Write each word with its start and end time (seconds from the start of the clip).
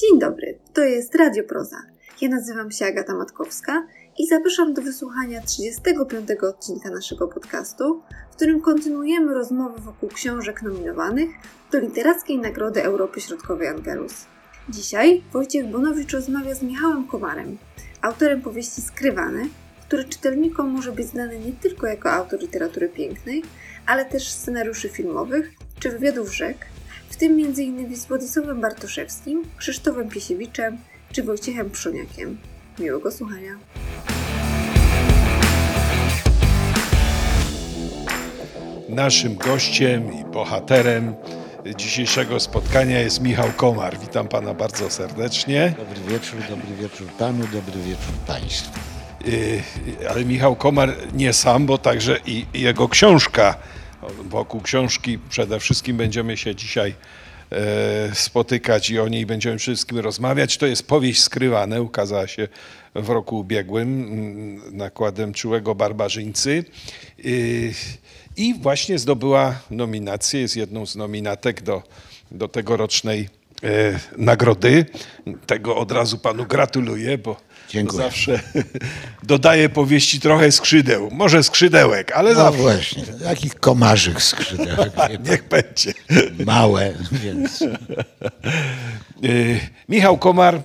Dzień 0.00 0.18
dobry, 0.18 0.58
to 0.74 0.84
jest 0.84 1.14
Radio 1.14 1.44
Proza. 1.44 1.76
Ja 2.20 2.28
nazywam 2.28 2.70
się 2.70 2.86
Agata 2.86 3.14
Matkowska 3.14 3.86
i 4.18 4.26
zapraszam 4.26 4.74
do 4.74 4.82
wysłuchania 4.82 5.40
35 5.40 6.30
odcinka 6.42 6.90
naszego 6.90 7.28
podcastu, 7.28 8.02
w 8.32 8.36
którym 8.36 8.60
kontynuujemy 8.60 9.34
rozmowy 9.34 9.80
wokół 9.80 10.08
książek 10.08 10.62
nominowanych 10.62 11.30
do 11.72 11.80
Literackiej 11.80 12.38
Nagrody 12.38 12.84
Europy 12.84 13.20
Środkowej 13.20 13.68
Angelus. 13.68 14.14
Dzisiaj 14.68 15.22
Wojciech 15.32 15.66
Bonowicz 15.70 16.12
rozmawia 16.12 16.54
z 16.54 16.62
Michałem 16.62 17.06
Komarem, 17.06 17.58
autorem 18.02 18.42
powieści 18.42 18.82
Skrywane, 18.82 19.42
który 19.86 20.04
czytelnikom 20.04 20.70
może 20.70 20.92
być 20.92 21.06
znany 21.06 21.38
nie 21.38 21.52
tylko 21.52 21.86
jako 21.86 22.10
autor 22.10 22.40
literatury 22.40 22.88
pięknej, 22.88 23.42
ale 23.86 24.04
też 24.04 24.30
scenariuszy 24.30 24.88
filmowych 24.88 25.50
czy 25.80 25.90
wywiadów 25.90 26.34
rzek, 26.34 26.56
tym 27.20 27.32
m.in. 27.32 27.96
z 27.96 28.06
Władysławem 28.06 28.60
Bartoszewskim, 28.60 29.42
Krzysztofem 29.56 30.08
Piesiewiczem 30.08 30.78
czy 31.12 31.22
Wojciechem 31.22 31.70
Przoniakiem. 31.70 32.38
Miłego 32.78 33.12
słuchania. 33.12 33.58
Naszym 38.88 39.36
gościem 39.36 40.12
i 40.14 40.24
bohaterem 40.24 41.14
dzisiejszego 41.76 42.40
spotkania 42.40 42.98
jest 42.98 43.20
Michał 43.20 43.48
Komar. 43.56 43.98
Witam 43.98 44.28
pana 44.28 44.54
bardzo 44.54 44.90
serdecznie. 44.90 45.74
Dobry 45.78 46.12
wieczór, 46.12 46.40
dobry 46.48 46.74
wieczór 46.74 47.06
panu, 47.06 47.44
dobry 47.52 47.80
wieczór 47.82 48.14
państwu. 48.26 48.78
Yy, 49.26 49.62
Ale 50.10 50.24
Michał 50.24 50.56
Komar 50.56 50.94
nie 51.14 51.32
sam, 51.32 51.66
bo 51.66 51.78
także 51.78 52.18
i 52.26 52.46
jego 52.54 52.88
książka. 52.88 53.54
Wokół 54.28 54.60
książki 54.60 55.18
przede 55.28 55.60
wszystkim 55.60 55.96
będziemy 55.96 56.36
się 56.36 56.54
dzisiaj 56.54 56.94
e, 57.50 58.14
spotykać 58.14 58.90
i 58.90 58.98
o 58.98 59.08
niej 59.08 59.26
będziemy 59.26 59.58
wszystkim 59.58 59.98
rozmawiać. 59.98 60.56
To 60.56 60.66
jest 60.66 60.86
powieść 60.86 61.22
skrywane, 61.22 61.82
ukazała 61.82 62.26
się 62.26 62.48
w 62.94 63.08
roku 63.08 63.38
ubiegłym 63.38 64.02
mm, 64.02 64.76
nakładem 64.76 65.34
Czułego 65.34 65.74
Barbarzyńcy. 65.74 66.64
Yy, 67.18 67.72
I 68.36 68.54
właśnie 68.54 68.98
zdobyła 68.98 69.60
nominację, 69.70 70.40
jest 70.40 70.56
jedną 70.56 70.86
z 70.86 70.96
nominatek 70.96 71.62
do, 71.62 71.82
do 72.30 72.48
tegorocznej 72.48 73.28
e, 73.62 74.00
nagrody. 74.16 74.86
Tego 75.46 75.76
od 75.76 75.92
razu 75.92 76.18
panu 76.18 76.46
gratuluję, 76.46 77.18
bo 77.18 77.36
Dziękuję. 77.70 78.02
zawsze 78.02 78.40
dodaje 79.22 79.68
powieści 79.68 80.20
trochę 80.20 80.52
skrzydeł. 80.52 81.08
Może 81.12 81.42
skrzydełek, 81.42 82.12
ale 82.12 82.30
No 82.30 82.36
zawsze. 82.36 82.62
właśnie, 82.62 83.02
takich 83.24 83.54
komarzych 83.54 84.22
skrzydełek, 84.22 84.92
Niech 85.30 85.48
będzie. 85.48 85.92
małe, 86.46 86.94
więc 87.12 87.62
Y, 89.24 89.60
Michał 89.88 90.18
Komar, 90.18 90.62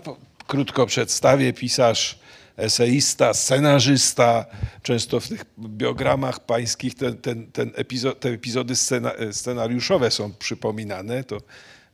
krótko 0.47 0.85
przedstawię, 0.85 1.53
pisarz, 1.53 2.19
eseista, 2.57 3.33
scenarzysta. 3.33 4.45
Często 4.83 5.19
w 5.19 5.27
tych 5.27 5.45
biogramach 5.59 6.39
pańskich 6.39 6.95
ten, 6.95 7.17
ten, 7.17 7.51
ten 7.51 7.71
epizod, 7.75 8.19
te 8.19 8.29
epizody 8.29 8.75
scena, 8.75 9.11
scenariuszowe 9.31 10.11
są 10.11 10.33
przypominane. 10.33 11.23
To 11.23 11.37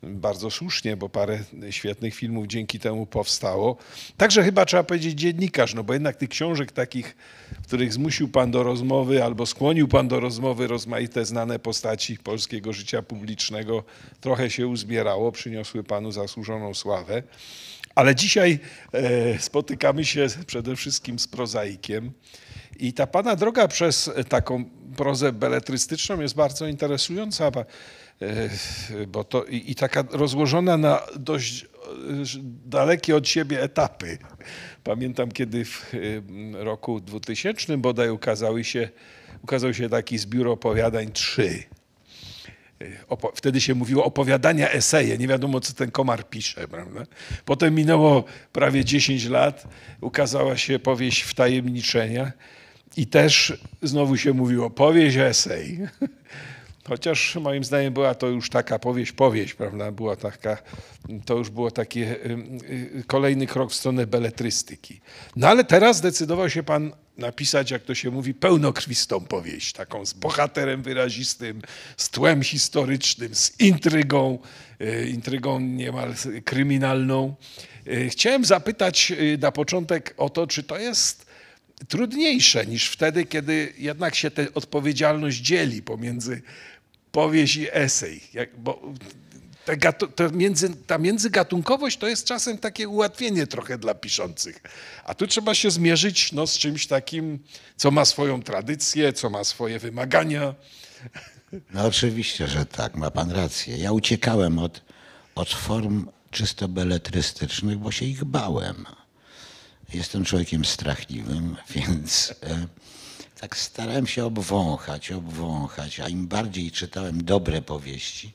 bardzo 0.04 0.52
słusznie, 0.52 0.98
bo 0.98 1.10
parę 1.10 1.40
świetnych 1.70 2.16
filmów 2.16 2.48
dzięki 2.48 2.80
temu 2.80 3.06
powstało. 3.06 3.78
Także 4.18 4.44
chyba 4.44 4.66
trzeba 4.66 4.84
powiedzieć 4.84 5.20
dziennikarz, 5.20 5.74
no 5.74 5.84
bo 5.84 5.94
jednak 5.94 6.16
tych 6.16 6.30
książek 6.30 6.72
takich, 6.72 7.16
w 7.64 7.68
których 7.68 7.94
zmusił 7.94 8.30
pan 8.30 8.52
do 8.52 8.64
rozmowy 8.64 9.24
albo 9.24 9.46
skłonił 9.46 9.88
pan 9.88 10.08
do 10.08 10.20
rozmowy 10.20 10.68
rozmaite 10.68 11.26
znane 11.26 11.60
postaci 11.60 12.18
polskiego 12.18 12.74
życia 12.74 13.02
publicznego, 13.02 13.84
trochę 14.22 14.50
się 14.50 14.68
uzbierało, 14.68 15.32
przyniosły 15.32 15.84
panu 15.84 16.12
zasłużoną 16.12 16.74
sławę. 16.74 17.24
Ale 17.96 18.16
dzisiaj 18.16 18.60
e, 18.94 19.40
spotykamy 19.40 20.06
się 20.06 20.28
przede 20.48 20.76
wszystkim 20.76 21.20
z 21.20 21.28
prozaikiem. 21.28 22.12
I 22.80 22.94
ta 22.94 23.08
pana 23.08 23.36
droga 23.36 23.68
przez 23.68 24.12
taką 24.30 24.66
prozę 24.98 25.32
beletrystyczną 25.32 26.22
jest 26.22 26.36
bardzo 26.36 26.68
interesująca, 26.68 27.52
bo, 29.08 29.24
to 29.24 29.44
i, 29.44 29.72
i 29.72 29.76
taka 29.76 30.04
rozłożona 30.12 30.78
na 30.78 31.02
dość 31.16 31.66
dalekie 32.66 33.16
od 33.16 33.28
siebie 33.28 33.62
etapy. 33.64 34.18
Pamiętam, 34.84 35.32
kiedy 35.32 35.66
w 35.66 35.94
roku 36.54 37.00
2000 37.00 37.78
bodaj 37.78 38.10
ukazały 38.10 38.64
się, 38.64 38.90
ukazał 39.44 39.74
się 39.74 39.90
taki 39.90 40.18
zbiór 40.18 40.48
opowiadań 40.48 41.12
trzy. 41.12 41.64
Opo- 43.10 43.32
wtedy 43.36 43.62
się 43.62 43.76
mówiło 43.76 44.06
opowiadania, 44.06 44.70
eseje. 44.72 45.18
Nie 45.18 45.28
wiadomo, 45.28 45.60
co 45.60 45.74
ten 45.74 45.92
komar 45.92 46.30
pisze. 46.30 46.68
Prawda? 46.68 47.06
Potem 47.46 47.76
minęło 47.76 48.24
prawie 48.54 48.86
10 48.86 49.26
lat, 49.26 49.68
ukazała 50.02 50.58
się 50.58 50.80
powieść 50.80 51.22
Wtajemniczenia 51.22 52.32
i 52.98 53.08
też 53.08 53.54
znowu 53.82 54.18
się 54.18 54.34
mówiło 54.34 54.70
powieść, 54.70 55.18
esej. 55.18 55.80
Chociaż 56.92 57.36
moim 57.36 57.64
zdaniem 57.64 57.94
była 57.94 58.16
to 58.16 58.28
już 58.28 58.50
taka 58.50 58.80
powieść, 58.80 59.12
powieść, 59.12 59.54
prawda? 59.54 59.92
Była 59.92 60.16
taka, 60.16 60.58
to 61.26 61.38
już 61.38 61.50
było 61.50 61.72
takie 61.72 62.02
y, 62.02 62.38
y, 63.00 63.04
kolejny 63.08 63.48
krok 63.48 63.72
w 63.72 63.76
stronę 63.76 64.08
beletrystyki. 64.08 65.02
No 65.36 65.48
ale 65.48 65.64
teraz 65.64 65.98
zdecydował 65.98 66.50
się 66.50 66.64
pan 66.64 66.92
napisać, 67.18 67.72
jak 67.72 67.84
to 67.84 67.96
się 67.96 68.12
mówi, 68.12 68.34
pełnokrwistą 68.34 69.22
powieść, 69.22 69.74
taką 69.74 70.06
z 70.06 70.14
bohaterem 70.14 70.82
wyrazistym, 70.82 71.62
z 71.98 72.10
tłem 72.10 72.44
historycznym, 72.44 73.36
z 73.36 73.60
intrygą, 73.60 74.40
y, 74.82 75.10
intrygą 75.10 75.60
niemal 75.60 76.14
kryminalną. 76.46 77.36
Chciałem 78.10 78.46
zapytać 78.46 79.14
na 79.40 79.52
początek 79.52 80.14
o 80.18 80.30
to, 80.30 80.48
czy 80.48 80.64
to 80.64 80.80
jest 80.80 81.26
trudniejsze 81.88 82.66
niż 82.66 82.90
wtedy, 82.90 83.26
kiedy 83.26 83.74
jednak 83.78 84.16
się 84.16 84.32
tę 84.32 84.54
odpowiedzialność 84.54 85.38
dzieli 85.38 85.82
pomiędzy 85.82 86.42
powieść 87.12 87.56
i 87.56 87.68
esej. 87.72 88.22
Jak, 88.34 88.60
bo 88.60 88.82
te 89.66 89.78
gatu, 89.78 90.08
to 90.08 90.30
między, 90.30 90.70
ta 90.88 90.98
międzygatunkowość 90.98 91.98
to 91.98 92.08
jest 92.08 92.26
czasem 92.26 92.58
takie 92.58 92.88
ułatwienie 92.88 93.48
trochę 93.48 93.78
dla 93.78 93.94
piszących. 93.94 94.62
A 95.04 95.14
tu 95.14 95.28
trzeba 95.28 95.56
się 95.56 95.72
zmierzyć 95.72 96.32
no, 96.32 96.48
z 96.48 96.58
czymś 96.58 96.88
takim, 96.88 97.40
co 97.78 97.92
ma 97.92 98.06
swoją 98.06 98.44
tradycję, 98.44 99.14
co 99.14 99.30
ma 99.30 99.44
swoje 99.44 99.80
wymagania. 99.80 100.56
no 101.74 101.86
oczywiście, 101.86 102.48
że 102.48 102.66
tak, 102.66 102.96
ma 102.96 103.12
pan 103.12 103.32
rację. 103.32 103.78
Ja 103.78 103.92
uciekałem 103.92 104.60
od, 104.60 104.82
od 105.36 105.50
form 105.50 106.08
czysto 106.32 106.68
beletrystycznych, 106.68 107.78
bo 107.78 107.92
się 107.92 108.06
ich 108.06 108.24
bałem. 108.24 108.86
Jestem 109.94 110.26
człowiekiem 110.26 110.66
strachliwym, 110.66 111.56
więc 111.76 112.34
e, 112.44 112.68
tak 113.42 113.58
starałem 113.58 114.08
się 114.08 114.26
obwąchać, 114.26 115.12
obwąchać, 115.12 116.00
a 116.00 116.08
im 116.08 116.28
bardziej 116.28 116.72
czytałem 116.72 117.24
dobre 117.24 117.62
powieści, 117.62 118.34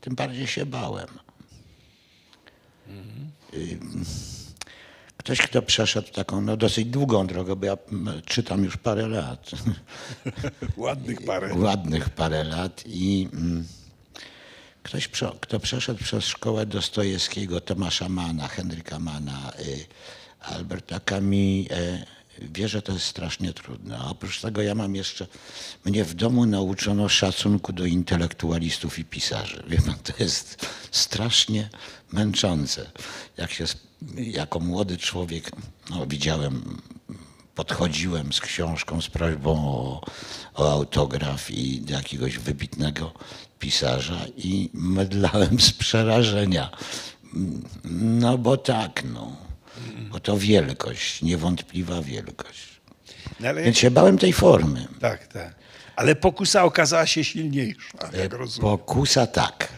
tym 0.00 0.14
bardziej 0.14 0.46
się 0.46 0.66
bałem. 0.66 1.08
Y, 3.54 3.78
Ktoś, 5.16 5.38
kto 5.38 5.62
przeszedł 5.62 6.12
taką 6.12 6.40
no, 6.40 6.56
dosyć 6.56 6.84
długą 6.86 7.26
drogę, 7.26 7.56
bo 7.56 7.66
ja 7.66 7.76
czytam 8.26 8.64
już 8.64 8.76
parę 8.76 9.08
lat, 9.08 9.50
Ładnych 10.76 11.24
parę. 11.24 11.54
ładnych 11.54 12.10
parę 12.10 12.44
lat 12.44 12.82
i 12.86 13.28
mm, 13.32 13.66
ktoś, 14.82 15.08
kto 15.40 15.60
przeszedł 15.60 16.04
przez 16.04 16.24
szkołę 16.24 16.66
Dostojewskiego, 16.66 17.60
Tomasza 17.60 18.08
Mana, 18.08 18.48
Henryka 18.48 18.98
Mana, 18.98 19.52
y, 19.60 19.86
Alberta 20.40 21.00
Camus, 21.00 21.70
y, 21.70 22.15
wie, 22.40 22.68
że 22.68 22.82
to 22.82 22.92
jest 22.92 23.04
strasznie 23.04 23.52
trudne. 23.52 23.98
A 23.98 24.10
oprócz 24.10 24.40
tego 24.40 24.62
ja 24.62 24.74
mam 24.74 24.94
jeszcze, 24.94 25.26
mnie 25.84 26.04
w 26.04 26.14
domu 26.14 26.46
nauczono 26.46 27.08
szacunku 27.08 27.72
do 27.72 27.84
intelektualistów 27.84 28.98
i 28.98 29.04
pisarzy. 29.04 29.62
Wie 29.68 29.82
pan, 29.82 29.98
to 30.04 30.12
jest 30.18 30.66
strasznie 30.90 31.70
męczące. 32.12 32.90
Jak 33.36 33.52
się, 33.52 33.64
jako 34.16 34.60
młody 34.60 34.98
człowiek, 34.98 35.50
no, 35.90 36.06
widziałem 36.06 36.80
podchodziłem 37.54 38.32
z 38.32 38.40
książką 38.40 39.00
z 39.00 39.08
prośbą 39.08 39.50
o, 39.52 40.00
o 40.54 40.72
autograf 40.72 41.50
i 41.50 41.80
do 41.80 41.94
jakiegoś 41.94 42.38
wybitnego 42.38 43.12
pisarza 43.58 44.26
i 44.36 44.70
mydlałem 44.72 45.60
z 45.60 45.72
przerażenia. 45.72 46.70
No 47.84 48.38
bo 48.38 48.56
tak, 48.56 49.04
no. 49.14 49.45
Bo 50.10 50.20
to 50.20 50.38
wielkość, 50.38 51.22
niewątpliwa 51.22 52.02
wielkość. 52.02 52.80
No, 53.40 53.48
ale, 53.48 53.62
Więc 53.62 53.78
się 53.78 53.90
bałem 53.90 54.18
tej 54.18 54.32
formy. 54.32 54.86
tak, 55.00 55.26
tak. 55.26 55.54
Ale 55.96 56.14
pokusa 56.16 56.64
okazała 56.64 57.06
się 57.06 57.24
silniejsza, 57.24 57.98
jak 58.22 58.32
rozumiem. 58.32 58.70
Pokusa 58.70 59.26
tak. 59.26 59.72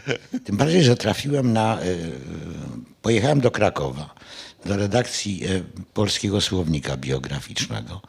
Tym 0.45 0.57
bardziej, 0.57 0.85
że 0.85 0.97
trafiłem 0.97 1.53
na. 1.53 1.83
y, 1.83 2.11
Pojechałem 3.03 3.41
do 3.41 3.51
Krakowa, 3.51 4.15
do 4.67 4.77
redakcji 4.77 5.43
Polskiego 5.95 6.41
Słownika 6.41 6.97
Biograficznego 6.97 8.03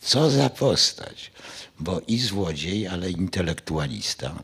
Co 0.00 0.30
za 0.30 0.50
postać, 0.50 1.32
bo 1.78 2.00
i 2.00 2.18
złodziej, 2.18 2.88
ale 2.88 3.10
intelektualista. 3.10 4.42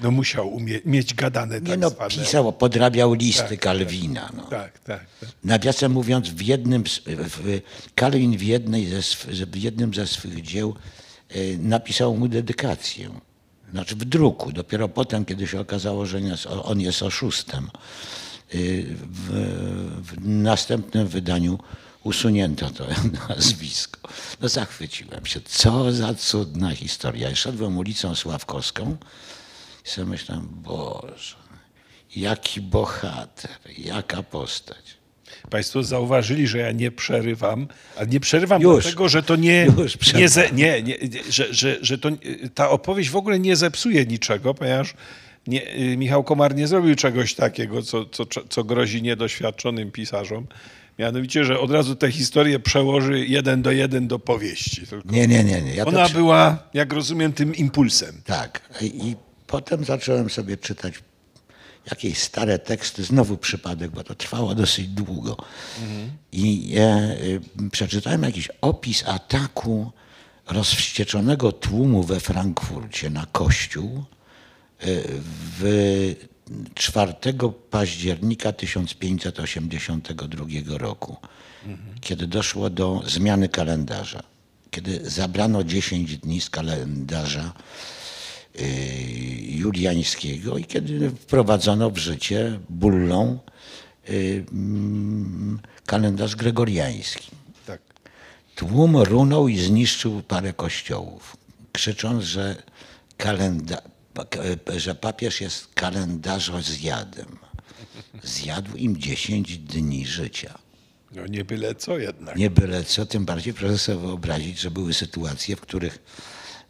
No 0.00 0.10
musiał 0.10 0.48
umie- 0.54 0.80
mieć 0.84 1.14
gadane 1.14 1.54
tak 1.60 1.68
Nie 1.68 1.76
no, 1.76 1.90
zwane. 1.90 2.10
pisał, 2.10 2.52
podrabiał 2.52 3.12
listy 3.14 3.48
Tak, 3.48 3.60
Kalwina. 3.60 4.30
No. 4.36 4.42
Tak, 4.42 4.78
tak. 4.78 5.00
tak. 5.20 5.28
Nawiasem 5.44 5.92
mówiąc, 5.92 6.28
w 6.28 6.42
jednym, 6.42 6.86
z- 6.86 7.00
w, 7.06 7.60
Kalwin 7.94 8.36
w, 8.38 8.42
jednej 8.42 8.86
ze, 8.86 9.46
w 9.46 9.56
jednym 9.56 9.94
ze 9.94 10.06
swych 10.06 10.42
dzieł 10.42 10.74
e, 11.28 11.34
napisał 11.58 12.16
mu 12.16 12.28
dedykację. 12.28 13.10
Znaczy 13.72 13.96
w 13.96 14.04
druku. 14.04 14.52
Dopiero 14.52 14.88
potem, 14.88 15.24
kiedy 15.24 15.46
się 15.46 15.60
okazało, 15.60 16.06
że 16.06 16.20
on 16.62 16.80
jest 16.80 17.02
oszustem, 17.02 17.64
e, 17.64 17.68
w, 19.12 19.30
w 20.02 20.28
następnym 20.28 21.08
wydaniu 21.08 21.58
usunięto 22.04 22.70
to 22.70 22.86
nazwisko. 23.28 24.08
No 24.40 24.48
zachwyciłem 24.48 25.26
się. 25.26 25.40
Co 25.40 25.92
za 25.92 26.14
cudna 26.14 26.74
historia. 26.74 27.30
I 27.30 27.36
szedłem 27.36 27.78
ulicą 27.78 28.14
Sławkowską 28.14 28.96
i 29.86 29.90
sobie 29.90 30.06
myślałem, 30.06 30.48
Boże, 30.50 31.36
jaki 32.16 32.60
bohater, 32.60 33.50
jaka 33.78 34.22
postać. 34.22 34.96
Państwo 35.50 35.82
zauważyli, 35.82 36.46
że 36.46 36.58
ja 36.58 36.72
nie 36.72 36.90
przerywam, 36.90 37.68
a 37.98 38.04
nie 38.04 38.20
przerywam 38.20 38.62
Już. 38.62 38.82
dlatego, 38.84 39.08
że 39.08 39.22
to 39.22 39.36
nie, 39.36 39.66
nie, 40.14 40.28
ze, 40.28 40.50
nie, 40.50 40.82
nie 40.82 40.96
że, 41.30 41.54
że, 41.54 41.76
że 41.80 41.98
to, 41.98 42.08
ta 42.54 42.70
opowieść 42.70 43.10
w 43.10 43.16
ogóle 43.16 43.38
nie 43.38 43.56
zepsuje 43.56 44.06
niczego, 44.06 44.54
ponieważ 44.54 44.94
nie, 45.46 45.76
y, 45.76 45.96
Michał 45.96 46.24
Komar 46.24 46.54
nie 46.54 46.66
zrobił 46.66 46.94
czegoś 46.94 47.34
takiego, 47.34 47.82
co, 47.82 48.04
co, 48.06 48.24
co 48.48 48.64
grozi 48.64 49.02
niedoświadczonym 49.02 49.90
pisarzom. 49.90 50.46
Mianowicie, 50.98 51.44
że 51.44 51.60
od 51.60 51.70
razu 51.70 51.96
tę 51.96 52.10
historię 52.12 52.58
przełoży 52.60 53.26
jeden 53.26 53.62
do 53.62 53.70
jeden 53.70 54.08
do 54.08 54.18
powieści. 54.18 54.86
Tylko 54.86 55.10
Nie, 55.10 55.26
nie, 55.26 55.44
nie. 55.44 55.62
nie. 55.62 55.74
Ja 55.74 55.84
ona 55.84 56.04
przy- 56.04 56.14
była, 56.14 56.58
jak 56.74 56.92
rozumiem, 56.92 57.32
tym 57.32 57.54
impulsem. 57.54 58.22
Tak. 58.24 58.68
I 58.82 59.16
potem 59.46 59.84
zacząłem 59.84 60.30
sobie 60.30 60.56
czytać 60.56 60.94
jakieś 61.90 62.18
stare 62.18 62.58
teksty, 62.58 63.04
znowu 63.04 63.36
przypadek, 63.36 63.90
bo 63.90 64.04
to 64.04 64.14
trwało 64.14 64.54
dosyć 64.54 64.88
długo. 64.88 65.36
I 66.32 66.74
e, 66.78 67.16
y, 67.20 67.40
przeczytałem 67.70 68.22
jakiś 68.22 68.48
opis 68.60 69.04
ataku 69.06 69.92
rozwścieczonego 70.46 71.52
tłumu 71.52 72.02
we 72.02 72.20
Frankfurcie 72.20 73.10
na 73.10 73.26
kościół 73.32 74.04
y, 74.84 75.02
w 75.58 76.14
4 76.74 77.14
października 77.70 78.52
1582 78.52 80.78
roku, 80.78 81.16
kiedy 82.00 82.26
doszło 82.26 82.70
do 82.70 83.02
zmiany 83.06 83.48
kalendarza, 83.48 84.22
kiedy 84.70 85.10
zabrano 85.10 85.64
10 85.64 86.18
dni 86.18 86.40
z 86.40 86.50
kalendarza 86.50 87.52
juliańskiego 89.48 90.58
i 90.58 90.64
kiedy 90.64 91.10
wprowadzono 91.10 91.90
w 91.90 91.98
życie 91.98 92.60
bullą 92.68 93.38
y, 94.10 94.44
mm, 94.52 95.58
kalendarz 95.86 96.36
gregoriański. 96.36 97.30
Tak. 97.66 97.80
Tłum 98.54 98.96
runął 98.96 99.48
i 99.48 99.58
zniszczył 99.58 100.22
parę 100.22 100.52
kościołów, 100.52 101.36
krzycząc, 101.72 102.24
że, 102.24 102.62
kalenda, 103.16 103.82
że 104.76 104.94
papież 104.94 105.40
jest 105.40 105.74
kalendarzozjadem. 105.74 107.38
Zjadł 108.22 108.76
im 108.76 108.96
10 108.96 109.58
dni 109.58 110.06
życia. 110.06 110.58
No 111.12 111.26
nie 111.26 111.44
byle 111.44 111.74
co 111.74 111.98
jednak. 111.98 112.36
Nie 112.36 112.50
byle 112.50 112.84
co, 112.84 113.06
tym 113.06 113.24
bardziej 113.24 113.54
proszę 113.54 113.78
sobie 113.78 113.98
wyobrazić, 113.98 114.58
że 114.58 114.70
były 114.70 114.94
sytuacje, 114.94 115.56
w 115.56 115.60
których 115.60 115.98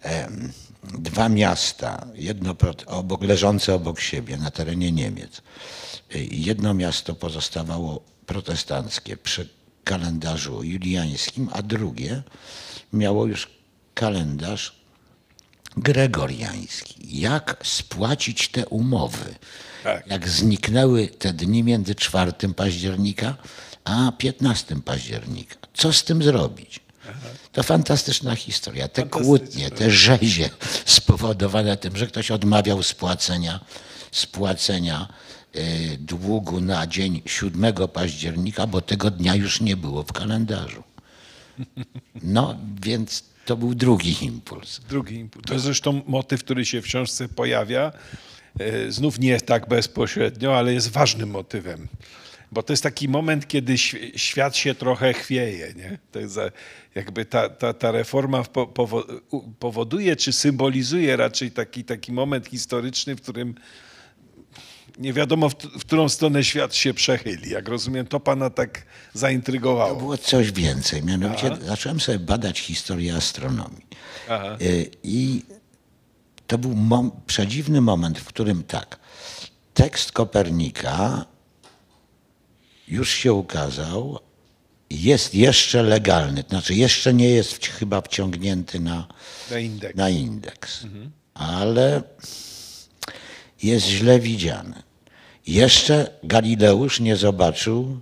em, 0.02 0.52
dwa 0.98 1.28
miasta, 1.28 2.06
jedno 2.14 2.56
obok, 2.86 3.22
leżące 3.22 3.74
obok 3.74 4.00
siebie 4.00 4.36
na 4.36 4.50
terenie 4.50 4.92
Niemiec, 4.92 5.42
y, 6.14 6.28
jedno 6.30 6.74
miasto 6.74 7.14
pozostawało 7.14 8.02
protestanckie 8.26 9.16
przy 9.16 9.48
kalendarzu 9.84 10.62
juliańskim, 10.62 11.48
a 11.52 11.62
drugie 11.62 12.22
miało 12.92 13.26
już 13.26 13.48
kalendarz 13.94 14.76
gregoriański. 15.76 17.20
Jak 17.20 17.56
spłacić 17.64 18.48
te 18.48 18.66
umowy? 18.66 19.34
Tak. 19.84 20.06
Jak 20.06 20.28
zniknęły 20.28 21.08
te 21.08 21.32
dni 21.32 21.62
między 21.62 21.94
4 21.94 22.32
października 22.56 23.36
a 23.84 24.12
15 24.18 24.76
października? 24.84 25.56
Co 25.74 25.92
z 25.92 26.04
tym 26.04 26.22
zrobić? 26.22 26.80
To 27.52 27.62
fantastyczna 27.62 28.36
historia. 28.36 28.88
Te 28.88 29.02
kłótnie, 29.02 29.70
te 29.70 29.90
rzezie 29.90 30.50
spowodowane 30.84 31.76
tym, 31.76 31.96
że 31.96 32.06
ktoś 32.06 32.30
odmawiał 32.30 32.82
spłacenia, 32.82 33.60
spłacenia 34.12 35.08
y, 35.56 35.96
długu 36.00 36.60
na 36.60 36.86
dzień 36.86 37.22
7 37.26 37.74
października, 37.92 38.66
bo 38.66 38.80
tego 38.80 39.10
dnia 39.10 39.34
już 39.34 39.60
nie 39.60 39.76
było 39.76 40.02
w 40.02 40.12
kalendarzu. 40.12 40.82
No, 42.22 42.56
więc 42.82 43.24
to 43.44 43.56
był 43.56 43.74
drugi 43.74 44.24
impuls. 44.24 44.80
Drugi 44.88 45.14
impuls. 45.14 45.44
To 45.46 45.52
jest 45.52 45.64
zresztą 45.64 46.02
motyw, 46.06 46.44
który 46.44 46.64
się 46.66 46.82
w 46.82 46.84
książce 46.84 47.28
pojawia. 47.28 47.92
E, 48.60 48.92
Znów 48.92 49.18
nie 49.18 49.40
tak 49.40 49.68
bezpośrednio, 49.68 50.58
ale 50.58 50.72
jest 50.72 50.88
ważnym 50.88 51.30
motywem. 51.30 51.88
Bo 52.52 52.62
to 52.62 52.72
jest 52.72 52.82
taki 52.82 53.08
moment, 53.08 53.48
kiedy 53.48 53.74
świ- 53.74 54.18
świat 54.18 54.56
się 54.56 54.74
trochę 54.74 55.12
chwieje. 55.12 55.74
Nie? 55.76 55.98
To 56.12 56.18
jest 56.20 56.38
jakby 56.94 57.24
ta, 57.24 57.48
ta, 57.48 57.72
ta 57.74 57.90
reforma 57.90 58.44
powoduje, 59.58 60.16
czy 60.16 60.32
symbolizuje 60.32 61.16
raczej 61.16 61.50
taki, 61.50 61.84
taki 61.84 62.12
moment 62.12 62.46
historyczny, 62.46 63.16
w 63.16 63.22
którym 63.22 63.54
nie 64.98 65.12
wiadomo, 65.12 65.48
w, 65.48 65.54
w 65.54 65.80
którą 65.80 66.08
stronę 66.08 66.44
świat 66.44 66.74
się 66.74 66.94
przechyli. 66.94 67.50
Jak 67.50 67.68
rozumiem, 67.68 68.06
to 68.06 68.20
pana 68.20 68.50
tak 68.50 68.86
zaintrygowało. 69.14 69.96
Było 69.96 70.18
coś 70.18 70.52
więcej. 70.52 71.02
Mianowicie 71.02 71.56
zacząłem 71.62 72.00
sobie 72.00 72.18
badać 72.18 72.60
historię 72.60 73.14
astronomii. 73.16 73.86
Aha. 74.28 74.56
Y, 74.62 74.90
I 75.02 75.42
to 76.46 76.58
był 76.58 76.74
mom, 76.74 77.10
przedziwny 77.26 77.80
moment, 77.80 78.18
w 78.18 78.24
którym 78.24 78.62
tak, 78.62 78.98
tekst 79.74 80.12
Kopernika 80.12 81.24
już 82.88 83.10
się 83.10 83.32
ukazał, 83.32 84.18
jest 84.90 85.34
jeszcze 85.34 85.82
legalny, 85.82 86.44
to 86.44 86.48
znaczy 86.50 86.74
jeszcze 86.74 87.14
nie 87.14 87.28
jest 87.28 87.66
chyba 87.66 88.00
wciągnięty 88.00 88.80
na, 88.80 89.08
Na 89.50 89.58
indeks. 89.58 89.96
na 89.96 90.08
indeks, 90.10 90.82
ale 91.34 92.02
jest 93.62 93.86
źle 93.86 94.20
widziany. 94.20 94.82
Jeszcze 95.46 96.10
Galileusz 96.22 97.00
nie 97.00 97.16
zobaczył 97.16 98.00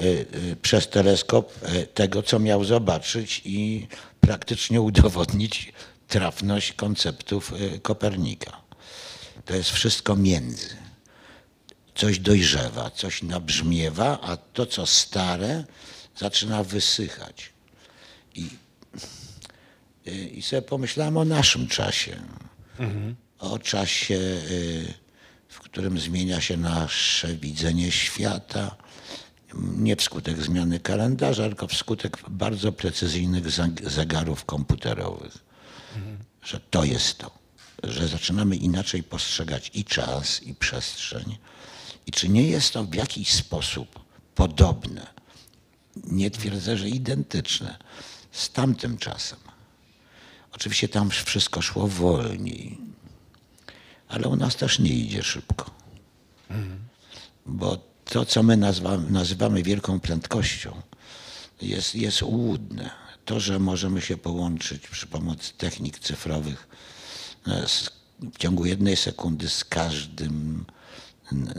y, 0.00 0.26
przez 0.62 0.88
teleskop 0.88 1.52
y, 1.74 1.86
tego, 1.86 2.22
co 2.22 2.38
miał 2.38 2.64
zobaczyć 2.64 3.42
i 3.44 3.86
praktycznie 4.20 4.80
udowodnić 4.80 5.72
trafność 6.08 6.72
konceptów 6.72 7.52
Kopernika. 7.82 8.60
To 9.44 9.54
jest 9.56 9.70
wszystko 9.70 10.16
między. 10.16 10.68
Coś 11.96 12.18
dojrzewa, 12.18 12.90
coś 12.90 13.22
nabrzmiewa, 13.22 14.20
a 14.20 14.36
to, 14.36 14.66
co 14.66 14.86
stare, 14.86 15.64
zaczyna 16.16 16.64
wysychać. 16.64 17.52
I, 18.34 18.48
i 20.32 20.42
sobie 20.42 20.62
pomyślałem 20.62 21.16
o 21.16 21.24
naszym 21.24 21.68
czasie. 21.68 22.16
O 23.38 23.58
czasie, 23.58 24.14
y, 24.14 24.94
w 25.48 25.60
którym 25.60 25.98
zmienia 25.98 26.40
się 26.40 26.56
nasze 26.56 27.34
widzenie 27.36 27.92
świata. 27.92 28.76
Nie 29.54 29.96
wskutek 29.96 30.42
zmiany 30.42 30.80
kalendarza, 30.80 31.48
tylko 31.48 31.66
wskutek 31.68 32.18
bardzo 32.30 32.72
precyzyjnych 32.72 33.50
zegarów 33.82 34.44
komputerowych. 34.44 35.38
Że 36.42 36.60
to 36.60 36.84
jest 36.84 37.18
to. 37.18 37.30
Że 37.84 38.08
zaczynamy 38.08 38.56
inaczej 38.56 39.02
postrzegać 39.02 39.70
i 39.74 39.84
czas, 39.84 40.42
i 40.42 40.54
przestrzeń. 40.54 41.36
I 42.06 42.10
czy 42.10 42.28
nie 42.28 42.42
jest 42.42 42.72
to 42.72 42.84
w 42.84 42.94
jakiś 42.94 43.32
sposób 43.32 44.00
podobne, 44.34 45.06
nie 46.04 46.30
twierdzę, 46.30 46.76
że 46.76 46.88
identyczne, 46.88 47.78
z 48.32 48.50
tamtym 48.50 48.98
czasem. 48.98 49.38
Oczywiście 50.52 50.88
tam 50.88 51.10
wszystko 51.10 51.62
szło 51.62 51.88
wolniej, 51.88 52.78
ale 54.08 54.28
u 54.28 54.36
nas 54.36 54.56
też 54.56 54.78
nie 54.78 54.90
idzie 54.90 55.22
szybko. 55.22 55.70
Bo 57.46 57.78
to, 58.04 58.26
co 58.26 58.42
my 58.42 58.56
nazywamy, 58.56 59.10
nazywamy 59.10 59.62
wielką 59.62 60.00
prędkością, 60.00 60.82
jest, 61.62 61.94
jest 61.94 62.22
ułudne. 62.22 62.90
To, 63.24 63.40
że 63.40 63.58
możemy 63.58 64.00
się 64.00 64.16
połączyć 64.16 64.88
przy 64.88 65.06
pomocy 65.06 65.52
technik 65.58 65.98
cyfrowych 65.98 66.68
e, 67.46 67.68
z, 67.68 67.90
w 68.34 68.38
ciągu 68.38 68.66
jednej 68.66 68.96
sekundy 68.96 69.48
z 69.48 69.64
każdym 69.64 70.64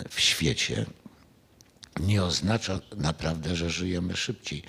w 0.09 0.19
świecie, 0.19 0.85
nie 1.99 2.23
oznacza 2.23 2.79
naprawdę, 2.97 3.55
że 3.55 3.69
żyjemy 3.69 4.15
szybciej, 4.15 4.63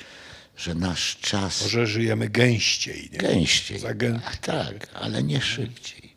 że 0.57 0.75
nasz 0.75 1.17
czas 1.21 1.63
Może 1.63 1.87
żyjemy 1.87 2.29
gęściej. 2.29 3.09
Nie? 3.13 3.19
gęściej. 3.19 3.79
Zagę... 3.79 4.21
Tak, 4.41 4.89
ale 4.95 5.23
nie 5.23 5.41
szybciej. 5.41 6.15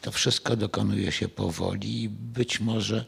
To 0.00 0.12
wszystko 0.12 0.56
dokonuje 0.56 1.12
się 1.12 1.28
powoli 1.28 2.02
i 2.02 2.08
być 2.08 2.60
może 2.60 3.04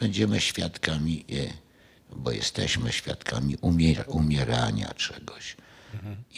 będziemy 0.00 0.40
świadkami, 0.40 1.24
e, 1.32 2.16
bo 2.16 2.30
jesteśmy 2.30 2.92
świadkami 2.92 3.56
umier- 3.56 4.04
umierania 4.06 4.94
czegoś 4.94 5.56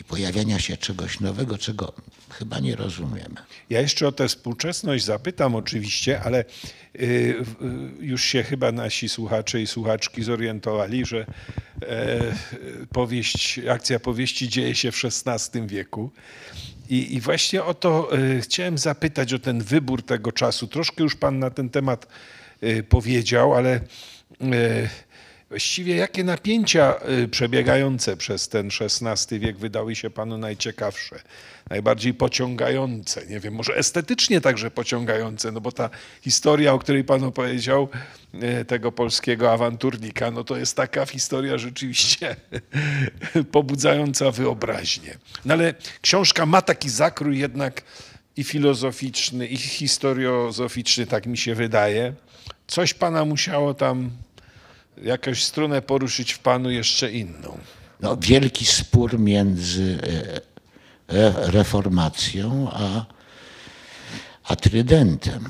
i 0.00 0.04
pojawiania 0.04 0.58
się 0.58 0.76
czegoś 0.76 1.20
nowego, 1.20 1.58
czego 1.58 1.92
chyba 2.30 2.60
nie 2.60 2.76
rozumiemy. 2.76 3.34
Ja 3.70 3.80
jeszcze 3.80 4.08
o 4.08 4.12
tę 4.12 4.28
współczesność 4.28 5.04
zapytam 5.04 5.54
oczywiście, 5.54 6.20
ale 6.20 6.40
y, 6.40 6.44
y, 7.00 7.44
już 8.00 8.24
się 8.24 8.42
chyba 8.42 8.72
nasi 8.72 9.08
słuchacze 9.08 9.62
i 9.62 9.66
słuchaczki 9.66 10.22
zorientowali, 10.22 11.06
że 11.06 11.26
e, 11.82 12.20
powieść, 12.92 13.60
akcja 13.70 14.00
powieści 14.00 14.48
dzieje 14.48 14.74
się 14.74 14.92
w 14.92 15.02
XVI 15.04 15.66
wieku. 15.66 16.10
I, 16.90 17.14
I 17.14 17.20
właśnie 17.20 17.64
o 17.64 17.74
to 17.74 18.18
y, 18.18 18.40
chciałem 18.40 18.78
zapytać, 18.78 19.32
o 19.32 19.38
ten 19.38 19.62
wybór 19.62 20.02
tego 20.02 20.32
czasu. 20.32 20.66
Troszkę 20.66 21.02
już 21.02 21.16
pan 21.16 21.38
na 21.38 21.50
ten 21.50 21.70
temat 21.70 22.06
y, 22.62 22.82
powiedział, 22.82 23.54
ale 23.54 23.80
Właściwie 25.50 25.96
jakie 25.96 26.24
napięcia 26.24 26.94
y, 27.24 27.28
przebiegające 27.28 28.16
przez 28.16 28.48
ten 28.48 28.68
XVI 28.80 29.38
wiek 29.38 29.58
wydały 29.58 29.96
się 29.96 30.10
panu 30.10 30.38
najciekawsze, 30.38 31.22
najbardziej 31.70 32.14
pociągające? 32.14 33.26
Nie 33.26 33.40
wiem, 33.40 33.54
może 33.54 33.76
estetycznie 33.76 34.40
także 34.40 34.70
pociągające, 34.70 35.52
no 35.52 35.60
bo 35.60 35.72
ta 35.72 35.90
historia, 36.22 36.72
o 36.72 36.78
której 36.78 37.04
pan 37.04 37.24
opowiedział, 37.24 37.88
y, 38.60 38.64
tego 38.64 38.92
polskiego 38.92 39.52
awanturnika, 39.52 40.30
no 40.30 40.44
to 40.44 40.56
jest 40.56 40.76
taka 40.76 41.06
historia 41.06 41.58
rzeczywiście 41.58 42.36
pobudzająca 43.52 44.30
wyobraźnię. 44.30 45.18
No 45.44 45.54
ale 45.54 45.74
książka 46.00 46.46
ma 46.46 46.62
taki 46.62 46.90
zakrój 46.90 47.38
jednak 47.38 47.82
i 48.36 48.44
filozoficzny, 48.44 49.46
i 49.46 49.56
historiozoficzny, 49.56 51.06
tak 51.06 51.26
mi 51.26 51.38
się 51.38 51.54
wydaje. 51.54 52.12
Coś 52.66 52.94
pana 52.94 53.24
musiało 53.24 53.74
tam 53.74 54.10
jakąś 55.02 55.44
stronę 55.44 55.82
poruszyć 55.82 56.32
w 56.32 56.38
panu 56.38 56.70
jeszcze 56.70 57.12
inną. 57.12 57.58
No, 58.00 58.16
wielki 58.16 58.66
spór 58.66 59.18
między 59.18 59.98
e, 61.08 61.14
e, 61.14 61.50
reformacją 61.50 62.68
a, 62.72 63.06
a 64.44 64.56
trydentem. 64.56 65.48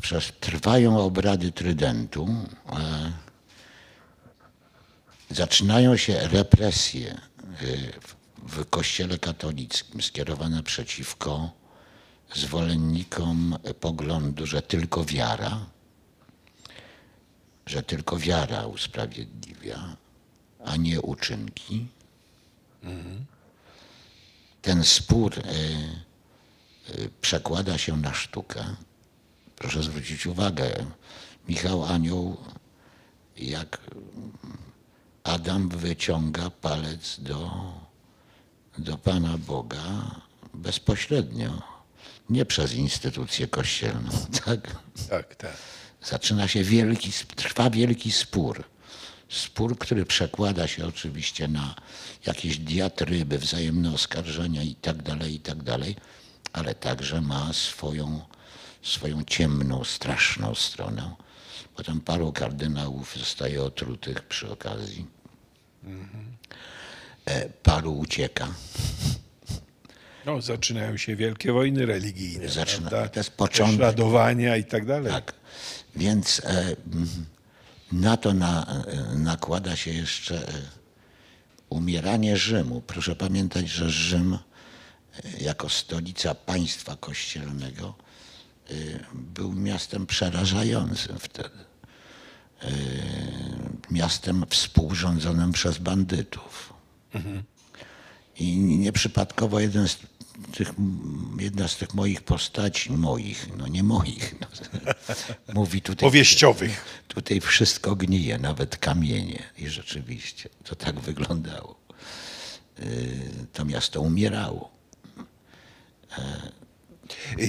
Przecież 0.00 0.32
trwają 0.40 0.98
obrady 0.98 1.52
trydentu. 1.52 2.28
e, 2.72 3.12
Zaczynają 5.30 5.96
się 5.96 6.28
represje 6.28 7.20
w 8.48 8.64
kościele 8.70 9.18
katolickim 9.18 10.02
skierowane 10.02 10.62
przeciwko 10.62 11.50
zwolennikom 12.34 13.58
poglądu, 13.80 14.46
że 14.46 14.62
tylko 14.62 15.04
wiara, 15.04 15.66
że 17.66 17.82
tylko 17.82 18.18
wiara 18.18 18.66
usprawiedliwia, 18.66 19.96
a 20.64 20.76
nie 20.76 21.00
uczynki. 21.00 21.86
Ten 24.62 24.84
spór 24.84 25.38
e, 25.38 25.42
e, 25.42 27.08
przekłada 27.20 27.78
się 27.78 27.96
na 27.96 28.14
sztukę. 28.14 28.64
Proszę 29.56 29.82
zwrócić 29.82 30.26
uwagę, 30.26 30.86
Michał 31.48 31.84
Anioł, 31.84 32.36
jak 33.36 33.80
Adam 35.24 35.68
wyciąga 35.68 36.50
palec 36.50 37.20
do, 37.20 37.50
do 38.78 38.98
Pana 38.98 39.38
Boga 39.38 40.10
bezpośrednio, 40.54 41.62
nie 42.30 42.44
przez 42.44 42.72
instytucję 42.72 43.48
kościelną, 43.48 44.10
tak? 44.44 44.76
Tak, 45.10 45.34
tak. 45.34 45.56
Zaczyna 46.04 46.48
się 46.48 46.64
wielki, 46.64 47.12
trwa 47.36 47.70
wielki 47.70 48.12
spór. 48.12 48.64
Spór, 49.28 49.78
który 49.78 50.06
przekłada 50.06 50.66
się 50.68 50.86
oczywiście 50.86 51.48
na 51.48 51.74
jakieś 52.26 52.58
diatryby, 52.58 53.38
wzajemne 53.38 53.94
oskarżenia 53.94 54.62
i 54.62 54.74
tak 54.74 55.02
dalej, 55.02 55.34
i 55.34 55.40
tak 55.40 55.62
dalej, 55.62 55.96
ale 56.52 56.74
także 56.74 57.20
ma 57.20 57.52
swoją, 57.52 58.20
swoją 58.82 59.24
ciemną, 59.24 59.84
straszną 59.84 60.54
stronę. 60.54 61.14
Potem 61.76 62.00
paru 62.00 62.32
kardynałów 62.32 63.16
zostaje 63.18 63.62
otrutych 63.62 64.22
przy 64.22 64.50
okazji. 64.50 65.06
E, 67.26 67.48
Paru 67.48 67.98
ucieka. 67.98 68.48
No, 70.26 70.42
zaczynają 70.42 70.96
się 70.96 71.16
wielkie 71.16 71.52
wojny 71.52 71.86
religijne. 71.86 72.48
Zaczyna- 72.48 72.88
prawda? 72.88 73.08
to 73.08 73.20
jest 73.20 73.30
początek. 73.30 73.76
Prześladowania 73.76 74.56
i 74.56 74.64
tak 74.64 74.86
dalej. 74.86 75.12
Tak. 75.12 75.34
Więc 75.96 76.42
e, 76.44 76.76
na 77.92 78.16
to 78.16 78.34
na, 78.34 78.66
e, 78.66 79.18
nakłada 79.18 79.76
się 79.76 79.90
jeszcze 79.90 80.48
e, 80.48 80.52
umieranie 81.68 82.36
Rzymu. 82.36 82.80
Proszę 82.80 83.16
pamiętać, 83.16 83.68
że 83.68 83.90
Rzym 83.90 84.38
jako 85.40 85.68
stolica 85.68 86.34
państwa 86.34 86.96
kościelnego 86.96 87.94
był 89.14 89.52
miastem 89.52 90.06
przerażającym 90.06 91.18
wtedy. 91.18 91.58
Miastem 93.90 94.44
współrządzonym 94.50 95.52
przez 95.52 95.78
bandytów. 95.78 96.72
I 98.36 98.58
nieprzypadkowo 98.58 99.60
jeden 99.60 99.88
z 99.88 99.98
tych, 100.52 100.72
jedna 101.38 101.68
z 101.68 101.76
tych 101.76 101.94
moich 101.94 102.22
postaci, 102.22 102.92
moich, 102.92 103.48
no 103.56 103.68
nie 103.68 103.82
moich, 103.82 104.34
no, 104.40 104.46
mówi 105.54 105.82
tutaj, 105.82 106.06
Powieściowych. 106.08 106.84
tutaj 107.08 107.40
wszystko 107.40 107.96
gnije, 107.96 108.38
nawet 108.38 108.76
kamienie. 108.76 109.42
I 109.58 109.68
rzeczywiście 109.68 110.48
to 110.64 110.76
tak 110.76 111.00
wyglądało. 111.00 111.78
Yy, 112.78 112.86
To 113.52 113.64
miasto 113.64 114.00
umierało. 114.00 114.70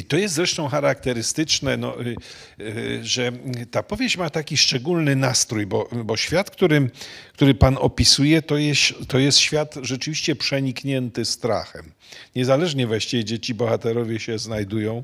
To 0.08 0.18
jest 0.18 0.36
zresztą 0.36 0.68
charakterystyczne, 0.68 1.78
no, 1.78 2.02
y, 2.02 2.16
y, 2.62 3.00
że 3.04 3.32
ta 3.72 3.84
powieść 3.84 4.18
ma 4.18 4.30
taki 4.30 4.58
szczególny 4.58 5.16
nastrój, 5.16 5.66
bo, 5.66 5.90
bo 6.06 6.18
świat, 6.18 6.52
którym, 6.52 6.90
który 7.34 7.54
pan 7.56 7.78
opisuje, 7.80 8.42
to 8.42 8.58
jest, 8.58 8.94
to 9.08 9.20
jest 9.20 9.38
świat 9.38 9.76
rzeczywiście 9.82 10.36
przeniknięty 10.36 11.26
strachem. 11.26 11.92
Niezależnie 12.36 12.88
właściwie 12.88 13.24
gdzie 13.24 13.40
ci 13.40 13.54
bohaterowie 13.54 14.20
się 14.20 14.40
znajdują, 14.40 15.04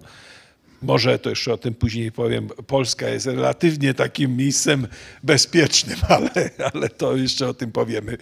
Może 0.82 1.20
to 1.20 1.30
jeszcze 1.30 1.54
o 1.54 1.58
tym 1.58 1.74
później 1.74 2.12
powiem. 2.12 2.48
Polska 2.68 3.10
jest 3.10 3.26
relatywnie 3.26 3.94
takim 3.94 4.38
miejscem 4.38 4.88
bezpiecznym, 5.24 5.98
ale, 6.10 6.50
ale 6.74 6.90
to 6.90 7.16
jeszcze 7.16 7.48
o 7.48 7.54
tym 7.54 7.72
powiemy. 7.72 8.18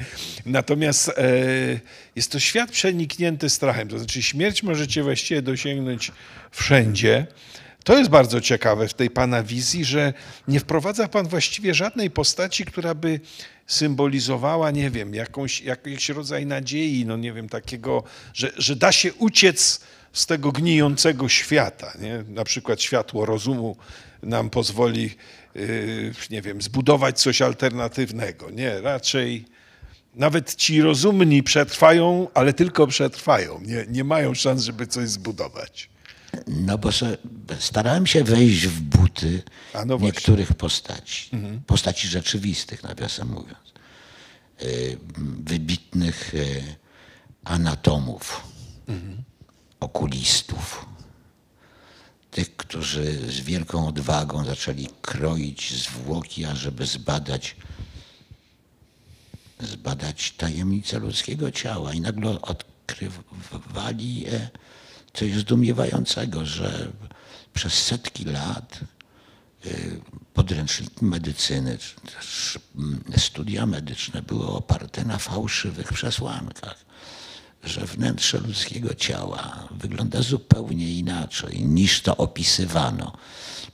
Natomiast 0.46 1.10
e, 1.10 1.14
jest 2.16 2.32
to 2.32 2.40
świat 2.40 2.72
przeniknięty 2.72 3.50
strachem. 3.50 3.88
To 3.88 3.98
znaczy, 4.00 4.22
śmierć 4.22 4.64
możecie 4.64 5.04
właściwie 5.04 5.42
dosięgnąć 5.42 6.12
wszędzie. 6.52 7.28
To 7.84 7.98
jest 7.98 8.10
bardzo 8.10 8.42
ciekawe 8.42 8.88
w 8.88 8.94
tej 8.94 9.10
pana 9.10 9.44
wizji, 9.44 9.86
że 9.86 10.14
nie 10.48 10.60
wprowadza 10.60 11.08
pan 11.08 11.28
właściwie 11.28 11.74
żadnej 11.74 12.12
postaci, 12.12 12.66
która 12.66 12.94
by 12.96 13.20
symbolizowała, 13.68 14.72
nie 14.72 14.90
wiem, 14.90 15.14
jakąś, 15.14 15.62
jakiś 15.62 16.10
rodzaj 16.10 16.46
nadziei, 16.46 17.06
no 17.06 17.18
nie 17.18 17.34
wiem, 17.34 17.50
takiego, 17.50 18.04
że, 18.34 18.52
że 18.58 18.76
da 18.76 18.92
się 18.92 19.14
uciec 19.14 19.82
z 20.14 20.26
tego 20.26 20.52
gnijącego 20.52 21.30
świata. 21.30 21.94
Nie? 22.00 22.24
Na 22.28 22.44
przykład 22.44 22.82
światło 22.82 23.26
rozumu 23.26 23.78
nam 24.24 24.50
pozwoli, 24.50 25.16
yy, 25.56 26.14
nie 26.30 26.42
wiem, 26.42 26.62
zbudować 26.62 27.22
coś 27.22 27.42
alternatywnego. 27.42 28.50
Nie, 28.50 28.82
raczej 28.82 29.46
nawet 30.16 30.56
ci 30.56 30.82
rozumni 30.82 31.44
przetrwają, 31.44 32.28
ale 32.34 32.54
tylko 32.54 32.88
przetrwają. 32.88 33.62
Nie, 33.66 33.86
nie 33.90 34.04
mają 34.04 34.34
szans, 34.34 34.64
żeby 34.64 34.88
coś 34.88 35.10
zbudować. 35.10 35.90
No 36.48 36.78
bo 36.78 36.92
se, 36.92 37.18
starałem 37.60 38.08
się 38.08 38.24
wejść 38.24 38.68
w 38.68 38.82
buty 38.82 39.44
no 39.86 39.98
niektórych 39.98 40.54
postaci. 40.54 41.30
Postaci 41.68 42.08
rzeczywistych, 42.08 42.84
nawiasem 42.84 43.28
mówiąc. 43.28 43.74
Y, 44.62 44.98
Wybitnych 45.44 46.34
y, 46.34 46.64
anatomów, 47.44 48.44
okulistów. 49.80 50.86
Tych, 52.32 52.56
którzy 52.56 53.32
z 53.32 53.40
wielką 53.40 53.88
odwagą 53.88 54.46
zaczęli 54.46 54.88
kroić 55.02 55.84
zwłoki, 55.84 56.46
ażeby 56.46 56.86
zbadać 56.86 57.56
zbadać 59.60 60.32
tajemnicę 60.32 61.00
ludzkiego 61.00 61.52
ciała 61.52 61.94
i 61.94 62.02
nagle 62.02 62.42
odkrywali 62.42 64.26
coś 65.14 65.34
zdumiewającego, 65.34 66.46
że 66.46 66.92
przez 67.54 67.74
setki 67.74 68.26
lat 68.26 68.80
e, 69.66 69.70
podręczniki 70.34 71.06
medycyny, 71.06 71.78
studia 73.18 73.66
medyczne 73.66 74.22
były 74.22 74.48
oparte 74.48 75.06
na 75.06 75.18
fałszywych 75.18 75.94
przesłankach, 75.94 76.86
że 77.64 77.86
wnętrze 77.86 78.38
ludzkiego 78.38 78.94
ciała 78.94 79.68
wygląda 79.72 80.22
zupełnie 80.22 80.94
inaczej 80.94 81.66
niż 81.66 82.02
to 82.02 82.18
opisywano, 82.18 83.18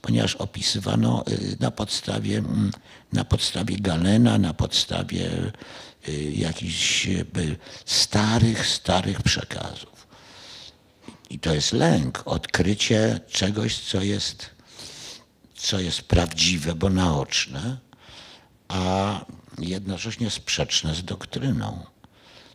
ponieważ 0.02 0.34
opisywano 0.36 1.24
y, 1.28 1.56
na 1.60 1.70
podstawie, 1.70 2.38
mm, 2.38 2.70
na 3.12 3.24
podstawie 3.24 3.76
Galena, 3.76 4.38
na 4.38 4.54
podstawie 4.54 5.52
y, 6.08 6.32
jakichś 6.36 7.08
starych, 7.84 8.66
starych 8.66 9.22
przekazów. 9.22 10.06
I 11.30 11.38
to 11.38 11.54
jest 11.54 11.72
lęk, 11.72 12.22
odkrycie 12.24 13.20
czegoś, 13.28 13.78
co 13.78 14.02
jest, 14.02 14.50
co 15.54 15.80
jest 15.80 16.02
prawdziwe, 16.02 16.74
bo 16.74 16.90
naoczne, 16.90 17.78
a 18.68 19.24
jednocześnie 19.58 20.30
sprzeczne 20.30 20.94
z 20.94 21.04
doktryną. 21.04 21.86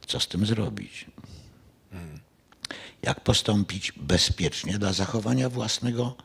Co 0.08 0.20
z 0.20 0.28
tym 0.28 0.46
zrobić? 0.46 1.06
Jak 3.01 3.19
postąpić 3.19 3.91
bezpiecznie 3.91 4.77
dla 4.77 4.93
zachowania 4.93 5.50
własnego, 5.50 6.15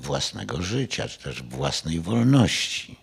własnego 0.00 0.62
życia, 0.62 1.08
czy 1.08 1.18
też 1.18 1.42
własnej 1.42 2.00
wolności? 2.00 2.96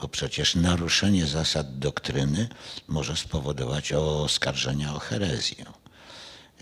Bo 0.00 0.08
przecież 0.08 0.54
naruszenie 0.54 1.26
zasad 1.26 1.78
doktryny 1.78 2.48
może 2.88 3.16
spowodować 3.16 3.92
oskarżenia 3.92 4.94
o 4.94 4.98
herezję. 4.98 5.64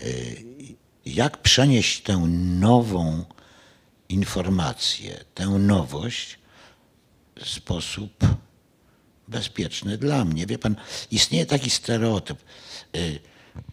Y, 0.01 0.75
Jak 1.05 1.41
przenieść 1.41 2.01
tę 2.01 2.17
nową 2.59 3.25
informację, 4.09 5.23
tę 5.33 5.45
nowość 5.45 6.39
w 7.35 7.47
sposób 7.49 8.11
bezpieczny 9.27 9.97
dla 9.97 10.25
mnie. 10.25 10.45
Wie 10.45 10.57
pan, 10.57 10.75
istnieje 11.11 11.45
taki 11.45 11.69
stereotyp. 11.69 12.39
Y, 12.95 13.19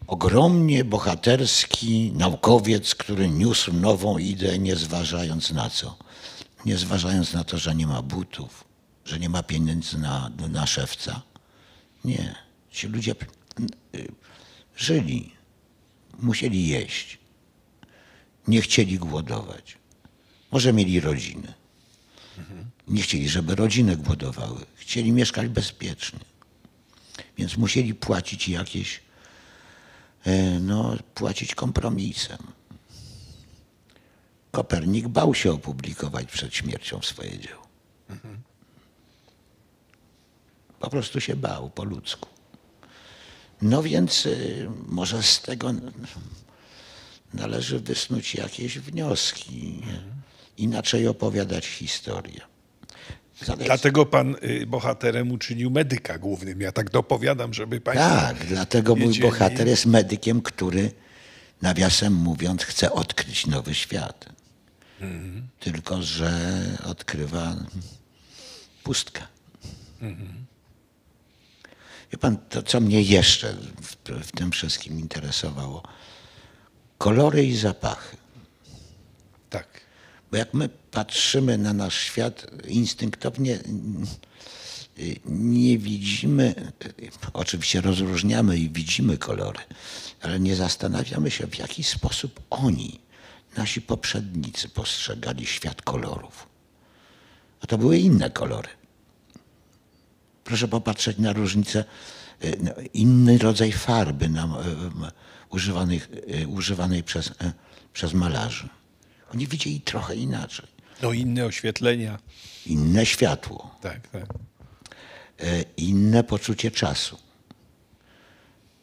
ogromnie 0.07 0.85
bohaterski 0.85 2.13
naukowiec, 2.15 2.95
który 2.95 3.29
niósł 3.29 3.73
nową 3.73 4.19
ideę, 4.19 4.59
nie 4.59 4.77
zważając 4.77 5.51
na 5.51 5.71
co? 5.71 5.99
Nie 6.67 6.77
zważając 6.79 7.33
na 7.33 7.45
to, 7.45 7.59
że 7.59 7.75
nie 7.75 7.87
ma 7.87 8.03
butów, 8.03 8.65
że 9.05 9.19
nie 9.19 9.29
ma 9.29 9.43
pieniędzy 9.43 9.99
na, 9.99 10.31
na 10.51 10.67
szewca. 10.67 11.23
Nie. 12.05 12.35
Ci 12.71 12.89
ludzie 12.89 13.15
y, 13.95 14.13
żyli, 14.77 15.33
musieli 16.19 16.69
jeść, 16.69 17.19
nie 18.49 18.63
chcieli 18.63 18.99
głodować. 18.99 19.79
Może 20.53 20.73
mieli 20.73 21.01
rodziny. 21.01 21.55
Nie 22.89 23.03
chcieli, 23.03 23.29
żeby 23.29 23.55
rodziny 23.55 23.97
głodowały. 23.97 24.67
Chcieli 24.75 25.13
mieszkać 25.13 25.49
bezpiecznie. 25.49 26.19
Więc 27.39 27.57
musieli 27.57 27.95
płacić 27.95 28.49
jakieś, 28.49 29.01
no, 30.61 30.97
płacić 31.15 31.55
kompromisem. 31.55 32.39
Kopernik 34.51 35.09
bał 35.09 35.35
się 35.35 35.53
opublikować 35.53 36.27
przed 36.27 36.55
śmiercią 36.55 37.03
swoje 37.03 37.39
dzieło. 37.39 37.63
Po 40.81 40.91
prostu 40.91 41.21
się 41.21 41.37
bał 41.37 41.71
po 41.71 41.85
ludzku. 41.85 42.29
No 43.63 43.83
więc 43.83 44.27
y, 44.27 44.71
może 44.87 45.23
z 45.23 45.43
tego 45.43 45.73
należy 47.35 47.81
wysnuć 47.81 48.35
jakieś 48.35 48.79
wnioski, 48.79 49.83
inaczej 50.59 51.09
opowiadać 51.09 51.67
historię. 51.67 52.52
Dlatego 53.65 54.07
pan 54.07 54.37
y, 54.45 54.67
bohaterem 54.67 55.33
uczynił 55.33 55.71
medyka 55.71 56.19
głównym. 56.19 56.61
Ja 56.61 56.73
tak 56.73 56.91
dopowiadam, 56.91 57.55
żeby 57.55 57.81
państwo 57.81 58.09
Tak, 58.09 58.47
dlatego 58.47 58.97
mój 58.97 59.19
bohater 59.21 59.69
jest 59.69 59.87
medykiem, 59.87 60.43
który 60.43 60.91
nawiasem 61.63 62.13
mówiąc 62.13 62.65
chce 62.65 62.93
odkryć 62.93 63.47
nowy 63.47 63.75
świat. 63.75 64.29
Tylko, 65.61 66.03
że 66.03 66.33
odkrywa 66.85 67.57
pustkę. 68.83 69.23
Wie 72.13 72.19
pan, 72.19 72.37
to 72.51 72.63
co 72.63 72.81
mnie 72.81 73.03
jeszcze 73.03 73.55
w, 73.83 73.97
w 74.27 74.33
tym 74.33 74.51
wszystkim 74.51 75.01
interesowało, 75.01 75.83
kolory 76.99 77.45
i 77.45 77.57
zapachy. 77.57 78.17
Tak. 79.51 79.82
Bo 80.33 80.39
jak 80.39 80.55
my 80.55 80.69
patrzymy 80.69 81.59
na 81.59 81.73
nasz 81.73 82.01
świat, 82.01 82.47
instynktownie 82.69 83.59
y, 84.99 85.21
nie 85.25 85.79
widzimy, 85.79 86.55
y, 87.03 87.11
oczywiście 87.33 87.81
rozróżniamy 87.81 88.59
i 88.59 88.71
widzimy 88.71 89.19
kolory, 89.19 89.59
ale 90.23 90.41
nie 90.41 90.57
zastanawiamy 90.57 91.31
się, 91.31 91.47
w 91.47 91.59
jaki 91.59 91.85
sposób 91.85 92.41
oni, 92.51 93.01
nasi 93.57 93.83
poprzednicy, 93.83 94.69
postrzegali 94.69 95.47
świat 95.47 95.83
kolorów. 95.83 96.49
A 97.61 97.67
to 97.67 97.79
były 97.79 97.99
inne 97.99 98.31
kolory. 98.31 98.69
Proszę 100.45 100.69
popatrzeć 100.69 101.19
na 101.19 101.33
różnicę, 101.33 101.85
y, 102.45 102.57
no, 102.63 102.73
inny 102.95 103.39
rodzaj 103.39 103.73
farby 103.73 104.31
y, 106.43 106.49
używanej 106.49 107.03
przez, 107.03 107.31
przez 107.93 108.15
malarzy. 108.15 108.69
Oni 109.35 109.47
widzieli 109.47 109.81
trochę 109.81 110.17
inaczej. 110.17 110.67
No 111.03 111.13
inne 111.13 111.45
oświetlenia. 111.45 112.19
Inne 112.67 113.07
światło, 113.07 113.75
Tak, 113.81 114.09
tak. 114.09 114.27
e, 115.41 115.63
inne 115.77 116.25
poczucie 116.25 116.71
czasu. 116.71 117.19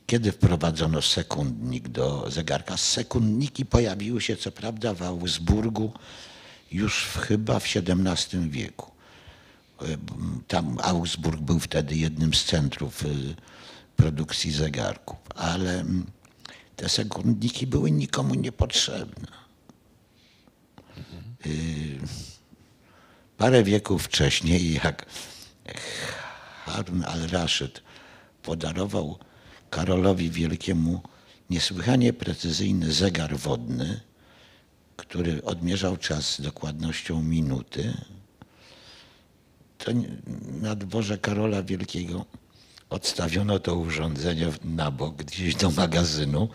Kiedy 0.08 0.32
wprowadzono 0.32 1.02
sekundnik 1.02 1.88
do 1.88 2.32
zegarka? 2.32 2.78
Sekundniki 2.78 3.66
pojawiły 3.66 4.22
się 4.22 4.36
co 4.38 4.52
prawda 4.52 4.94
w 4.94 5.02
Augsburgu 5.02 5.94
już 6.72 7.04
w, 7.06 7.18
chyba 7.18 7.60
w 7.60 7.66
XVII 7.76 8.50
wieku. 8.50 8.92
E, 9.82 9.86
Tam 10.48 10.78
Augsburg 10.84 11.40
był 11.42 11.60
wtedy 11.60 11.96
jednym 11.96 12.34
z 12.34 12.46
centrów 12.46 13.06
y, 13.06 13.36
produkcji 13.96 14.52
zegarków, 14.52 15.18
ale 15.36 15.80
mm, 15.80 16.06
te 16.76 16.90
sekundniki 16.90 17.68
były 17.68 17.92
nikomu 17.92 18.36
niepotrzebne. 18.36 19.28
Y, 21.46 22.00
Parę 23.38 23.64
wieków 23.64 24.04
wcześniej, 24.04 24.74
jak 24.74 25.06
Harun 26.66 27.04
al-Rashid 27.04 27.82
podarował 28.44 29.18
Karolowi 29.70 30.30
Wielkiemu 30.30 31.02
niesłychanie 31.50 32.14
precyzyjny 32.14 32.92
zegar 32.92 33.38
wodny, 33.38 34.00
który 34.96 35.44
odmierzał 35.44 35.98
czas 35.98 36.36
z 36.36 36.42
dokładnością 36.42 37.24
minuty, 37.24 37.94
to 39.78 39.92
na 40.62 40.76
dworze 40.76 41.18
Karola 41.18 41.64
Wielkiego 41.64 42.26
odstawiono 42.90 43.60
to 43.60 43.76
urządzenie 43.76 44.48
na 44.64 44.92
bok 44.92 45.16
gdzieś 45.16 45.56
do 45.56 45.72
magazynu, 45.72 46.50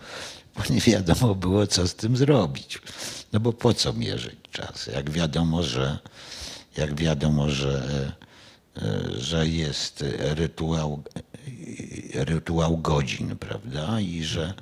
bo 0.55 0.73
nie 0.73 0.81
wiadomo 0.81 1.35
było, 1.35 1.67
co 1.67 1.87
z 1.87 1.95
tym 1.95 2.17
zrobić. 2.17 2.79
No 3.33 3.39
bo 3.39 3.53
po 3.53 3.73
co 3.73 3.93
mierzyć 3.93 4.35
czas? 4.51 4.87
Jak 4.87 5.09
wiadomo, 5.11 5.63
że, 5.63 5.99
jak 6.77 6.95
wiadomo, 6.95 7.49
że, 7.49 8.11
e, 8.77 9.01
że 9.17 9.47
jest 9.47 10.03
rytuał, 10.19 11.03
e, 12.15 12.25
rytuał 12.25 12.77
godzin, 12.77 13.35
prawda? 13.35 13.99
I 13.99 14.23
że 14.23 14.53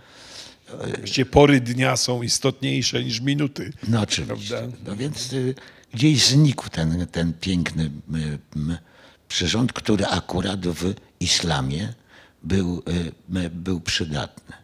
Gdzie 1.04 1.26
pory 1.26 1.62
dnia 1.62 1.98
są 1.98 2.24
istotniejsze 2.24 3.04
niż 3.04 3.20
minuty. 3.22 3.74
No 3.88 4.02
oczywiście. 4.02 4.58
Prawda? 4.58 4.78
No 4.86 4.96
więc 4.96 5.34
y, 5.34 5.56
gdzieś 5.94 6.26
znikł 6.26 6.70
ten, 6.70 7.08
ten 7.08 7.34
piękny 7.34 7.92
przyrząd, 9.28 9.74
który 9.74 10.06
akurat 10.06 10.68
w 10.68 10.94
islamie 11.20 11.94
był, 12.44 12.84
był 13.52 13.82
przydatny. 13.82 14.56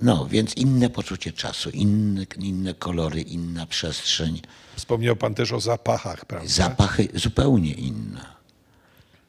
No, 0.00 0.26
więc 0.26 0.54
inne 0.56 0.90
poczucie 0.90 1.32
czasu, 1.32 1.70
inne, 1.70 2.26
inne 2.38 2.74
kolory, 2.74 3.20
inna 3.20 3.66
przestrzeń, 3.66 4.40
Wspomniał 4.76 5.16
pan 5.16 5.34
też 5.34 5.52
o 5.52 5.60
zapachach, 5.60 6.24
prawda? 6.24 6.48
zapachy 6.48 7.08
zupełnie 7.14 7.72
inne. 7.72 8.26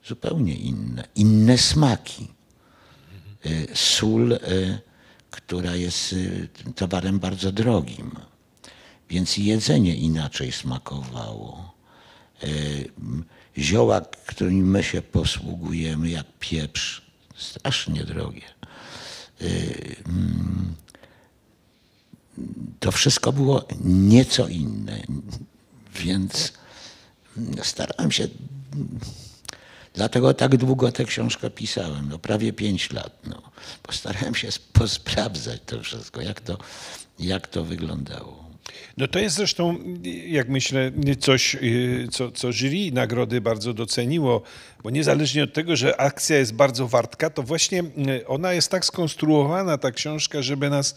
Zupełnie 0.05 0.55
inne. 0.55 1.07
Inne 1.15 1.57
smaki. 1.57 2.27
Y, 3.45 3.67
Sól, 3.73 4.31
y, 4.31 4.79
która 5.31 5.75
jest 5.75 6.13
y, 6.13 6.47
towarem 6.75 7.19
bardzo 7.19 7.51
drogim, 7.51 8.11
więc 9.09 9.37
jedzenie 9.37 9.95
inaczej 9.95 10.51
smakowało. 10.51 11.73
Zioła, 13.57 14.01
którymi 14.01 14.61
my 14.63 14.83
się 14.83 15.01
posługujemy, 15.01 16.09
jak 16.09 16.25
pieprz, 16.39 17.01
strasznie 17.37 18.03
drogie. 18.03 18.41
Y, 19.41 19.95
mm, 20.07 20.75
To 22.79 22.91
wszystko 22.91 23.31
było 23.31 23.65
nieco 23.83 24.47
inne, 24.47 25.03
więc 25.95 26.53
starałem 27.63 28.11
się. 28.11 28.27
Dlatego 29.93 30.33
tak 30.33 30.57
długo 30.57 30.91
tę 30.91 31.05
książkę 31.05 31.49
pisałem, 31.49 32.09
no 32.09 32.19
prawie 32.19 32.53
pięć 32.53 32.91
lat. 32.91 33.19
No. 33.27 33.41
Postarałem 33.83 34.35
się 34.35 34.47
posprawdzać 34.73 35.61
to 35.65 35.83
wszystko, 35.83 36.21
jak 36.21 36.41
to, 36.41 36.57
jak 37.19 37.47
to 37.47 37.63
wyglądało. 37.63 38.46
No 38.97 39.07
to 39.07 39.19
jest 39.19 39.35
zresztą, 39.35 39.77
jak 40.27 40.49
myślę, 40.49 40.91
coś, 41.19 41.55
y, 41.55 42.07
co, 42.11 42.31
co 42.31 42.51
jury 42.51 42.91
nagrody 42.91 43.41
bardzo 43.41 43.73
doceniło, 43.73 44.41
bo 44.83 44.89
niezależnie 44.89 45.43
od 45.43 45.53
tego, 45.53 45.75
że 45.75 46.01
akcja 46.01 46.37
jest 46.37 46.53
bardzo 46.53 46.87
wartka, 46.87 47.29
to 47.29 47.43
właśnie 47.43 47.83
y, 48.19 48.27
ona 48.27 48.53
jest 48.53 48.71
tak 48.71 48.85
skonstruowana, 48.85 49.77
ta 49.77 49.91
książka, 49.91 50.41
żeby 50.41 50.69
nas 50.69 50.95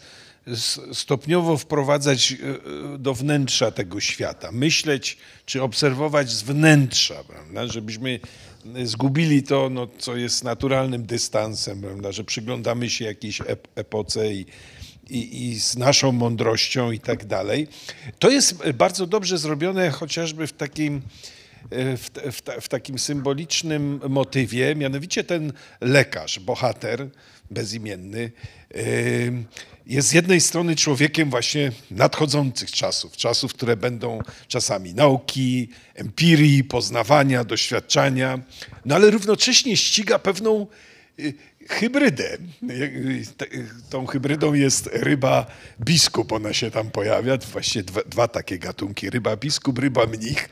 stopniowo 0.93 1.57
wprowadzać 1.57 2.31
y, 2.31 2.97
do 2.97 3.13
wnętrza 3.13 3.71
tego 3.71 3.99
świata, 3.99 4.51
myśleć 4.51 5.17
czy 5.45 5.61
obserwować 5.63 6.29
z 6.29 6.43
wnętrza, 6.43 7.23
prawda? 7.23 7.67
żebyśmy 7.67 8.19
zgubili 8.83 9.43
to, 9.43 9.69
no, 9.69 9.87
co 9.97 10.15
jest 10.15 10.43
naturalnym 10.43 11.05
dystansem, 11.05 11.81
prawda? 11.81 12.11
że 12.11 12.23
przyglądamy 12.23 12.89
się 12.89 13.05
jakiejś 13.05 13.41
ep- 13.41 13.67
epoce 13.75 14.33
i, 14.33 14.45
i, 15.11 15.49
i 15.49 15.59
z 15.59 15.77
naszą 15.77 16.11
mądrością 16.11 16.91
i 16.91 16.99
tak 16.99 17.25
dalej. 17.25 17.67
To 18.19 18.29
jest 18.29 18.71
bardzo 18.71 19.07
dobrze 19.07 19.37
zrobione 19.37 19.91
chociażby 19.91 20.47
w 20.47 20.53
takim, 20.53 21.01
e, 21.69 21.97
w, 21.97 22.09
w, 22.09 22.41
w 22.61 22.67
takim 22.67 22.99
symbolicznym 22.99 23.99
motywie, 24.09 24.75
mianowicie 24.75 25.23
ten 25.23 25.53
lekarz, 25.81 26.39
bohater 26.39 27.07
bezimienny, 27.51 28.31
e, 28.75 28.81
jest 29.85 30.07
z 30.07 30.13
jednej 30.13 30.41
strony 30.41 30.75
człowiekiem 30.75 31.29
właśnie 31.29 31.71
nadchodzących 31.91 32.71
czasów, 32.71 33.17
czasów, 33.17 33.53
które 33.53 33.77
będą 33.77 34.19
czasami 34.47 34.93
nauki, 34.93 35.69
empirii, 35.95 36.63
poznawania, 36.63 37.43
doświadczania, 37.43 38.39
no 38.85 38.95
ale 38.95 39.09
równocześnie 39.09 39.77
ściga 39.77 40.19
pewną 40.19 40.67
y, 41.19 41.33
hybrydę. 41.69 42.37
Tą 43.89 44.05
hybrydą 44.05 44.53
jest 44.53 44.89
ryba 44.93 45.45
biskup, 45.79 46.31
ona 46.31 46.53
się 46.53 46.71
tam 46.71 46.91
pojawia, 46.91 47.37
właśnie 47.37 47.83
dwa, 47.83 48.01
dwa 48.05 48.27
takie 48.27 48.59
gatunki, 48.59 49.09
ryba 49.09 49.35
biskup, 49.37 49.79
ryba 49.79 50.05
mnich. 50.05 50.49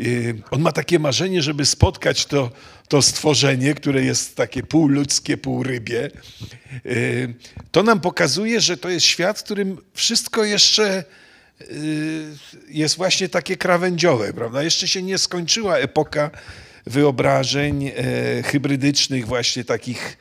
Y, 0.00 0.42
On 0.50 0.60
ma 0.60 0.72
takie 0.72 0.98
marzenie, 0.98 1.42
żeby 1.42 1.66
spotkać 1.66 2.26
to, 2.26 2.50
to 2.88 3.02
stworzenie, 3.02 3.74
które 3.74 4.02
jest 4.02 4.36
takie 4.36 4.62
półludzkie, 4.62 5.36
półrybie. 5.36 6.10
Y, 6.86 7.34
To 7.72 7.82
nam 7.82 8.00
pokazuje, 8.00 8.60
że 8.60 8.76
to 8.76 8.88
jest 8.88 9.06
świat, 9.06 9.38
w 9.38 9.42
którym 9.42 9.78
wszystko 9.94 10.44
jeszcze 10.44 11.04
y, 11.60 12.36
jest 12.68 12.96
właśnie 12.96 13.28
takie 13.28 13.56
krawędziowe, 13.56 14.32
prawda? 14.32 14.62
Jeszcze 14.62 14.88
się 14.88 15.02
nie 15.02 15.18
skończyła 15.18 15.78
epoka 15.78 16.30
wyobrażeń 16.88 17.86
e, 17.86 17.92
hybrydycznych, 18.42 19.26
właśnie 19.26 19.64
takich 19.64 20.18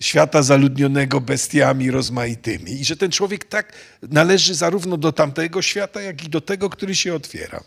świata 0.00 0.42
zaludnionego 0.42 1.20
bestiami 1.20 1.90
rozmaitymi. 1.90 2.72
I 2.72 2.84
że 2.84 2.96
ten 2.96 3.10
człowiek 3.10 3.44
tak 3.44 3.72
należy 4.02 4.54
zarówno 4.54 4.96
do 4.96 5.12
tamtego 5.12 5.62
świata, 5.62 6.00
jak 6.00 6.24
i 6.24 6.28
do 6.28 6.40
tego, 6.40 6.70
który 6.70 6.94
się 6.94 7.14
otwiera. 7.14 7.60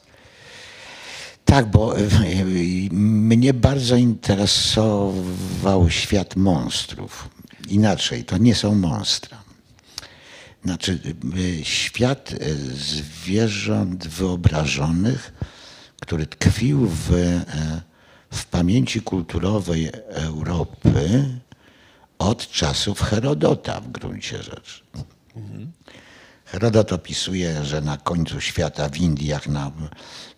Tak, 1.45 1.71
bo 1.71 1.99
y, 1.99 2.01
y, 2.03 2.89
mnie 2.91 3.53
bardzo 3.53 3.95
interesował 3.95 5.89
świat 5.89 6.35
monstrów. 6.35 7.29
Inaczej, 7.67 8.23
to 8.23 8.37
nie 8.37 8.55
są 8.55 8.75
monstra. 8.75 9.43
Znaczy, 10.65 10.99
y, 11.37 11.65
świat 11.65 12.33
zwierząt 12.73 14.07
wyobrażonych, 14.07 15.33
który 16.01 16.25
tkwił 16.25 16.87
w, 16.87 17.13
e, 17.13 17.81
w 18.31 18.45
pamięci 18.45 19.01
kulturowej 19.01 19.89
Europy 20.09 21.29
od 22.21 22.51
czasów 22.51 23.01
Herodota 23.01 23.81
w 23.81 23.91
gruncie 23.91 24.43
rzeczy. 24.43 24.83
Herodot 26.45 26.93
opisuje, 26.93 27.65
że 27.65 27.81
na 27.81 27.97
końcu 27.97 28.41
świata 28.41 28.89
w 28.89 28.97
Indiach, 28.97 29.47
na, 29.47 29.71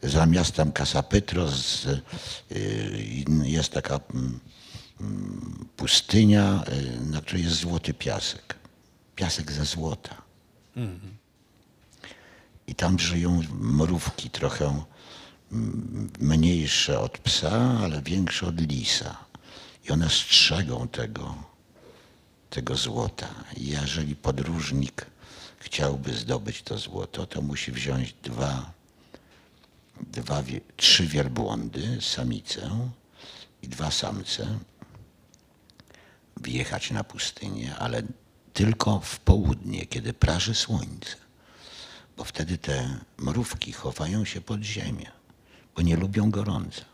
za 0.03 0.25
miastem 0.25 0.71
Kasapytros 0.71 1.85
y, 1.85 2.01
jest 3.43 3.73
taka 3.73 3.99
mm, 4.13 4.39
mm, 5.01 5.65
pustynia, 5.77 6.63
y, 7.03 7.05
na 7.05 7.21
której 7.21 7.43
jest 7.43 7.55
złoty 7.55 7.93
piasek. 7.93 8.55
Piasek 9.15 9.51
ze 9.51 9.65
złota. 9.65 10.21
I 12.67 12.75
tam 12.75 12.99
żyją 12.99 13.41
mrówki 13.59 14.29
trochę 14.29 14.83
mm, 15.51 16.09
mniejsze 16.19 16.99
od 16.99 17.17
psa, 17.17 17.79
ale 17.83 18.01
większe 18.01 18.47
od 18.47 18.61
lisa. 18.61 19.17
I 19.85 19.91
one 19.91 20.09
strzegą 20.09 20.87
tego, 20.87 21.52
tego 22.53 22.75
złota. 22.75 23.29
I 23.57 23.67
jeżeli 23.67 24.15
podróżnik 24.15 25.05
chciałby 25.59 26.13
zdobyć 26.13 26.61
to 26.61 26.77
złoto, 26.77 27.25
to 27.25 27.41
musi 27.41 27.71
wziąć 27.71 28.15
dwa, 28.23 28.71
dwa 30.01 30.43
trzy 30.77 31.07
wielbłądy, 31.07 31.97
samicę 32.01 32.89
i 33.61 33.67
dwa 33.67 33.91
samce, 33.91 34.59
wjechać 36.37 36.91
na 36.91 37.03
pustynię, 37.03 37.75
ale 37.75 38.03
tylko 38.53 38.99
w 38.99 39.19
południe, 39.19 39.85
kiedy 39.85 40.13
praży 40.13 40.55
słońce, 40.55 41.15
bo 42.17 42.23
wtedy 42.23 42.57
te 42.57 42.99
mrówki 43.17 43.71
chowają 43.71 44.25
się 44.25 44.41
pod 44.41 44.61
ziemię, 44.61 45.11
bo 45.75 45.81
nie 45.81 45.95
lubią 45.95 46.31
gorąca. 46.31 46.92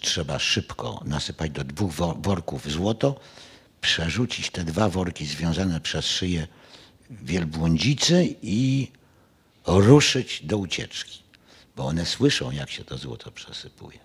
Trzeba 0.00 0.38
szybko 0.38 1.02
nasypać 1.04 1.50
do 1.50 1.64
dwóch 1.64 1.92
wo- 1.92 2.14
worków 2.14 2.70
złoto, 2.72 3.20
przerzucić 3.80 4.50
te 4.50 4.64
dwa 4.64 4.88
worki 4.88 5.26
związane 5.26 5.80
przez 5.80 6.06
szyję 6.06 6.46
wielbłądzicy 7.10 8.36
i 8.42 8.88
ruszyć 9.66 10.40
do 10.44 10.56
ucieczki, 10.58 11.22
bo 11.76 11.86
one 11.86 12.06
słyszą, 12.06 12.50
jak 12.50 12.70
się 12.70 12.84
to 12.84 12.98
złoto 12.98 13.30
przesypuje. 13.30 13.98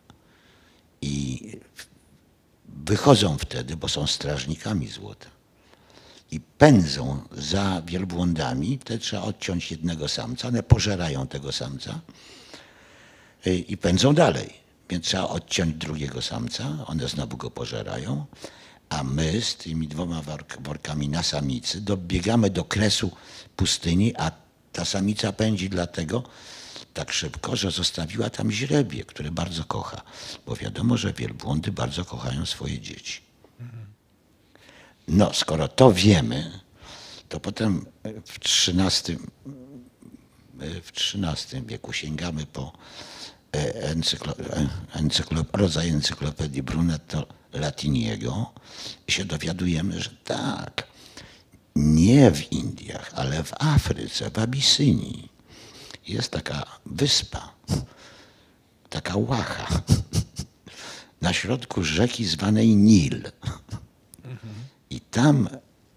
I 1.01 1.41
wychodzą 2.67 3.37
wtedy, 3.37 3.77
bo 3.77 3.87
są 3.87 4.07
strażnikami 4.07 4.87
złota. 4.87 5.27
I 6.31 6.39
pędzą 6.39 7.21
za 7.31 7.81
wielbłądami, 7.85 8.77
wtedy 8.81 8.99
trzeba 8.99 9.21
odciąć 9.21 9.71
jednego 9.71 10.07
samca, 10.07 10.47
one 10.47 10.63
pożerają 10.63 11.27
tego 11.27 11.51
samca 11.51 11.99
y, 13.47 13.55
i 13.55 13.77
pędzą 13.77 14.13
dalej. 14.13 14.66
Więc 14.89 15.05
trzeba 15.05 15.27
odciąć 15.27 15.75
drugiego 15.75 16.21
samca, 16.21 16.85
one 16.85 17.07
znowu 17.07 17.37
go 17.37 17.51
pożerają, 17.51 18.25
a 18.89 19.03
my 19.03 19.41
z 19.41 19.55
tymi 19.55 19.87
dwoma 19.87 20.21
work- 20.21 20.61
workami 20.61 21.09
na 21.09 21.23
samicy 21.23 21.81
dobiegamy 21.81 22.49
do 22.49 22.63
kresu 22.63 23.11
pustyni, 23.55 24.15
a 24.15 24.31
Ta 24.77 24.85
samica 24.85 25.31
pędzi 25.33 25.69
dlatego 25.69 26.23
tak 26.93 27.11
szybko, 27.11 27.55
że 27.55 27.71
zostawiła 27.71 28.29
tam 28.29 28.51
źrebie, 28.51 29.05
które 29.05 29.31
bardzo 29.31 29.63
kocha. 29.63 30.01
Bo 30.45 30.55
wiadomo, 30.55 30.97
że 30.97 31.13
wielbłądy 31.13 31.71
bardzo 31.71 32.05
kochają 32.05 32.45
swoje 32.45 32.79
dzieci. 32.79 33.21
No, 35.07 35.33
skoro 35.33 35.67
to 35.67 35.91
wiemy, 35.91 36.59
to 37.29 37.39
potem 37.39 37.85
w 38.25 38.39
XIII, 38.67 39.17
w 40.83 40.89
XIII 40.89 41.63
wieku 41.65 41.93
sięgamy 41.93 42.45
po 42.45 42.73
encyklo, 43.73 44.33
e, 44.39 44.69
encyklo, 44.93 45.45
rodzaj 45.53 45.89
encyklopedii 45.89 46.63
Brunetto 46.63 47.27
Latiniego 47.53 48.53
się 49.07 49.25
dowiadujemy, 49.25 50.01
że 50.01 50.09
tak, 50.09 50.87
nie 51.75 52.31
w 52.31 52.51
Indiach, 52.51 53.11
ale 53.15 53.43
w 53.43 53.53
Afryce, 53.59 54.31
w 54.31 54.39
Abisynii 54.39 55.29
jest 56.07 56.31
taka 56.31 56.79
wyspa, 56.85 57.53
taka 58.89 59.17
łacha 59.17 59.81
na 61.21 61.33
środku 61.33 61.83
rzeki 61.83 62.25
zwanej 62.25 62.75
Nil. 62.75 63.31
I 64.89 65.01
tam 65.01 65.49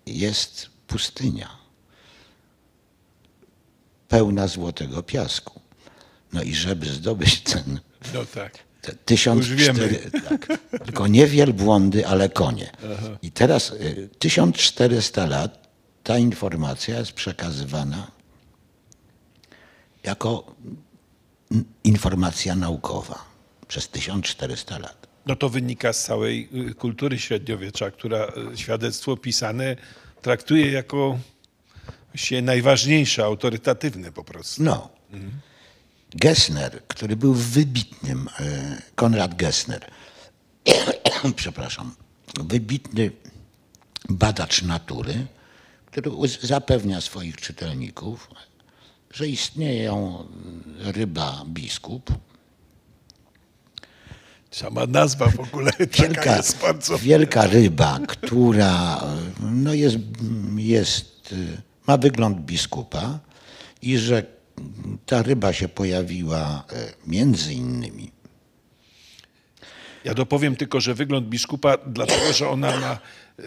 jest 0.06 0.70
pustynia 0.86 1.60
pełna 4.08 4.46
złotego 4.48 5.02
piasku. 5.02 5.59
No 6.32 6.42
i 6.42 6.54
żeby 6.54 6.86
zdobyć 6.86 7.40
ten 7.40 7.80
No 8.14 8.24
tak. 8.24 8.58
te 9.04 9.14
Już 9.14 9.54
wiemy. 9.54 9.88
1400, 9.88 10.28
tak, 10.28 10.58
tylko 10.84 11.06
nie 11.06 11.26
wielbłądy, 11.26 12.06
ale 12.06 12.28
konie. 12.28 12.70
I 13.22 13.30
teraz 13.30 13.70
y, 13.70 14.08
1400 14.18 15.26
lat 15.26 15.68
ta 16.04 16.18
informacja 16.18 16.98
jest 16.98 17.12
przekazywana 17.12 18.10
jako 20.02 20.54
informacja 21.84 22.54
naukowa 22.54 23.24
przez 23.68 23.88
1400 23.88 24.78
lat. 24.78 25.06
No 25.26 25.36
to 25.36 25.48
wynika 25.48 25.92
z 25.92 26.04
całej 26.04 26.48
y, 26.70 26.74
kultury 26.74 27.18
średniowiecza, 27.18 27.90
która 27.90 28.32
y, 28.52 28.56
świadectwo 28.56 29.16
pisane 29.16 29.76
traktuje 30.22 30.72
jako 30.72 31.18
właściwie 32.12 32.42
najważniejsze, 32.42 33.24
autorytatywne 33.24 34.12
po 34.12 34.24
prostu. 34.24 34.62
No. 34.62 34.88
Gessner, 36.14 36.82
który 36.88 37.16
był 37.16 37.34
wybitnym, 37.34 38.28
e, 38.40 38.82
Konrad 38.94 39.34
Gessner, 39.34 39.90
przepraszam, 41.36 41.94
wybitny 42.40 43.10
badacz 44.08 44.62
natury, 44.62 45.26
który 45.86 46.10
zapewnia 46.42 47.00
swoich 47.00 47.36
czytelników, 47.36 48.30
że 49.10 49.28
istnieją 49.28 50.26
ryba 50.78 51.44
biskup, 51.46 52.12
Sama 54.50 54.86
nazwa 54.86 55.26
w 55.26 55.40
ogóle 55.40 55.72
taka 55.78 56.02
wielka, 56.02 56.36
jest 56.36 56.58
bardzo... 56.58 56.98
wielka 56.98 57.46
ryba, 57.46 58.00
która 58.08 59.00
no 59.40 59.74
jest, 59.74 59.96
jest, 60.56 61.34
ma 61.86 61.96
wygląd 61.96 62.38
biskupa 62.40 63.18
i 63.82 63.98
że 63.98 64.39
ta 65.06 65.22
ryba 65.22 65.52
się 65.52 65.68
pojawiła 65.68 66.64
e, 66.72 66.92
między 67.06 67.54
innymi 67.54 68.10
Ja 70.04 70.14
dopowiem 70.14 70.56
tylko, 70.56 70.80
że 70.80 70.94
wygląd 70.94 71.28
biskupa, 71.28 71.76
dlatego 71.86 72.32
że 72.32 72.48
ona 72.48 72.76
ma 72.80 72.98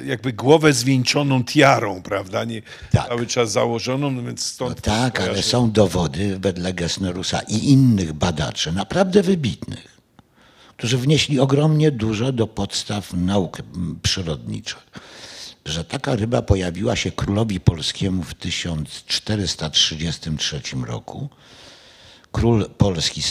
jakby 0.06 0.34
głowę 0.34 0.74
zwieńczoną 0.74 1.44
tiarą, 1.44 2.02
prawda? 2.02 2.44
Nie 2.44 2.62
Tak. 2.92 3.08
cały 3.08 3.28
czas 3.28 3.52
założoną, 3.52 4.12
no 4.12 4.24
więc 4.24 4.46
stąd... 4.46 4.76
No 4.76 4.82
tak, 4.82 5.20
ale 5.22 5.44
są 5.44 5.72
dowody 5.72 6.40
wedle 6.40 6.74
Gessnerusa 6.74 7.40
i 7.40 7.70
innych 7.72 8.14
badaczy, 8.14 8.72
naprawdę 8.72 9.24
wybitnych, 9.24 9.98
którzy 10.78 10.98
wnieśli 10.98 11.40
ogromnie 11.40 11.92
dużo 11.92 12.32
do 12.32 12.48
podstaw 12.48 13.14
nauk 13.14 13.58
przyrodniczych, 14.04 14.88
że 15.66 15.86
taka 15.86 16.16
ryba 16.16 16.42
pojawiła 16.42 16.96
się 16.96 17.12
królowi 17.12 17.60
polskiemu 17.60 18.24
w 18.24 18.34
1433 18.34 20.62
roku. 20.86 21.30
Król 22.32 22.70
polski 22.78 23.22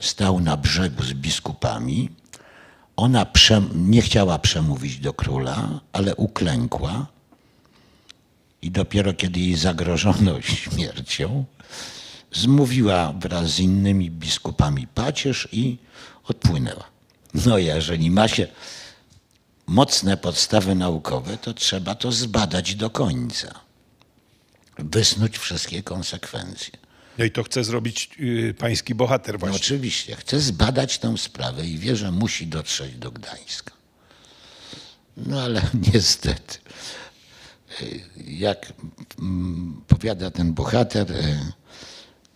stał 0.00 0.40
na 0.40 0.56
brzegu 0.56 1.02
z 1.02 1.12
biskupami. 1.12 2.10
Ona 2.96 3.26
nie 3.74 4.02
chciała 4.02 4.38
przemówić 4.38 4.98
do 4.98 5.12
króla, 5.12 5.80
ale 5.92 6.14
uklękła 6.14 7.06
i 8.62 8.70
dopiero 8.70 9.14
kiedy 9.14 9.40
jej 9.40 9.54
zagrożono 9.54 10.40
śmiercią, 10.52 11.44
zmówiła 12.32 13.12
wraz 13.12 13.50
z 13.50 13.60
innymi 13.60 14.10
biskupami 14.10 14.86
pacierz 14.86 15.48
i 15.52 15.78
odpłynęła. 16.24 16.84
No 17.34 17.58
jeżeli 17.58 18.10
ma 18.10 18.28
się 18.28 18.46
mocne 19.66 20.16
podstawy 20.16 20.74
naukowe, 20.74 21.38
to 21.38 21.54
trzeba 21.54 21.94
to 21.94 22.12
zbadać 22.12 22.74
do 22.74 22.90
końca. 22.90 23.60
Wysnuć 24.78 25.38
wszystkie 25.38 25.82
konsekwencje. 25.82 26.72
No 27.18 27.24
i 27.24 27.30
to 27.30 27.42
chce 27.42 27.64
zrobić 27.64 28.10
y, 28.20 28.54
pański 28.58 28.94
bohater 28.94 29.34
No 29.34 29.38
właśnie. 29.38 29.56
oczywiście, 29.56 30.16
chcę 30.16 30.40
zbadać 30.40 30.98
tę 30.98 31.18
sprawę 31.18 31.66
i 31.66 31.78
wie, 31.78 31.96
że 31.96 32.10
musi 32.10 32.46
dotrzeć 32.46 32.94
do 32.96 33.10
Gdańska. 33.10 33.74
No 35.16 35.42
ale 35.42 35.62
niestety, 35.92 36.58
y, 37.82 38.00
jak 38.26 38.72
mm, 39.18 39.82
powiada 39.88 40.30
ten 40.30 40.54
bohater, 40.54 41.12
y, 41.12 41.52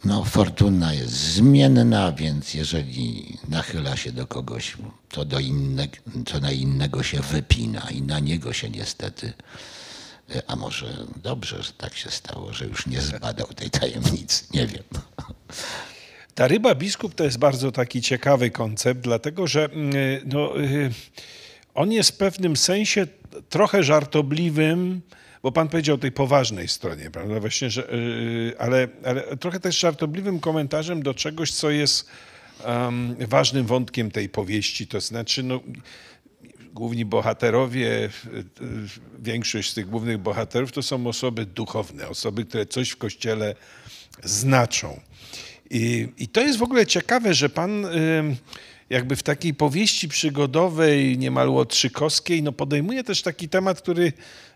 no 0.05 0.25
fortuna 0.25 0.95
jest 0.95 1.13
zmienna, 1.13 2.13
więc 2.13 2.55
jeżeli 2.55 3.37
nachyla 3.49 3.97
się 3.97 4.13
do 4.13 4.27
kogoś, 4.27 4.77
to, 5.09 5.25
do 5.25 5.39
inne, 5.39 5.89
to 6.25 6.41
na 6.41 6.53
innego 6.53 7.03
się 7.03 7.21
wypina 7.21 7.91
i 7.91 8.03
na 8.03 8.19
niego 8.19 8.53
się 8.53 8.71
niestety, 8.71 9.33
y, 10.35 10.43
a 10.47 10.57
może 10.57 11.07
dobrze, 11.23 11.63
że 11.63 11.73
tak 11.73 11.95
się 11.95 12.11
stało, 12.11 12.53
że 12.53 12.67
już 12.67 12.87
nie 12.87 13.01
zbadał 13.01 13.47
tej 13.47 13.71
tajemnicy, 13.71 14.45
nie 14.55 14.67
wiem. 14.67 14.85
Ta 16.35 16.49
ryba 16.49 16.75
biskup 16.75 17.15
to 17.15 17.25
jest 17.25 17.39
bardzo 17.39 17.73
taki 17.73 18.03
ciekawy 18.03 18.51
koncept, 18.51 19.01
dlatego 19.01 19.47
że 19.47 19.65
mm, 19.65 19.93
no, 20.25 20.61
y, 20.61 20.91
on 21.75 21.93
jest 21.93 22.11
w 22.11 22.17
pewnym 22.17 22.57
sensie 22.57 23.07
trochę 23.49 23.83
żartobliwym, 23.83 25.01
bo 25.43 25.53
pan 25.53 25.69
powiedział 25.69 25.95
o 25.95 25.99
tej 25.99 26.13
poważnej 26.13 26.69
stronie, 26.69 27.11
prawda? 27.11 27.41
Właśnie, 27.41 27.71
że, 27.71 27.93
y, 27.95 28.53
ale, 28.59 28.89
ale 29.05 29.37
trochę 29.37 29.61
też 29.61 29.79
żartobliwym 29.79 30.41
komentarzem 30.41 31.03
do 31.03 31.15
czegoś, 31.15 31.53
co 31.53 31.71
jest 31.71 32.11
em, 32.65 33.17
ważnym 33.21 33.67
wątkiem 33.67 34.11
tej 34.11 34.29
powieści. 34.29 34.87
To 34.87 35.01
znaczy, 35.01 35.43
no, 35.43 35.61
główni 36.73 37.05
bohaterowie, 37.05 38.09
większość 39.19 39.71
z 39.71 39.75
tych 39.75 39.89
głównych 39.89 40.19
bohaterów 40.19 40.73
to 40.73 40.83
są 40.83 41.07
osoby 41.07 41.47
duchowne, 41.47 42.09
osoby, 42.09 42.45
które 42.45 42.67
coś 42.67 42.91
w 42.91 42.97
kościele 42.97 43.55
znaczą. 44.23 45.01
I, 45.71 46.09
I 46.19 46.29
to 46.29 46.41
jest 46.41 46.59
w 46.59 46.63
ogóle 46.63 46.87
ciekawe, 46.87 47.35
że 47.35 47.49
pan 47.49 47.87
jakby 48.91 49.17
w 49.17 49.23
takiej 49.23 49.55
powieści 49.55 50.09
przygodowej, 50.09 51.19
niemal 51.19 51.49
łotrzykowskiej, 51.49 52.43
no 52.43 52.53
podejmuje 52.53 53.05
też 53.05 53.23
taki 53.23 53.49
temat, 53.49 53.81
który 53.81 54.13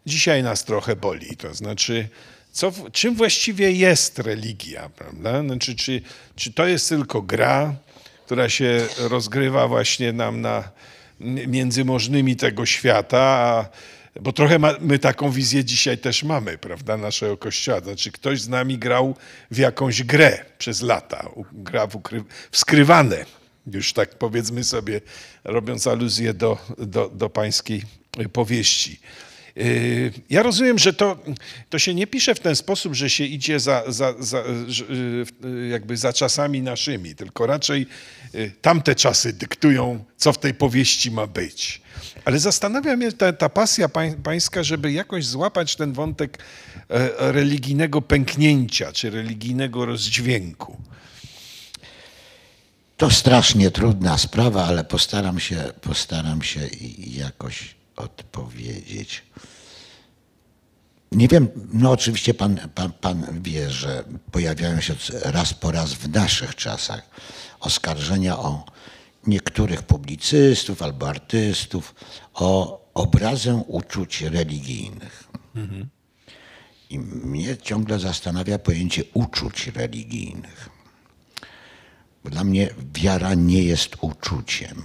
dzisiaj 0.07 0.43
nas 0.43 0.65
trochę 0.65 0.97
boli. 0.97 1.37
To 1.37 1.55
znaczy, 1.55 2.09
co, 2.53 2.73
czym 2.93 3.15
właściwie 3.15 3.73
jest 3.73 4.19
religia, 4.19 4.89
prawda? 4.89 5.43
Znaczy, 5.43 5.75
czy, 5.75 6.03
czy 6.37 6.53
to 6.53 6.67
jest 6.67 6.89
tylko 6.89 7.23
gra, 7.23 7.75
która 8.27 8.49
się 8.49 8.87
rozgrywa 8.99 9.69
właśnie 9.69 10.13
nam 10.13 10.41
na, 10.41 10.71
między 11.47 11.85
możnymi 11.85 12.37
tego 12.37 12.67
świata, 12.67 13.21
a, 13.21 13.69
bo 14.21 14.33
trochę 14.33 14.59
ma, 14.59 14.75
my 14.81 14.99
taką 14.99 15.31
wizję 15.31 15.65
dzisiaj 15.65 15.99
też 15.99 16.25
mamy, 16.25 16.59
prawda, 16.59 16.97
naszego 16.97 17.37
kościoła. 17.37 17.81
Znaczy 17.81 18.13
ktoś 18.13 18.41
z 18.41 18.49
nami 18.49 18.79
grał 18.79 19.17
w 19.51 19.59
jakąś 19.59 20.03
grę 20.03 20.45
przez 20.59 20.83
lata, 20.83 21.29
gra 21.53 21.87
w, 21.87 21.97
ukry, 21.97 22.25
w 22.51 22.59
skrywane, 22.59 23.25
już 23.67 23.93
tak 23.93 24.15
powiedzmy 24.15 24.65
sobie, 24.65 25.01
robiąc 25.45 25.87
aluzję 25.87 26.35
do, 26.35 26.59
do, 26.79 27.09
do 27.09 27.31
pańskiej 27.31 27.83
powieści. 28.33 29.01
Ja 30.31 30.43
rozumiem, 30.43 30.79
że 30.79 30.93
to, 30.93 31.19
to 31.71 31.79
się 31.79 31.95
nie 31.95 32.07
pisze 32.07 32.35
w 32.35 32.41
ten 32.41 32.57
sposób, 32.57 32.95
że 32.95 33.11
się 33.11 33.25
idzie 33.25 33.61
za, 33.61 33.85
za, 33.87 34.15
za, 34.19 34.43
yy, 34.89 35.69
jakby 35.69 35.97
za 35.97 36.13
czasami 36.13 36.63
naszymi, 36.63 37.15
tylko 37.15 37.47
raczej 37.47 37.87
yy, 38.33 38.53
tamte 38.63 38.95
czasy 38.95 39.33
dyktują, 39.33 40.05
co 40.17 40.33
w 40.33 40.39
tej 40.39 40.55
powieści 40.55 41.11
ma 41.11 41.27
być. 41.27 41.83
Ale 42.25 42.39
zastanawia 42.39 42.97
mnie 42.97 43.13
ta, 43.13 43.33
ta 43.33 43.49
pasja 43.49 43.89
pań, 43.89 44.15
pańska, 44.15 44.63
żeby 44.63 44.93
jakoś 44.93 45.27
złapać 45.27 45.77
ten 45.77 45.93
wątek 45.93 46.39
e, 46.89 47.33
religijnego 47.33 48.03
pęknięcia, 48.03 48.93
czy 48.93 49.11
religijnego 49.11 49.87
rozdźwięku. 49.87 50.77
To 52.97 53.11
strasznie 53.11 53.71
trudna 53.71 54.19
sprawa, 54.19 54.65
ale 54.65 54.85
postaram 54.85 55.41
się, 55.41 55.73
postaram 55.81 56.43
się 56.43 56.61
jakoś 56.99 57.75
odpowiedzieć. 57.97 59.23
Nie 61.13 61.29
wiem, 61.29 61.49
no 61.73 61.91
oczywiście 61.91 62.35
pan, 62.35 62.61
pan, 62.75 62.93
pan 62.93 63.43
wie, 63.43 63.71
że 63.71 64.05
pojawiają 64.31 64.81
się 64.81 64.95
raz 65.25 65.55
po 65.55 65.73
raz 65.73 65.95
w 65.95 66.09
naszych 66.09 66.55
czasach 66.55 67.11
oskarżenia 67.61 68.39
o 68.39 68.65
niektórych 69.27 69.83
publicystów 69.83 70.83
albo 70.83 71.09
artystów 71.09 71.95
o 72.35 72.81
obrazę 72.95 73.65
uczuć 73.67 74.23
religijnych. 74.23 75.25
I 76.91 76.99
mnie 76.99 77.57
ciągle 77.57 77.99
zastanawia 77.99 78.59
pojęcie 78.59 79.03
uczuć 79.15 79.67
religijnych. 79.67 80.69
Bo 82.25 82.31
dla 82.31 82.45
mnie 82.45 82.75
wiara 82.95 83.35
nie 83.35 83.63
jest 83.63 83.97
uczuciem. 84.01 84.83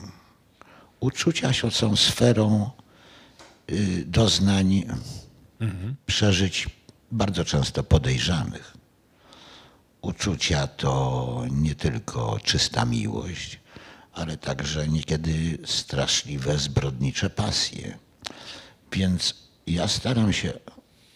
Uczucia 1.00 1.52
są 1.72 1.96
sferą 1.96 2.70
y, 3.72 4.06
doznań, 4.06 4.86
przeżyć 6.06 6.70
bardzo 7.12 7.46
często 7.46 7.84
podejrzanych. 7.84 8.78
Uczucia 10.02 10.68
to 10.68 11.44
nie 11.52 11.76
tylko 11.76 12.40
czysta 12.44 12.86
miłość, 12.86 13.60
ale 14.14 14.38
także 14.38 14.88
niekiedy 14.88 15.58
straszliwe, 15.66 16.58
zbrodnicze 16.58 17.30
pasje. 17.30 17.98
Więc 18.92 19.36
ja 19.68 19.88
staram 19.88 20.34
się 20.34 20.54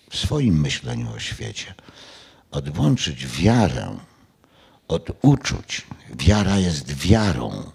w 0.09 0.17
swoim 0.17 0.61
myśleniu 0.61 1.13
o 1.13 1.19
świecie 1.19 1.73
odłączyć 2.51 3.27
wiarę 3.27 3.97
od 4.87 5.09
uczuć. 5.21 5.87
Wiara 6.15 6.57
jest 6.57 6.93
wiarą. 6.93 7.71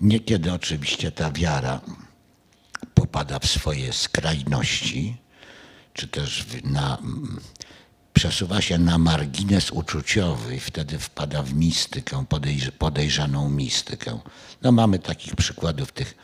Niekiedy 0.00 0.52
oczywiście 0.52 1.12
ta 1.12 1.32
wiara 1.32 1.80
popada 3.10 3.38
w 3.38 3.46
swoje 3.46 3.92
skrajności, 3.92 5.16
czy 5.92 6.08
też 6.08 6.46
na, 6.64 6.98
przesuwa 8.12 8.60
się 8.60 8.78
na 8.78 8.98
margines 8.98 9.70
uczuciowy 9.70 10.56
i 10.56 10.60
wtedy 10.60 10.98
wpada 10.98 11.42
w 11.42 11.54
mistykę, 11.54 12.24
podejrz, 12.28 12.70
podejrzaną 12.70 13.50
mistykę. 13.50 14.18
No 14.62 14.72
mamy 14.72 14.98
takich 14.98 15.36
przykładów 15.36 15.92
tych 15.92 16.14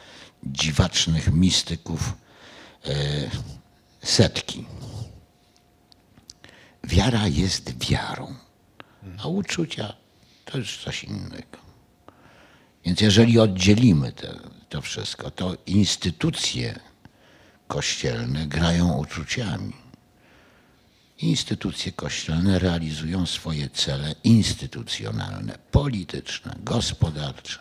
dziwacznych 0.44 1.32
mistyków 1.32 2.12
e, 2.84 2.92
setki. 4.02 4.66
Wiara 6.84 7.28
jest 7.28 7.88
wiarą, 7.90 8.34
a 9.18 9.28
uczucia 9.28 9.92
to 10.44 10.58
już 10.58 10.84
coś 10.84 11.04
innego. 11.04 11.58
Więc 12.84 13.00
jeżeli 13.00 13.38
oddzielimy 13.38 14.12
te, 14.12 14.55
to 14.68 14.82
wszystko, 14.82 15.30
to 15.30 15.56
instytucje 15.66 16.80
kościelne 17.68 18.46
grają 18.46 18.92
uczuciami. 18.92 19.72
Instytucje 21.18 21.92
kościelne 21.92 22.58
realizują 22.58 23.26
swoje 23.26 23.68
cele 23.70 24.14
instytucjonalne, 24.24 25.58
polityczne, 25.70 26.56
gospodarcze. 26.64 27.58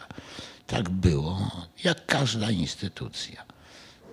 Tak 0.67 0.89
było, 0.89 1.51
jak 1.83 2.05
każda 2.05 2.51
instytucja. 2.51 3.45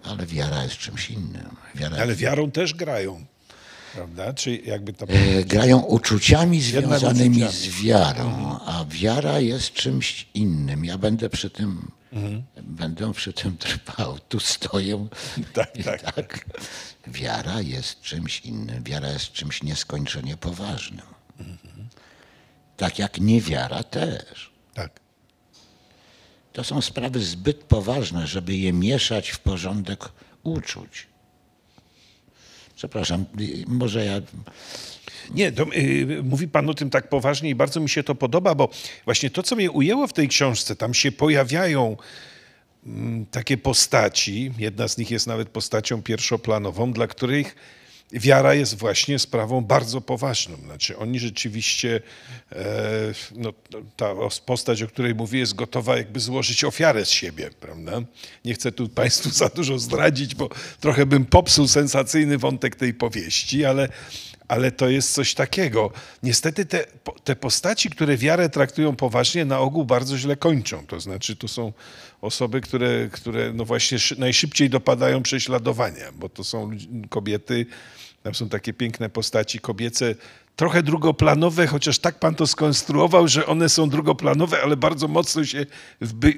Ale 0.05 0.27
wiara 0.27 0.63
jest 0.63 0.77
czymś 0.77 1.11
innym. 1.11 1.57
Wiara 1.75 1.97
Ale 1.97 2.15
wiarą 2.15 2.51
też 2.51 2.75
grają, 2.75 3.25
prawda? 3.95 4.35
Czy 4.35 4.57
jakby 4.57 4.93
to... 4.93 5.07
E, 5.09 5.45
grają 5.45 5.79
uczuciami 5.79 6.61
związanymi 6.61 7.45
uczuciami. 7.45 7.73
z 7.73 7.83
wiarą, 7.83 8.59
a 8.67 8.85
wiara 8.89 9.41
jest 9.41 9.73
czymś 9.73 10.27
innym. 10.35 10.85
Ja 10.85 10.99
będę 10.99 11.31
przy 11.31 11.51
tym, 11.51 11.91
będę 12.62 13.12
przy 13.12 13.33
tym 13.33 13.57
trwał. 13.59 14.18
Tu 14.18 14.40
stoję. 14.40 15.09
Tak, 15.53 15.77
I 15.77 15.85
tak. 15.85 16.44
Wiara 17.07 17.61
jest 17.61 18.01
czymś 18.01 18.40
innym. 18.40 18.85
Wiara 18.85 19.09
jest 19.09 19.33
czymś 19.33 19.62
nieskończenie 19.62 20.37
poważnym. 20.37 21.07
Tak 22.77 22.98
jak 22.98 23.20
niewiara 23.20 23.83
też. 23.83 24.51
tak. 24.75 25.01
To 26.53 26.64
są 26.64 26.81
sprawy 26.81 27.20
zbyt 27.25 27.64
poważne, 27.64 28.27
żeby 28.27 28.57
je 28.57 28.72
mieszać 28.72 29.31
w 29.31 29.38
porządek 29.38 30.09
uczuć. 30.42 31.07
Przepraszam, 32.77 33.25
y, 33.40 33.64
może 33.66 34.05
ja 34.05 34.20
Nie, 35.31 35.53
to, 35.53 35.67
y, 35.77 36.23
mówi 36.23 36.49
pan 36.49 36.71
o 36.71 36.75
tym 36.75 36.91
tak 36.91 37.09
poważnie 37.09 37.51
i 37.51 37.55
bardzo 37.55 37.81
mi 37.81 37.89
się 37.89 38.03
to 38.03 38.15
podoba, 38.15 38.55
bo 38.55 38.69
właśnie 39.05 39.31
to, 39.31 39.43
co 39.43 39.57
mnie 39.57 39.71
ujęło 39.71 40.07
w 40.07 40.13
tej 40.13 40.29
książce, 40.29 40.77
tam 40.77 40.95
się 40.95 41.13
pojawiają 41.13 41.97
mm, 42.87 43.27
takie 43.27 43.57
postaci, 43.57 44.53
jedna 44.59 44.89
z 44.89 44.99
nich 44.99 45.11
jest 45.11 45.27
nawet 45.27 45.49
postacią 45.49 46.03
pierwszoplanową, 46.03 46.93
dla 46.93 47.07
których 47.07 47.57
wiara 48.12 48.55
jest 48.55 48.79
właśnie 48.79 49.18
sprawą 49.18 49.61
bardzo 49.61 50.01
poważną. 50.01 50.57
Znaczy 50.57 50.96
oni 50.98 51.18
rzeczywiście, 51.20 52.01
e, 52.53 52.57
no, 53.37 53.53
ta 53.96 54.11
os- 54.11 54.40
postać, 54.40 54.83
o 54.83 54.88
której 54.88 55.14
mówię, 55.14 55.38
jest 55.38 55.55
gotowa 55.55 55.96
jakby 55.96 56.20
złożyć 56.20 56.64
ofiarę 56.64 57.05
z 57.05 57.11
siebie, 57.11 57.51
prawda? 57.61 58.01
Nie 58.44 58.55
chcę 58.55 58.72
tu 58.72 58.88
państwu 58.88 59.31
za 59.31 59.48
dużo 59.48 59.79
zdradzić, 59.79 60.35
bo 60.35 60.48
trochę 60.81 61.07
bym 61.07 61.25
popsuł 61.25 61.68
sensacyjny 61.68 62.38
wątek 62.38 62.77
tej 62.77 62.94
powieści, 62.94 63.64
ale, 63.64 63.88
ale 64.48 64.72
to 64.72 64.88
jest 64.88 65.14
coś 65.14 65.35
takiego. 65.35 65.90
Niestety 66.22 66.64
te, 66.66 66.85
te 67.25 67.37
postaci, 67.37 67.90
które 67.90 68.16
wiarę 68.16 68.48
traktują 68.48 68.96
poważnie, 68.96 69.44
na 69.44 69.59
ogół 69.59 69.85
bardzo 69.85 70.18
źle 70.18 70.37
kończą. 70.37 70.87
To 70.87 71.01
znaczy 71.01 71.37
to 71.37 71.48
są 71.48 71.72
osoby, 72.23 72.61
które, 72.61 73.09
które 73.13 73.53
no 73.53 73.65
właśnie 73.65 73.99
szy- 73.99 74.21
najszybciej 74.21 74.71
dopadają 74.71 75.23
prześladowania, 75.23 76.13
bo 76.15 76.29
to 76.29 76.45
są 76.45 76.71
kobiety, 77.09 77.67
tam 78.23 78.35
są 78.35 78.49
takie 78.49 78.73
piękne 78.73 79.09
postaci 79.11 79.59
kobiece, 79.59 80.15
trochę 80.57 80.83
drugoplanowe, 80.83 81.67
chociaż 81.67 81.99
tak 81.99 82.19
pan 82.19 82.35
to 82.35 82.47
skonstruował, 82.47 83.29
że 83.29 83.47
one 83.47 83.69
są 83.69 83.89
drugoplanowe, 83.89 84.63
ale 84.63 84.77
bardzo 84.77 85.09
mocno 85.09 85.45
się 85.45 85.67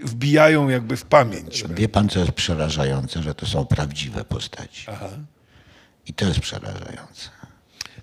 wbijają 0.02 0.68
jakby 0.68 0.96
w 0.96 1.04
pamięć. 1.04 1.64
Wie 1.74 1.88
pan, 1.88 2.08
co 2.08 2.18
jest 2.20 2.32
przerażające, 2.32 3.22
że 3.22 3.34
to 3.34 3.46
są 3.46 3.66
prawdziwe 3.66 4.24
postaci. 4.24 4.86
I 6.06 6.14
to 6.14 6.26
jest 6.26 6.40
przerażające. 6.40 7.28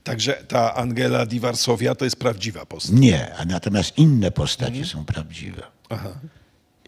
Także 0.03 0.33
ta 0.33 0.75
Angela 0.75 1.25
Di 1.25 1.39
Varsovia 1.39 1.95
to 1.95 2.05
jest 2.05 2.15
prawdziwa 2.15 2.65
postać. 2.65 2.91
Nie, 2.99 3.35
a 3.35 3.45
natomiast 3.45 3.97
inne 3.97 4.31
postacie 4.31 4.85
są 4.85 5.05
prawdziwe. 5.05 5.63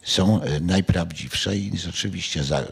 Są 0.04 0.42
e, 0.42 0.60
najprawdziwsze 0.60 1.58
i 1.58 1.78
rzeczywiście 1.78 2.44
za, 2.44 2.66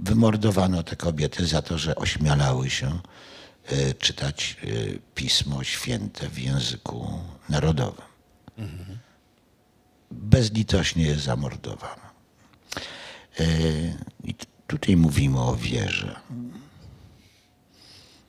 wymordowano 0.00 0.82
te 0.82 0.96
kobiety 0.96 1.46
za 1.46 1.62
to, 1.62 1.78
że 1.78 1.96
ośmielały 1.96 2.70
się 2.70 2.98
e, 3.66 3.94
czytać 3.94 4.56
e, 4.62 4.66
Pismo 5.14 5.64
Święte 5.64 6.28
w 6.28 6.38
języku 6.38 7.20
narodowym. 7.48 8.04
Bezlitośnie 10.10 11.04
je 11.04 11.16
zamordowano. 11.16 12.04
I 14.24 14.34
tutaj 14.66 14.96
mówimy 14.96 15.40
o 15.40 15.56
wierze. 15.56 16.20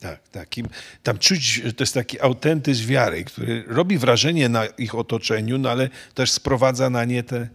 Tak, 0.06 0.28
takim, 0.30 0.68
tam 1.04 1.18
czuć, 1.18 1.44
że 1.44 1.74
to 1.74 1.84
jest 1.84 1.94
taki 1.94 2.22
autentyzm 2.22 2.88
wiary, 2.88 3.24
który 3.24 3.64
robi 3.68 3.98
wrażenie 3.98 4.50
na 4.50 4.66
ich 4.66 4.96
otoczeniu, 4.96 5.58
no 5.58 5.70
ale 5.70 5.90
też 6.14 6.32
sprowadza 6.32 6.90
na 6.90 7.06
nie 7.06 7.24
te, 7.24 7.50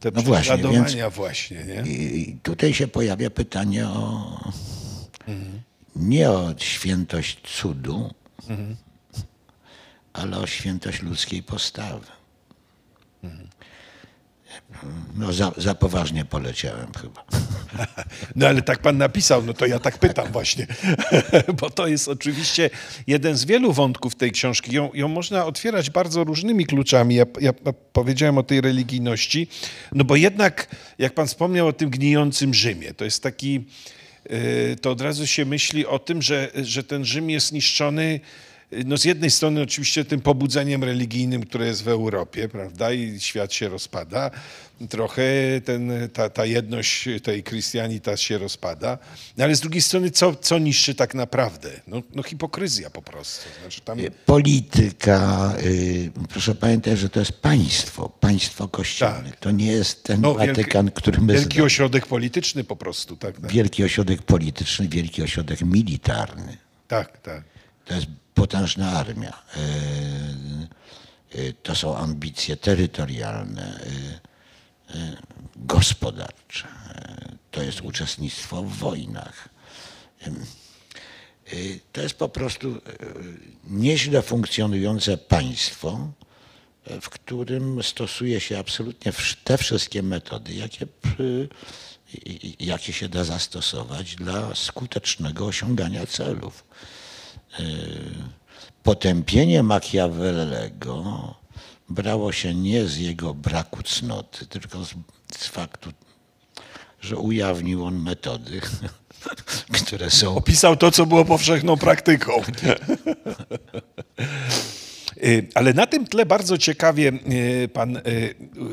te 0.00 0.10
No 0.10 0.22
właśnie, 0.22 0.56
prześladowania 0.56 1.10
właśnie, 1.10 1.64
nie? 1.64 1.92
I 1.92 2.36
tutaj 2.42 2.74
się 2.74 2.88
pojawia 2.88 3.30
pytanie 3.30 3.86
o 3.86 4.52
nie 5.96 6.30
o 6.30 6.54
świętość 6.58 7.40
cudu, 7.42 8.14
ale 10.12 10.38
o 10.38 10.46
świętość 10.46 11.02
ludzkiej 11.02 11.42
postawy. 11.42 12.06
No 15.16 15.32
za, 15.32 15.52
za 15.56 15.74
poważnie 15.74 16.24
poleciałem 16.24 16.86
chyba. 17.00 17.24
No 18.36 18.46
ale 18.46 18.62
tak 18.62 18.78
pan 18.78 18.98
napisał, 18.98 19.42
no 19.42 19.52
to 19.52 19.66
ja 19.66 19.78
tak 19.78 19.98
pytam 19.98 20.32
właśnie, 20.32 20.66
bo 21.60 21.70
to 21.70 21.86
jest 21.86 22.08
oczywiście 22.08 22.70
jeden 23.06 23.36
z 23.36 23.44
wielu 23.44 23.72
wątków 23.72 24.14
tej 24.14 24.32
książki. 24.32 24.74
Ją, 24.74 24.90
ją 24.94 25.08
można 25.08 25.44
otwierać 25.44 25.90
bardzo 25.90 26.24
różnymi 26.24 26.66
kluczami. 26.66 27.14
Ja, 27.14 27.24
ja 27.40 27.52
powiedziałem 27.92 28.38
o 28.38 28.42
tej 28.42 28.60
religijności, 28.60 29.48
no 29.92 30.04
bo 30.04 30.16
jednak, 30.16 30.76
jak 30.98 31.14
pan 31.14 31.26
wspomniał 31.26 31.66
o 31.66 31.72
tym 31.72 31.90
gnijącym 31.90 32.54
Rzymie, 32.54 32.94
to 32.94 33.04
jest 33.04 33.22
taki, 33.22 33.64
yy, 34.30 34.76
to 34.80 34.90
od 34.90 35.00
razu 35.00 35.26
się 35.26 35.44
myśli 35.44 35.86
o 35.86 35.98
tym, 35.98 36.22
że, 36.22 36.50
że 36.62 36.84
ten 36.84 37.04
Rzym 37.04 37.30
jest 37.30 37.52
niszczony 37.52 38.20
no 38.84 38.96
z 38.98 39.04
jednej 39.04 39.30
strony 39.30 39.62
oczywiście 39.62 40.04
tym 40.04 40.20
pobudzeniem 40.20 40.84
religijnym, 40.84 41.46
które 41.46 41.66
jest 41.66 41.82
w 41.82 41.88
Europie, 41.88 42.48
prawda, 42.48 42.92
i 42.92 43.20
świat 43.20 43.52
się 43.52 43.68
rozpada, 43.68 44.30
trochę 44.90 45.22
ten, 45.64 45.92
ta, 46.12 46.30
ta 46.30 46.44
jedność 46.46 47.08
tej 47.22 47.42
Christianitas 47.44 48.20
się 48.20 48.38
rozpada, 48.38 48.98
no 49.36 49.44
ale 49.44 49.54
z 49.56 49.60
drugiej 49.60 49.82
strony 49.82 50.10
co, 50.10 50.34
co 50.34 50.58
niszczy 50.58 50.94
tak 50.94 51.14
naprawdę? 51.14 51.70
No, 51.86 52.02
no 52.14 52.22
hipokryzja 52.22 52.90
po 52.90 53.02
prostu. 53.02 53.48
Znaczy 53.62 53.80
tam... 53.80 53.98
Polityka, 54.26 55.52
y, 55.64 56.10
proszę 56.28 56.54
pamiętać, 56.54 56.98
że 56.98 57.08
to 57.08 57.20
jest 57.20 57.32
państwo, 57.32 58.08
państwo 58.08 58.68
kościelne. 58.68 59.30
Tak. 59.30 59.40
To 59.40 59.50
nie 59.50 59.66
jest 59.72 60.04
ten 60.04 60.20
No, 60.20 60.34
Watykan, 60.34 60.90
który 60.90 61.20
my 61.20 61.32
Wielki 61.32 61.54
znamy. 61.54 61.66
ośrodek 61.66 62.06
polityczny 62.06 62.64
po 62.64 62.76
prostu, 62.76 63.16
tak, 63.16 63.40
tak, 63.40 63.52
Wielki 63.52 63.84
ośrodek 63.84 64.22
polityczny, 64.22 64.88
wielki 64.88 65.22
ośrodek 65.22 65.60
militarny. 65.62 66.56
tak. 66.88 67.18
tak. 67.22 67.42
To 67.84 67.94
jest 67.94 68.06
potężna 68.44 68.92
armia. 68.92 69.42
Y, 71.34 71.38
y, 71.38 71.54
To 71.62 71.74
są 71.74 71.96
ambicje 71.96 72.56
terytorialne, 72.56 73.80
y, 74.94 75.16
gospodarcze. 75.56 76.68
To 77.50 77.62
jest 77.62 77.80
uczestnictwo 77.80 78.62
w 78.62 78.72
wojnach. 78.72 79.48
To 81.92 82.00
jest 82.02 82.14
po 82.14 82.28
prostu 82.28 82.80
nieźle 83.64 84.22
funkcjonujące 84.22 85.18
państwo, 85.18 86.08
w 87.00 87.08
którym 87.08 87.82
stosuje 87.82 88.40
się 88.40 88.58
absolutnie 88.58 89.12
te 89.44 89.58
wszystkie 89.58 90.02
metody, 90.02 90.54
jakie, 90.54 90.86
jakie 92.60 92.92
się 92.92 93.08
da 93.08 93.24
zastosować 93.24 94.16
dla 94.16 94.54
skutecznego 94.54 95.46
osiągania 95.46 96.06
celów. 96.06 96.64
Y, 97.60 98.34
Potępienie 98.82 99.62
Machiavellego 99.62 101.34
brało 101.88 102.32
się 102.32 102.54
nie 102.54 102.86
z 102.86 102.96
jego 102.96 103.34
braku 103.34 103.82
cnoty, 103.82 104.46
tylko 104.46 104.84
z, 104.84 104.94
z 105.38 105.46
faktu, 105.46 105.90
że 107.00 107.16
ujawnił 107.16 107.84
on 107.84 108.02
metody, 108.02 108.60
które 109.84 110.10
są 110.10 110.36
Opisał 110.36 110.76
to, 110.76 110.90
co 110.90 111.06
było 111.06 111.24
powszechną 111.24 111.76
praktyką. 111.76 112.32
Y, 115.24 115.48
Ale 115.54 115.72
na 115.72 115.86
tym 115.86 116.06
tle 116.06 116.26
bardzo 116.26 116.58
ciekawie 116.58 117.12
y, 117.64 117.68
pan 117.68 118.00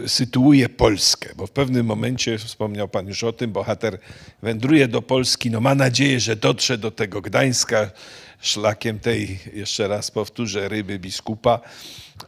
sytuuje 0.08 0.70
Polskę, 0.70 1.30
bo 1.36 1.48
w 1.48 1.52
pewnym 1.52 1.86
momencie, 1.86 2.38
wspomniał 2.38 2.88
pan 2.88 3.08
już 3.08 3.24
o 3.24 3.34
tym, 3.34 3.52
bohater 3.52 4.00
wędruje 4.42 4.88
do 4.88 5.02
Polski, 5.02 5.52
no 5.52 5.62
ma 5.62 5.76
nadzieję, 5.76 6.20
że 6.20 6.36
dotrze 6.36 6.78
do 6.78 6.92
tego 6.92 7.22
Gdańska 7.22 7.92
szlakiem 8.42 9.00
tej, 9.00 9.40
jeszcze 9.54 9.88
raz 9.88 10.12
powtórzę, 10.12 10.70
ryby 10.70 11.00
biskupa. 11.00 11.60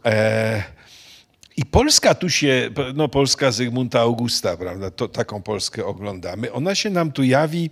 E, 0.04 0.62
i 1.56 1.64
Polska 1.64 2.14
tu 2.14 2.30
się, 2.30 2.70
no 2.94 3.08
Polska 3.08 3.50
Zygmunta 3.50 4.00
Augusta, 4.00 4.56
prawda, 4.56 4.90
to, 4.90 5.08
taką 5.08 5.42
Polskę 5.42 5.86
oglądamy. 5.86 6.52
Ona 6.52 6.74
się 6.74 6.90
nam 6.90 7.12
tu 7.12 7.22
jawi 7.22 7.70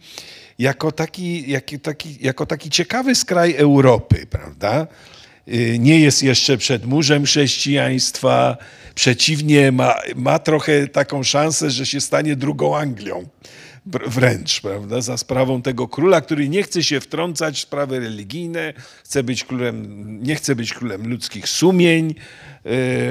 jako 0.58 0.92
taki, 0.92 1.50
jaki, 1.50 1.80
taki, 1.80 2.16
jako 2.20 2.46
taki 2.46 2.70
ciekawy 2.70 3.14
skraj 3.14 3.54
Europy, 3.56 4.26
prawda? 4.30 4.86
Y, 5.48 5.76
Nie 5.78 6.00
jest 6.00 6.22
jeszcze 6.22 6.58
przed 6.58 6.86
murzem 6.86 7.24
chrześcijaństwa, 7.24 8.56
przeciwnie, 8.94 9.72
ma, 9.72 9.94
ma 10.16 10.38
trochę 10.38 10.88
taką 10.88 11.22
szansę, 11.22 11.70
że 11.70 11.86
się 11.86 12.00
stanie 12.00 12.36
drugą 12.36 12.76
Anglią 12.76 13.28
wręcz, 13.86 14.60
prawda, 14.60 15.00
za 15.00 15.16
sprawą 15.16 15.62
tego 15.62 15.88
króla, 15.88 16.20
który 16.20 16.48
nie 16.48 16.62
chce 16.62 16.82
się 16.82 17.00
wtrącać 17.00 17.58
w 17.58 17.62
sprawy 17.62 18.00
religijne, 18.00 18.72
chce 19.04 19.22
być 19.22 19.44
królem, 19.44 20.18
nie 20.22 20.34
chce 20.34 20.56
być 20.56 20.74
królem 20.74 21.08
ludzkich 21.08 21.48
sumień. 21.48 22.14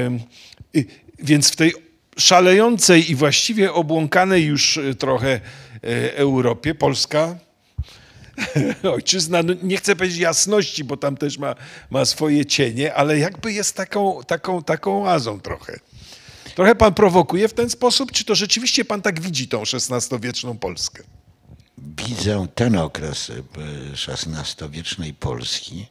Ym, 0.06 0.20
y, 0.76 0.86
Więc 1.20 1.52
w 1.52 1.56
tej 1.56 1.74
szalejącej 2.18 3.12
i 3.12 3.16
właściwie 3.16 3.74
obłąkanej 3.74 4.46
już 4.46 4.78
y, 4.78 4.96
trochę 4.96 5.40
y, 5.84 6.16
Europie 6.16 6.76
Polska 6.76 7.36
ojczyzna, 8.96 9.44
no 9.44 9.54
nie 9.64 9.78
chcę 9.78 9.96
powiedzieć 9.96 10.20
jasności, 10.20 10.84
bo 10.84 10.98
tam 10.98 11.18
też 11.18 11.38
ma, 11.38 11.56
ma 11.90 12.06
swoje 12.06 12.46
cienie, 12.46 12.94
ale 12.94 13.20
jakby 13.20 13.54
jest 13.54 13.76
taką, 13.76 14.20
taką, 14.28 14.64
taką 14.64 15.04
oazą 15.04 15.40
trochę. 15.40 15.80
Trochę 16.56 16.76
pan 16.76 16.94
prowokuje 16.94 17.48
w 17.48 17.54
ten 17.54 17.70
sposób, 17.70 18.12
czy 18.12 18.26
to 18.26 18.36
rzeczywiście 18.36 18.86
pan 18.86 19.02
tak 19.02 19.22
widzi 19.22 19.48
tą 19.48 19.62
XVI-wieczną 19.62 20.58
Polskę? 20.58 21.04
widzę 21.82 22.48
ten 22.56 22.78
okres 22.78 23.32
XVI-wiecznej 24.08 25.14
Polski 25.14 25.88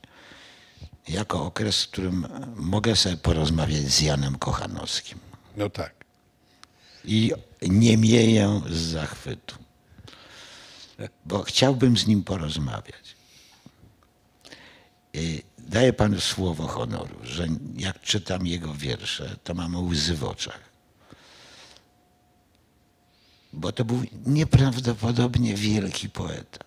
jako 1.08 1.44
okres, 1.44 1.84
w 1.84 1.88
którym 1.88 2.26
mogę 2.56 2.96
sobie 2.96 3.16
porozmawiać 3.16 3.82
z 3.82 4.00
Janem 4.00 4.38
Kochanowskim. 4.38 5.18
No 5.56 5.70
tak. 5.70 5.94
I 7.04 7.32
nie 7.62 7.96
mieję 7.96 8.62
z 8.70 8.78
zachwytu, 8.78 9.56
bo 11.26 11.42
chciałbym 11.42 11.98
z 11.98 12.06
nim 12.06 12.24
porozmawiać. 12.24 13.16
I 15.14 15.42
daję 15.70 15.92
panu 15.92 16.20
słowo 16.20 16.66
honoru, 16.66 17.16
że 17.22 17.46
jak 17.76 18.00
czytam 18.00 18.46
jego 18.46 18.74
wiersze, 18.74 19.36
to 19.44 19.54
mam 19.54 19.88
łzy 19.88 20.14
w 20.16 20.24
oczach. 20.24 20.60
Bo 23.52 23.72
to 23.72 23.84
był 23.84 24.02
nieprawdopodobnie 24.26 25.54
wielki 25.54 26.10
poeta. 26.10 26.64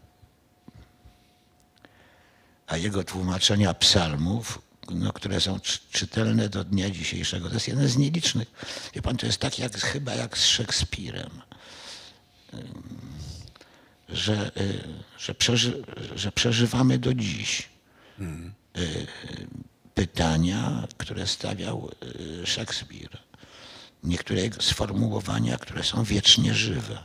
A 2.68 2.78
jego 2.78 3.04
tłumaczenia 3.04 3.74
psalmów, 3.74 4.62
no, 4.90 5.14
które 5.14 5.42
są 5.42 5.60
czy- 5.60 5.80
czytelne 5.92 6.50
do 6.50 6.64
dnia 6.64 6.90
dzisiejszego, 6.90 7.48
to 7.48 7.54
jest 7.54 7.68
jeden 7.68 7.88
z 7.88 7.98
nielicznych. 7.98 8.52
Wie 8.94 9.02
pan, 9.02 9.18
to 9.18 9.26
jest 9.26 9.38
tak 9.38 9.60
jak, 9.60 9.78
chyba 9.78 10.16
jak 10.16 10.38
z 10.38 10.46
Szekspirem 10.46 11.42
że, 14.10 14.52
y, 14.58 14.84
że, 15.18 15.36
przeży, 15.36 15.84
że 16.16 16.32
przeżywamy 16.32 16.98
do 16.98 17.14
dziś 17.14 17.70
y, 18.20 18.24
pytania, 19.94 20.88
które 20.98 21.28
stawiał 21.28 21.92
y, 22.44 22.46
Szekspir. 22.48 23.18
Niektóre 24.04 24.42
sformułowania, 24.60 25.58
które 25.58 25.84
są 25.84 26.04
wiecznie 26.04 26.54
żywe. 26.54 27.04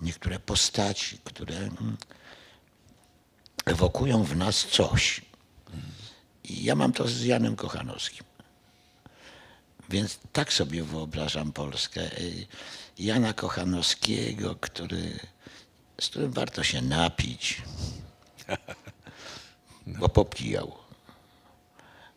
Niektóre 0.00 0.38
postaci, 0.38 1.18
które 1.24 1.56
mm, 1.56 1.96
ewokują 3.64 4.24
w 4.24 4.36
nas 4.36 4.66
coś. 4.66 5.20
I 6.44 6.64
ja 6.64 6.74
mam 6.74 6.92
to 6.92 7.08
z 7.08 7.22
Janem 7.22 7.56
Kochanowskim. 7.56 8.24
Więc 9.88 10.18
tak 10.32 10.52
sobie 10.52 10.82
wyobrażam 10.82 11.52
Polskę. 11.52 12.18
Y, 12.20 12.46
Jana 12.98 13.32
Kochanowskiego, 13.32 14.56
który, 14.60 15.18
z 16.00 16.08
którym 16.08 16.32
warto 16.32 16.64
się 16.64 16.82
napić, 16.82 17.62
bo 19.98 20.08
popijał. 20.08 20.72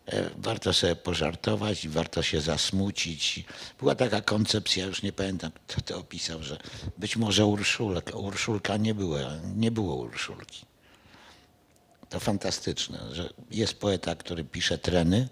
E, 0.06 0.30
Warto 0.36 0.72
sobie 0.72 0.96
pożartować, 0.96 1.88
warto 1.88 2.22
się 2.22 2.40
zasmucić. 2.40 3.44
Była 3.78 3.94
taka 3.94 4.20
koncepcja, 4.20 4.86
już 4.86 5.02
nie 5.02 5.12
pamiętam 5.12 5.50
kto 5.66 5.80
to 5.80 5.98
opisał, 5.98 6.42
że 6.42 6.58
być 6.98 7.16
może 7.16 7.46
Urszulka, 7.46 8.16
Urszulka 8.16 8.76
nie 8.76 8.94
była, 8.94 9.20
nie 9.56 9.70
było 9.70 9.94
Urszulki. 9.94 10.66
To 12.08 12.20
fantastyczne, 12.20 13.14
że 13.14 13.30
jest 13.50 13.80
poeta, 13.80 14.14
który 14.16 14.44
pisze 14.44 14.78
treny, 14.78 15.28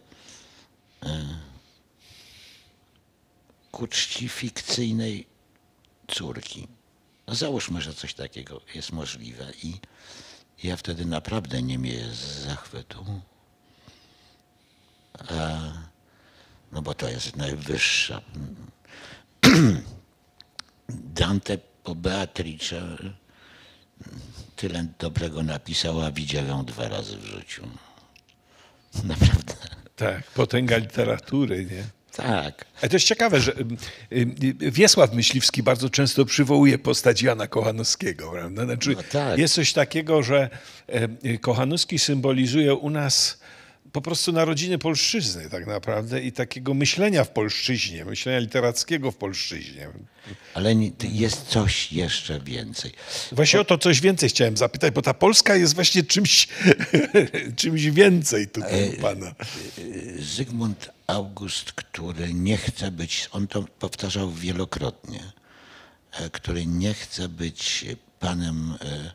ku 3.70 3.86
czci 3.86 4.28
fikcyjnej 4.28 5.26
córki. 6.09 6.68
No 7.26 7.34
załóżmy, 7.34 7.80
że 7.80 7.95
coś 7.95 8.14
takiego 8.14 8.61
jest 8.74 8.93
możliwe 8.93 9.53
i 9.62 9.74
ja 10.62 10.76
wtedy 10.76 11.04
naprawdę 11.06 11.62
nie 11.62 11.78
z 12.14 12.44
zachwytu. 12.44 13.04
A, 15.18 15.58
no 16.72 16.82
bo 16.82 16.94
to 16.94 17.08
jest 17.08 17.36
najwyższa. 17.36 18.22
Dante 20.88 21.58
po 21.84 21.94
Beatrice 21.94 22.96
tyle 24.56 24.86
dobrego 24.98 25.42
napisał, 25.42 26.00
a 26.00 26.10
widział 26.10 26.46
ją 26.46 26.64
dwa 26.64 26.88
razy 26.88 27.16
w 27.16 27.24
życiu. 27.24 27.68
Naprawdę. 29.04 29.54
Tak, 29.96 30.30
potęga 30.30 30.76
literatury, 30.76 31.64
nie? 31.64 31.84
Tak. 32.16 32.64
Ale 32.80 32.88
to 32.88 32.96
jest 32.96 33.06
ciekawe, 33.06 33.40
że 33.40 33.52
Wiesław 34.58 35.12
Myśliwski 35.12 35.62
bardzo 35.62 35.90
często 35.90 36.24
przywołuje 36.24 36.78
postać 36.78 37.22
Jana 37.22 37.46
Kochanowskiego. 37.46 38.30
Prawda? 38.30 38.64
Znaczy, 38.64 38.90
No 38.96 39.02
tak. 39.12 39.38
Jest 39.38 39.54
coś 39.54 39.72
takiego, 39.72 40.22
że 40.22 40.50
Kochanowski 41.40 41.98
symbolizuje 41.98 42.74
u 42.74 42.90
nas 42.90 43.38
po 43.92 44.00
prostu 44.00 44.32
narodziny 44.32 44.78
polszczyzny 44.78 45.50
tak 45.50 45.66
naprawdę 45.66 46.20
i 46.20 46.32
takiego 46.32 46.74
myślenia 46.74 47.24
w 47.24 47.30
polszczyźnie, 47.30 48.04
myślenia 48.04 48.38
literackiego 48.38 49.10
w 49.10 49.16
polszczyźnie. 49.16 49.88
Ale 50.54 50.74
jest 51.12 51.46
coś 51.46 51.92
jeszcze 51.92 52.40
więcej. 52.40 52.92
Właśnie 53.32 53.60
o 53.60 53.64
to 53.64 53.78
coś 53.78 54.00
więcej 54.00 54.28
chciałem 54.28 54.56
zapytać, 54.56 54.94
bo 54.94 55.02
ta 55.02 55.14
Polska 55.14 55.56
jest 55.56 55.74
właśnie 55.74 56.02
czymś, 56.02 56.48
czymś 57.56 57.84
więcej 57.84 58.48
tutaj 58.48 58.88
u 58.88 59.00
pana. 59.00 59.34
Zygmunt 60.18 60.90
August, 61.12 61.72
który 61.72 62.34
nie 62.34 62.56
chce 62.56 62.90
być, 62.90 63.28
on 63.32 63.46
to 63.46 63.62
powtarzał 63.62 64.30
wielokrotnie, 64.30 65.32
e, 66.12 66.30
który 66.30 66.66
nie 66.66 66.94
chce 66.94 67.28
być 67.28 67.84
panem 68.20 68.78
e, 68.80 69.12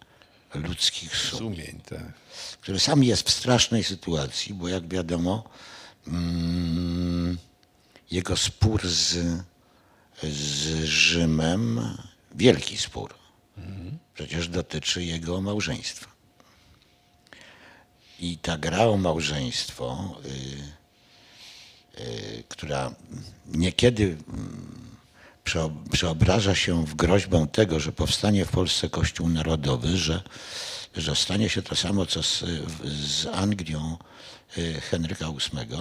ludzkich 0.60 1.16
sumień, 1.16 1.56
Sumień, 1.56 1.82
tak. 1.82 2.14
który 2.62 2.80
sam 2.80 3.04
jest 3.04 3.28
w 3.28 3.32
strasznej 3.32 3.84
sytuacji, 3.84 4.54
bo 4.54 4.68
jak 4.68 4.88
wiadomo, 4.88 5.50
mm, 6.08 7.38
jego 8.12 8.38
spór 8.38 8.88
z, 8.88 9.18
z 10.24 10.84
Rzymem, 10.84 11.98
wielki 12.36 12.78
spór, 12.78 13.14
przecież 14.14 14.48
dotyczy 14.48 15.04
jego 15.04 15.42
małżeństwa. 15.42 16.08
I 18.20 18.38
ta 18.38 18.58
gra 18.58 18.84
o 18.86 18.98
małżeństwo, 18.98 20.16
y, 20.26 20.30
y, 20.30 20.77
która 22.48 22.92
niekiedy 23.48 24.04
mm, 24.04 24.78
przeo- 25.46 25.90
przeobraża 25.92 26.56
się 26.56 26.86
w 26.86 26.96
groźbę 26.96 27.48
tego, 27.52 27.80
że 27.80 27.92
powstanie 27.92 28.46
w 28.46 28.50
Polsce 28.50 28.90
Kościół 28.90 29.30
Narodowy, 29.30 29.98
że, 29.98 30.22
że 30.96 31.16
stanie 31.16 31.50
się 31.50 31.62
to 31.62 31.76
samo, 31.76 32.06
co 32.06 32.24
z, 32.24 32.44
z 32.84 33.26
Anglią 33.26 33.98
y, 34.58 34.82
Henryka 34.82 35.26
VIII, 35.26 35.78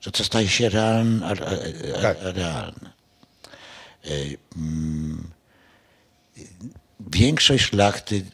że 0.00 0.10
to 0.10 0.24
staje 0.24 0.48
się 0.48 0.68
realne. 0.68 1.36
Tak. 2.02 2.16
realne. 2.20 2.92
Y, 4.06 4.38
mm, 4.56 5.30
Większość 7.00 7.64
szlachty 7.64 8.24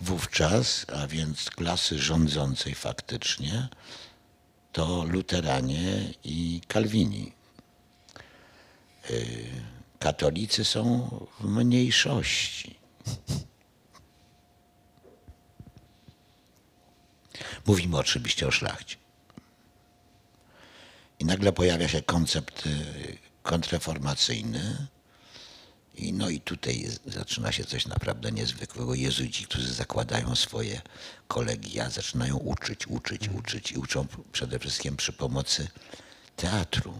wówczas, 0.00 0.86
a 0.96 1.06
więc 1.06 1.50
klasy 1.50 1.98
rządzącej 1.98 2.74
faktycznie, 2.74 3.68
to 4.72 5.04
luteranie 5.04 6.14
i 6.24 6.60
kalwini. 6.68 7.32
Y, 9.10 9.46
Katolicy 9.98 10.64
są 10.64 11.10
w 11.40 11.44
mniejszości. 11.44 12.78
Mówimy 17.66 17.96
oczywiście 17.96 18.46
o 18.46 18.50
szlachcie. 18.50 18.96
I 21.18 21.24
nagle 21.24 21.52
pojawia 21.52 21.88
się 21.88 22.02
koncept 22.02 22.66
y, 22.66 23.18
kontrreformacyjny, 23.42 24.86
i 25.98 26.12
no 26.12 26.28
i 26.28 26.40
tutaj 26.40 26.80
jest, 26.80 27.00
zaczyna 27.06 27.52
się 27.52 27.64
coś 27.64 27.86
naprawdę 27.86 28.32
niezwykłego. 28.32 28.94
Jezuici, 28.94 29.44
którzy 29.44 29.74
zakładają 29.74 30.36
swoje 30.36 30.80
kolegia, 31.28 31.90
zaczynają 31.90 32.36
uczyć, 32.36 32.86
uczyć, 32.86 33.28
uczyć 33.28 33.72
i 33.72 33.78
uczą 33.78 34.06
przede 34.32 34.58
wszystkim 34.58 34.96
przy 34.96 35.12
pomocy 35.12 35.68
teatru. 36.36 36.94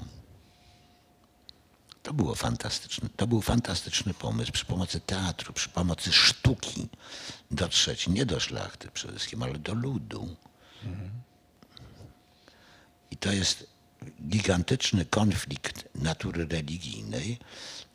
To 2.02 2.12
było 2.12 2.34
fantastyczne. 2.34 3.08
To 3.16 3.26
był 3.26 3.42
fantastyczny 3.42 4.14
pomysł 4.14 4.52
przy 4.52 4.64
pomocy 4.64 5.00
teatru, 5.00 5.52
przy 5.52 5.68
pomocy 5.68 6.12
sztuki 6.12 6.88
dotrzeć 7.50 8.08
nie 8.08 8.26
do 8.26 8.40
szlachty 8.40 8.90
przede 8.90 9.12
wszystkim, 9.12 9.42
ale 9.42 9.58
do 9.58 9.74
ludu. 9.74 10.36
I 13.10 13.16
to 13.16 13.32
jest 13.32 13.66
gigantyczny 14.28 15.04
konflikt 15.04 15.88
natury 15.94 16.46
religijnej, 16.46 17.38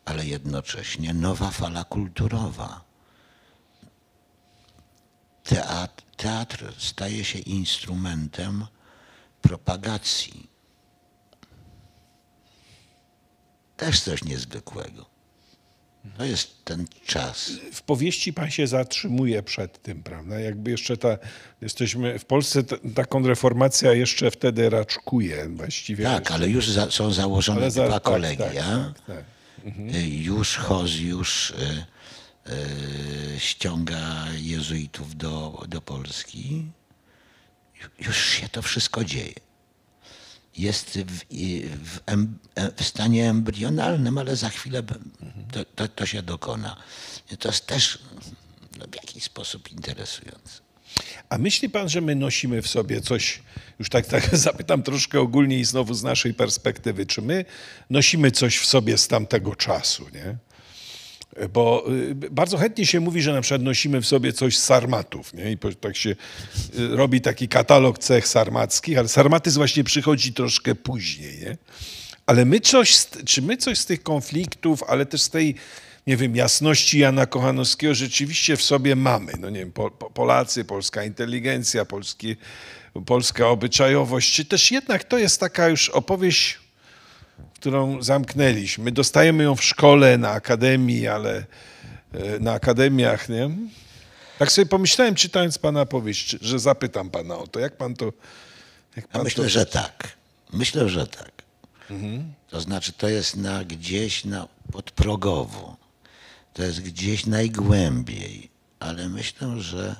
ale 0.04 0.26
jednocześnie 0.26 1.14
nowa 1.14 1.50
fala 1.50 1.84
kulturowa. 1.84 2.84
Teatr, 5.44 6.02
teatr 6.16 6.74
staje 6.78 7.24
się 7.24 7.38
instrumentem 7.38 8.66
propagacji. 9.42 10.48
Też 13.76 14.00
coś 14.00 14.24
niezwykłego. 14.24 15.06
To 16.18 16.24
jest 16.24 16.64
ten 16.64 16.86
czas. 17.06 17.50
W 17.72 17.82
powieści 17.82 18.32
pan 18.32 18.50
się 18.50 18.66
zatrzymuje 18.66 19.42
przed 19.42 19.82
tym, 19.82 20.02
prawda? 20.02 20.40
Jakby 20.40 20.70
jeszcze 20.70 20.96
ta, 20.96 21.18
jesteśmy 21.60 22.18
w 22.18 22.24
Polsce, 22.24 22.62
ta, 22.64 22.76
ta 22.94 23.04
kontrreformacja 23.04 23.92
jeszcze 23.92 24.30
wtedy 24.30 24.70
raczkuje 24.70 25.48
właściwie. 25.48 26.04
Tak, 26.04 26.30
ale 26.30 26.48
już 26.48 26.68
za, 26.70 26.90
są 26.90 27.12
założone 27.12 27.60
Ale 27.60 27.70
za- 27.70 27.84
dwa 27.86 28.00
tak, 28.00 28.02
kolegia. 28.02 28.46
tak, 28.46 28.54
tak, 28.54 29.06
tak. 29.06 29.24
Y, 29.94 30.08
Już 30.08 30.56
Hozjusz 30.56 31.50
y, 31.50 31.86
y, 32.52 33.40
ściąga 33.40 34.26
jezuitów 34.36 35.16
do, 35.16 35.64
do 35.68 35.80
Polski. 35.80 36.66
Ju- 37.82 38.06
Już 38.06 38.26
się 38.26 38.48
to 38.48 38.62
wszystko 38.62 39.04
dzieje. 39.04 39.34
Jest 40.56 40.98
w, 40.98 41.24
w, 41.84 42.00
e, 42.54 42.72
w 42.76 42.84
stanie 42.84 43.30
embrionalnym, 43.30 44.18
ale 44.18 44.36
za 44.36 44.48
chwilę 44.48 44.82
b- 44.82 44.94
to, 45.52 45.64
to, 45.64 45.88
to 45.88 46.06
się 46.06 46.22
dokona. 46.22 46.76
To 47.38 47.48
jest 47.48 47.66
też 47.66 47.98
no, 48.78 48.86
w 48.86 48.94
jakiś 48.94 49.24
sposób 49.24 49.72
interesujące. 49.72 50.63
A 51.28 51.38
myśli 51.38 51.70
pan, 51.70 51.88
że 51.88 52.00
my 52.00 52.14
nosimy 52.14 52.62
w 52.62 52.68
sobie 52.68 53.00
coś, 53.00 53.42
już 53.78 53.88
tak, 53.88 54.06
tak 54.06 54.36
zapytam 54.36 54.82
troszkę 54.82 55.20
ogólnie 55.20 55.58
i 55.58 55.64
znowu 55.64 55.94
z 55.94 56.02
naszej 56.02 56.34
perspektywy, 56.34 57.06
czy 57.06 57.22
my 57.22 57.44
nosimy 57.90 58.30
coś 58.30 58.58
w 58.58 58.66
sobie 58.66 58.98
z 58.98 59.08
tamtego 59.08 59.56
czasu, 59.56 60.06
nie? 60.14 60.36
Bo 61.52 61.84
y, 61.92 62.14
bardzo 62.14 62.58
chętnie 62.58 62.86
się 62.86 63.00
mówi, 63.00 63.22
że 63.22 63.32
na 63.32 63.40
przykład 63.40 63.62
nosimy 63.62 64.00
w 64.00 64.06
sobie 64.06 64.32
coś 64.32 64.58
z 64.58 64.62
sarmatów, 64.62 65.34
nie? 65.34 65.52
I 65.52 65.58
tak 65.80 65.96
się 65.96 66.10
y, 66.10 66.16
robi 66.96 67.20
taki 67.20 67.48
katalog 67.48 67.98
cech 67.98 68.28
sarmackich, 68.28 68.98
ale 68.98 69.08
sarmatyzm 69.08 69.60
właśnie 69.60 69.84
przychodzi 69.84 70.32
troszkę 70.32 70.74
później, 70.74 71.38
nie? 71.38 71.56
Ale 72.26 72.44
my 72.44 72.60
coś, 72.60 73.06
czy 73.26 73.42
my 73.42 73.56
coś 73.56 73.78
z 73.78 73.86
tych 73.86 74.02
konfliktów, 74.02 74.82
ale 74.82 75.06
też 75.06 75.22
z 75.22 75.30
tej, 75.30 75.54
nie 76.06 76.16
wiem, 76.16 76.36
jasności 76.36 76.98
Jana 76.98 77.26
Kochanowskiego 77.26 77.94
rzeczywiście 77.94 78.56
w 78.56 78.62
sobie 78.62 78.96
mamy. 78.96 79.32
No 79.40 79.50
nie 79.50 79.58
wiem, 79.58 79.72
po, 79.72 79.90
po, 79.90 80.10
Polacy, 80.10 80.64
polska 80.64 81.04
inteligencja, 81.04 81.84
polski, 81.84 82.36
polska 83.06 83.48
obyczajowość, 83.48 84.34
czy 84.34 84.44
też 84.44 84.70
jednak 84.70 85.04
to 85.04 85.18
jest 85.18 85.40
taka 85.40 85.68
już 85.68 85.88
opowieść, 85.88 86.58
którą 87.54 88.02
zamknęliśmy. 88.02 88.92
Dostajemy 88.92 89.44
ją 89.44 89.56
w 89.56 89.64
szkole, 89.64 90.18
na 90.18 90.30
akademii, 90.30 91.08
ale 91.08 91.36
e, 92.12 92.38
na 92.40 92.52
akademiach, 92.52 93.28
nie? 93.28 93.50
Tak 94.38 94.52
sobie 94.52 94.66
pomyślałem, 94.66 95.14
czytając 95.14 95.58
pana 95.58 95.86
powieść, 95.86 96.36
że 96.40 96.58
zapytam 96.58 97.10
pana 97.10 97.38
o 97.38 97.46
to. 97.46 97.60
Jak 97.60 97.76
pan 97.76 97.94
to... 97.94 98.04
Jak 98.96 99.04
Ja 99.06 99.12
pan 99.12 99.22
myślę, 99.24 99.44
to... 99.44 99.50
że 99.50 99.66
tak. 99.66 100.12
Myślę, 100.52 100.88
że 100.88 101.06
tak. 101.06 101.32
To 102.48 102.60
znaczy, 102.60 102.92
to 102.92 103.08
jest 103.08 103.36
na 103.36 103.64
gdzieś 103.64 104.24
na 104.24 104.48
podprogowo. 104.72 105.83
To 106.54 106.62
jest 106.62 106.80
gdzieś 106.80 107.26
najgłębiej. 107.26 108.50
Ale 108.80 109.08
myślę, 109.08 109.60
że 109.60 109.96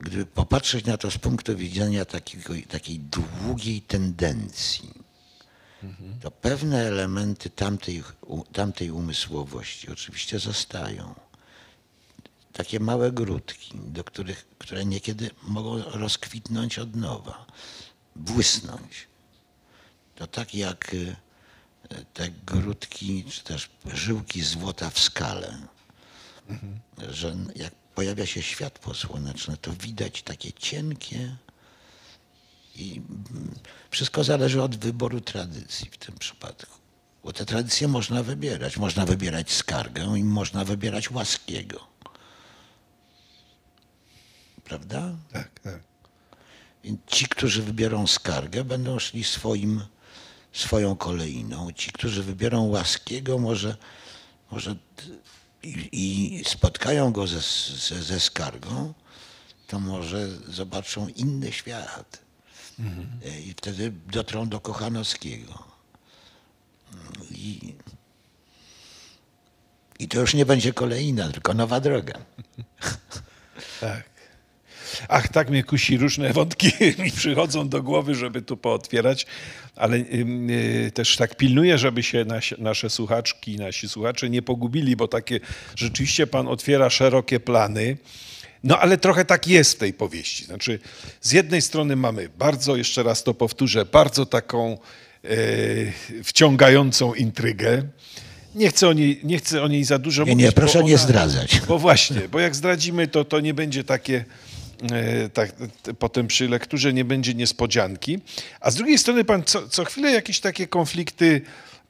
gdyby 0.00 0.26
popatrzeć 0.26 0.84
na 0.84 0.96
to 0.96 1.10
z 1.10 1.18
punktu 1.18 1.56
widzenia 1.56 2.04
takiego, 2.04 2.54
takiej 2.68 2.98
długiej 2.98 3.82
tendencji, 3.82 4.94
to 6.20 6.30
pewne 6.30 6.78
elementy 6.86 7.50
tamtej, 7.50 8.02
tamtej 8.52 8.90
umysłowości 8.90 9.92
oczywiście 9.92 10.38
zostają 10.38 11.14
takie 12.52 12.80
małe 12.80 13.12
grudki, 13.12 13.72
do 13.74 14.04
których, 14.04 14.46
które 14.58 14.84
niekiedy 14.84 15.30
mogą 15.42 15.82
rozkwitnąć 15.82 16.78
od 16.78 16.96
nowa, 16.96 17.46
błysnąć. 18.16 19.06
To 20.14 20.26
tak 20.26 20.54
jak 20.54 20.94
y, 20.94 21.16
te 22.14 22.30
grudki, 22.30 23.24
czy 23.24 23.44
też 23.44 23.70
żyłki 23.94 24.42
złota 24.42 24.90
w 24.90 24.98
skale, 24.98 25.58
że 27.08 27.36
jak 27.56 27.74
pojawia 27.74 28.26
się 28.26 28.42
światło 28.42 28.94
słoneczne, 28.94 29.56
to 29.56 29.72
widać 29.72 30.22
takie 30.22 30.52
cienkie 30.52 31.36
i 32.76 32.92
mm, 32.92 33.54
wszystko 33.90 34.24
zależy 34.24 34.62
od 34.62 34.76
wyboru 34.76 35.20
tradycji 35.20 35.90
w 35.90 35.96
tym 35.96 36.18
przypadku. 36.18 36.80
Bo 37.24 37.32
te 37.32 37.46
tradycje 37.46 37.88
można 37.88 38.22
wybierać. 38.22 38.76
Można 38.76 39.06
wybierać 39.06 39.52
skargę 39.52 40.18
i 40.18 40.24
można 40.24 40.64
wybierać 40.64 41.10
łaskiego. 41.10 41.86
Prawda? 44.64 45.16
Tak, 45.32 45.60
tak. 45.60 45.80
Więc 46.84 47.00
ci, 47.06 47.26
którzy 47.28 47.62
wybiorą 47.62 48.06
skargę, 48.06 48.64
będą 48.64 48.98
szli 48.98 49.24
swoim, 49.24 49.82
swoją 50.52 50.96
kolejną. 50.96 51.72
Ci, 51.72 51.92
którzy 51.92 52.22
wybiorą 52.22 52.62
łaskiego, 52.62 53.38
może, 53.38 53.76
może 54.50 54.76
i, 55.62 55.88
i 55.92 56.44
spotkają 56.44 57.12
go 57.12 57.26
ze, 57.26 57.40
ze, 57.76 58.02
ze 58.02 58.20
skargą, 58.20 58.94
to 59.66 59.80
może 59.80 60.28
zobaczą 60.48 61.08
inny 61.08 61.52
świat. 61.52 62.18
E, 63.24 63.40
I 63.40 63.52
wtedy 63.52 63.92
dotrą 64.12 64.48
do 64.48 64.60
Kochanowskiego. 64.60 65.64
I, 67.30 67.74
I 69.98 70.08
to 70.08 70.20
już 70.20 70.34
nie 70.34 70.46
będzie 70.46 70.72
kolejna, 70.72 71.28
tylko 71.28 71.54
nowa 71.54 71.80
droga. 71.80 72.18
Tak. 73.80 74.09
Ach, 75.08 75.28
tak 75.28 75.50
mnie 75.50 75.64
kusi, 75.64 75.98
różne 75.98 76.32
wątki 76.38 76.72
mi 76.98 77.10
przychodzą 77.12 77.68
do 77.68 77.82
głowy, 77.82 78.14
żeby 78.14 78.42
tu 78.42 78.56
pootwierać, 78.56 79.26
ale 79.76 79.96
ym, 79.96 80.50
y, 80.50 80.90
też 80.94 81.16
tak 81.16 81.36
pilnuję, 81.36 81.78
żeby 81.78 82.02
się 82.02 82.24
nasi, 82.24 82.54
nasze 82.58 82.90
słuchaczki, 82.90 83.56
nasi 83.56 83.88
słuchacze 83.88 84.30
nie 84.30 84.42
pogubili, 84.42 84.96
bo 84.96 85.08
takie 85.08 85.40
rzeczywiście 85.76 86.26
pan 86.26 86.48
otwiera 86.48 86.90
szerokie 86.90 87.40
plany. 87.40 87.96
No 88.64 88.78
ale 88.78 88.98
trochę 88.98 89.24
tak 89.24 89.46
jest 89.46 89.72
w 89.72 89.78
tej 89.78 89.92
powieści. 89.92 90.44
Znaczy, 90.44 90.78
z 91.20 91.32
jednej 91.32 91.62
strony 91.62 91.96
mamy 91.96 92.28
bardzo, 92.38 92.76
jeszcze 92.76 93.02
raz 93.02 93.22
to 93.22 93.34
powtórzę, 93.34 93.84
bardzo 93.84 94.26
taką 94.26 94.78
e, 95.24 95.28
wciągającą 96.24 97.14
intrygę. 97.14 97.82
Nie 98.54 98.68
chcę, 98.68 98.88
o 98.88 98.92
niej, 98.92 99.20
nie 99.24 99.38
chcę 99.38 99.62
o 99.62 99.68
niej 99.68 99.84
za 99.84 99.98
dużo 99.98 100.24
Nie, 100.24 100.30
mówić. 100.32 100.46
nie, 100.46 100.52
proszę 100.52 100.78
bo 100.78 100.84
nie 100.88 100.94
ona- 100.94 101.02
zdradzać. 101.02 101.60
bo 101.68 101.78
właśnie, 101.78 102.20
bo 102.32 102.40
jak 102.40 102.56
zdradzimy, 102.56 103.08
to, 103.08 103.24
to 103.24 103.40
nie 103.40 103.54
będzie 103.54 103.84
takie, 103.84 104.24
tak, 105.34 105.52
t- 105.82 105.94
potem 105.94 106.26
przy 106.26 106.48
lekturze 106.48 106.92
nie 106.92 107.04
będzie 107.04 107.34
niespodzianki. 107.34 108.18
A 108.60 108.70
z 108.70 108.74
drugiej 108.74 108.98
strony 108.98 109.24
pan 109.24 109.42
co, 109.44 109.68
co 109.68 109.84
chwilę 109.84 110.10
jakieś 110.12 110.40
takie 110.40 110.66
konflikty 110.66 111.40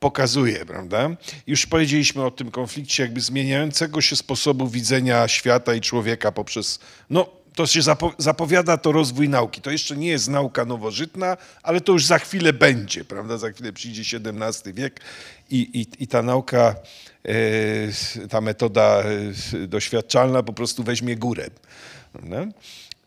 pokazuje, 0.00 0.66
prawda? 0.66 1.10
Już 1.46 1.66
powiedzieliśmy 1.66 2.24
o 2.24 2.30
tym 2.30 2.50
konflikcie 2.50 3.02
jakby 3.02 3.20
zmieniającego 3.20 4.00
się 4.00 4.16
sposobu 4.16 4.68
widzenia 4.68 5.28
świata 5.28 5.74
i 5.74 5.80
człowieka 5.80 6.32
poprzez, 6.32 6.78
no 7.10 7.26
to 7.54 7.66
się 7.66 7.80
zapo- 7.80 8.12
zapowiada 8.18 8.76
to 8.76 8.92
rozwój 8.92 9.28
nauki. 9.28 9.60
To 9.60 9.70
jeszcze 9.70 9.96
nie 9.96 10.08
jest 10.08 10.28
nauka 10.28 10.64
nowożytna, 10.64 11.36
ale 11.62 11.80
to 11.80 11.92
już 11.92 12.06
za 12.06 12.18
chwilę 12.18 12.52
będzie, 12.52 13.04
prawda? 13.04 13.38
Za 13.38 13.50
chwilę 13.50 13.72
przyjdzie 13.72 14.18
XVII 14.18 14.74
wiek 14.74 15.00
i, 15.50 15.56
i, 15.98 16.02
i 16.04 16.06
ta 16.06 16.22
nauka, 16.22 16.74
e, 17.24 18.28
ta 18.28 18.40
metoda 18.40 19.02
e, 19.54 19.66
doświadczalna 19.66 20.42
po 20.42 20.52
prostu 20.52 20.84
weźmie 20.84 21.16
górę. 21.16 21.50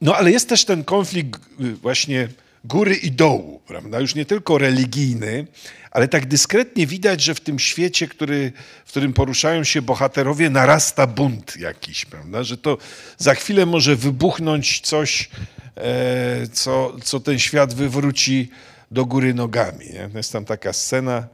No 0.02 0.16
ale 0.16 0.32
jest 0.32 0.50
też 0.50 0.66
ten 0.66 0.84
konflikt 0.84 1.42
y, 1.62 1.76
właśnie 1.76 2.28
góry 2.66 2.96
i 2.96 3.12
dołu, 3.12 3.62
prawda? 3.68 4.00
Już 4.00 4.16
nie 4.16 4.26
tylko 4.26 4.58
religijny, 4.58 5.48
ale 5.92 6.08
tak 6.08 6.26
dyskretnie 6.26 6.88
widać, 6.88 7.22
że 7.22 7.36
w 7.36 7.40
tym 7.40 7.60
świecie, 7.60 8.08
który, 8.08 8.52
w 8.86 8.90
którym 8.90 9.14
poruszają 9.14 9.64
się 9.64 9.82
bohaterowie, 9.82 10.50
narasta 10.50 11.08
bunt 11.08 11.58
jakiś, 11.58 12.06
prawda? 12.06 12.44
Że 12.44 12.58
to 12.58 12.78
za 13.18 13.36
chwilę 13.36 13.66
może 13.66 13.96
wybuchnąć 13.96 14.82
coś, 14.82 15.30
e, 15.76 16.48
co, 16.48 16.96
co 17.04 17.20
ten 17.20 17.40
świat 17.40 17.74
wywróci 17.74 18.50
do 18.92 19.06
góry 19.06 19.34
nogami. 19.34 19.86
Nie? 19.86 20.10
Jest 20.16 20.34
tam 20.34 20.46
taka 20.46 20.74
scena, 20.74 21.28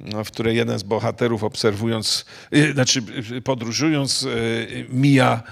no, 0.00 0.24
w 0.24 0.30
której 0.30 0.56
jeden 0.56 0.78
z 0.78 0.82
bohaterów 0.82 1.44
obserwując, 1.44 2.24
y, 2.54 2.72
znaczy 2.72 3.02
y, 3.36 3.42
podróżując, 3.42 4.22
y, 4.22 4.86
mija 4.88 5.42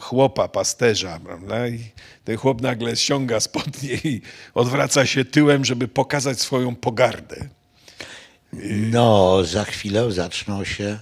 chłopa, 0.00 0.48
pasterza, 0.48 1.20
prawda? 1.24 1.68
I 1.68 1.84
ten 2.24 2.36
chłop 2.36 2.60
nagle 2.60 2.96
ściąga 2.96 3.40
spodnie 3.40 3.94
i 3.94 4.22
odwraca 4.54 5.06
się 5.06 5.24
tyłem, 5.24 5.64
żeby 5.64 5.88
pokazać 5.88 6.40
swoją 6.40 6.76
pogardę. 6.76 7.48
No, 8.90 9.44
za 9.44 9.64
chwilę 9.64 10.12
zaczną 10.12 10.64
się 10.64 10.98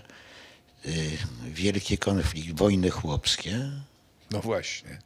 y, 0.87 1.11
wielkie 1.47 1.99
konflikty, 1.99 2.55
wojny 2.55 2.91
chłopskie, 2.91 3.71
No 4.31 4.41
właśnie. 4.41 4.99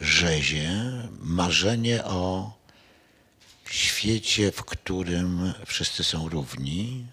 rzezie, 0.00 0.70
marzenie 1.20 2.04
o 2.04 2.52
świecie, 3.70 4.52
w 4.52 4.64
którym 4.64 5.52
wszyscy 5.66 6.04
są 6.04 6.28
równi. 6.28 7.06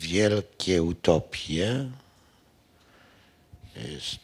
Wielkie 0.00 0.82
utopie, 0.82 1.90
y, 3.76 4.00
z, 4.00 4.18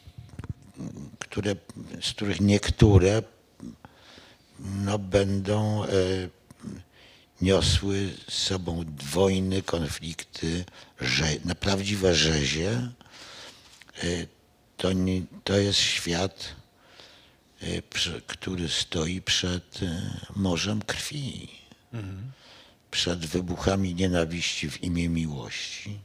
które, 1.19 1.57
z 2.01 2.11
których 2.11 2.41
niektóre 2.41 3.23
no, 4.59 4.99
będą 4.99 5.85
e, 5.85 5.89
niosły 7.41 8.13
z 8.29 8.33
sobą 8.33 8.85
wojny, 9.13 9.63
konflikty, 9.63 10.65
rze, 11.03 11.29
na 11.45 11.55
prawdziwe 11.55 12.15
rzezie. 12.15 12.71
E, 14.03 14.27
to, 14.77 14.93
nie, 14.93 15.23
to 15.45 15.57
jest 15.59 15.79
świat, 15.79 16.55
e, 17.61 17.83
przy, 17.83 18.23
który 18.27 18.69
stoi 18.69 19.23
przed 19.23 19.83
e, 19.83 20.21
morzem 20.37 20.83
krwi, 20.83 21.49
przed 22.97 23.27
wybuchami 23.27 23.95
nienawiści 23.95 24.71
w 24.71 24.83
imię 24.83 25.09
miłości, 25.09 25.99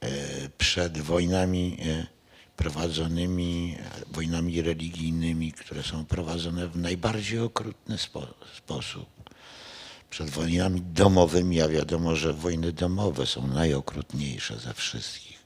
e, 0.00 0.08
przed 0.58 0.98
wojnami 0.98 1.76
e, 1.82 2.06
prowadzonymi, 2.56 3.76
e, 3.80 4.14
wojnami 4.14 4.62
religijnymi, 4.62 5.52
które 5.52 5.82
są 5.82 6.04
prowadzone 6.04 6.68
w 6.68 6.76
najbardziej 6.76 7.38
okrutny 7.38 7.98
spo, 7.98 8.26
sposób. 8.56 9.08
Przed 10.10 10.30
wojnami 10.30 10.82
domowymi, 10.82 11.60
a 11.60 11.68
wiadomo, 11.68 12.16
że 12.16 12.32
wojny 12.32 12.72
domowe 12.72 13.26
są 13.26 13.46
najokrutniejsze 13.46 14.58
ze 14.58 14.74
wszystkich, 14.74 15.38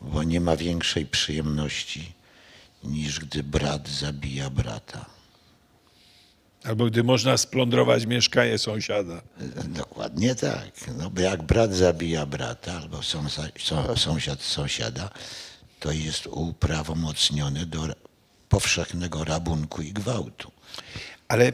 bo 0.00 0.22
nie 0.22 0.40
ma 0.40 0.56
większej 0.56 1.06
przyjemności 1.06 2.12
niż 2.84 3.20
gdy 3.20 3.42
brat 3.42 3.88
zabija 3.88 4.50
brata. 4.50 5.21
Albo 6.64 6.86
gdy 6.86 7.04
można 7.04 7.36
splądrować 7.36 8.06
mieszkanie 8.06 8.58
sąsiada. 8.58 9.22
Dokładnie 9.64 10.34
tak. 10.34 10.70
No 10.98 11.10
bo 11.10 11.20
jak 11.20 11.42
brat 11.42 11.74
zabija 11.74 12.26
brata 12.26 12.72
albo 12.72 13.00
sąsiad 13.96 14.42
sąsiada, 14.42 15.10
to 15.80 15.92
jest 15.92 16.26
uprawomocniony 16.26 17.66
do 17.66 17.88
powszechnego 18.48 19.24
rabunku 19.24 19.82
i 19.82 19.92
gwałtu. 19.92 20.52
Ale 21.28 21.52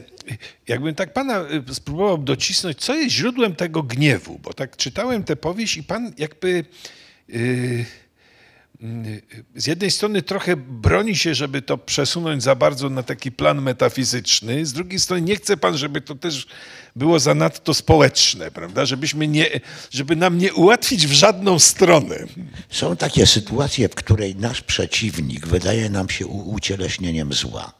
jakbym 0.67 0.95
tak 0.95 1.13
pana 1.13 1.45
y, 1.69 1.73
spróbował 1.73 2.17
docisnąć, 2.17 2.77
co 2.77 2.95
jest 2.95 3.15
źródłem 3.15 3.55
tego 3.55 3.83
gniewu? 3.83 4.39
Bo 4.39 4.53
tak 4.53 4.77
czytałem 4.77 5.23
tę 5.23 5.35
powieść 5.35 5.77
i 5.77 5.83
pan 5.83 6.13
jakby 6.17 6.47
y, 7.29 7.35
y, 7.35 7.85
z 9.55 9.67
jednej 9.67 9.91
strony 9.91 10.21
trochę 10.21 10.55
broni 10.57 11.15
się, 11.15 11.35
żeby 11.35 11.61
to 11.61 11.77
przesunąć 11.77 12.43
za 12.43 12.55
bardzo 12.55 12.89
na 12.89 13.03
taki 13.03 13.31
plan 13.31 13.61
metafizyczny, 13.61 14.65
z 14.65 14.73
drugiej 14.73 14.99
strony 14.99 15.21
nie 15.21 15.35
chce 15.35 15.57
pan, 15.57 15.77
żeby 15.77 16.01
to 16.01 16.15
też 16.15 16.47
było 16.95 17.19
zanadto 17.19 17.73
społeczne, 17.73 18.51
prawda? 18.51 18.85
Żebyśmy 18.85 19.27
nie, 19.27 19.59
żeby 19.91 20.15
nam 20.15 20.37
nie 20.37 20.53
ułatwić 20.53 21.07
w 21.07 21.11
żadną 21.11 21.59
stronę. 21.59 22.15
Są 22.69 22.95
takie 22.95 23.25
sytuacje, 23.25 23.89
w 23.89 23.95
której 23.95 24.35
nasz 24.35 24.61
przeciwnik 24.61 25.47
wydaje 25.47 25.89
nam 25.89 26.09
się 26.09 26.27
ucieleśnieniem 26.27 27.33
zła. 27.33 27.73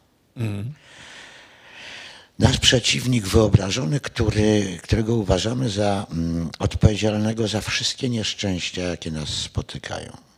Nasz 2.39 2.57
przeciwnik 2.57 3.27
wyobrażony, 3.27 3.99
który, 3.99 4.77
którego 4.83 5.15
uważamy 5.15 5.69
za 5.69 6.07
mm, 6.11 6.49
odpowiedzialnego 6.59 7.47
za 7.47 7.61
wszystkie 7.61 8.09
nieszczęścia, 8.09 8.81
jakie 8.81 9.11
nas 9.11 9.29
spotykają. 9.29 10.28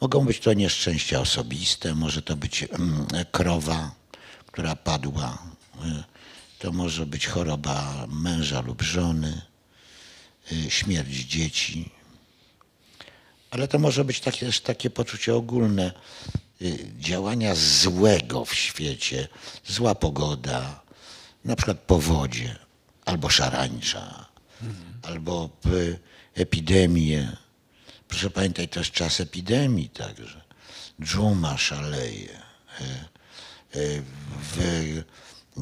Mogą 0.00 0.24
być 0.24 0.40
to 0.40 0.52
nieszczęścia 0.52 1.20
osobiste, 1.20 1.94
może 1.94 2.22
to 2.22 2.36
być 2.36 2.62
mm, 2.62 3.06
krowa, 3.32 3.94
która 4.46 4.76
padła, 4.76 5.38
y, 5.84 6.04
to 6.58 6.72
może 6.72 7.06
być 7.06 7.26
choroba 7.26 8.06
męża 8.08 8.60
lub 8.60 8.82
żony, 8.82 9.42
y, 10.52 10.70
śmierć 10.70 11.10
dzieci, 11.10 11.90
ale 13.50 13.68
to 13.68 13.78
może 13.78 14.04
być 14.04 14.20
takie, 14.20 14.46
też 14.46 14.60
takie 14.60 14.90
poczucie 14.90 15.34
ogólne 15.34 15.92
y, 16.62 16.78
działania 16.98 17.54
złego 17.54 18.44
w 18.44 18.54
świecie, 18.54 19.28
zła 19.66 19.94
pogoda, 19.94 20.82
na 21.44 21.56
przykład 21.56 21.78
powodzie, 21.78 22.56
albo 23.04 23.30
szarańcza, 23.30 24.28
albo 25.02 25.50
y, 25.66 25.98
epidemie. 26.34 27.43
Proszę 28.14 28.30
pamiętać, 28.30 28.70
to 28.70 28.80
jest 28.80 28.92
czas 28.92 29.20
epidemii 29.20 29.88
także. 29.88 30.40
Dżuma 31.02 31.58
szaleje. 31.58 32.42
Y, 32.80 33.78
y, 33.78 34.02
w, 34.42 34.58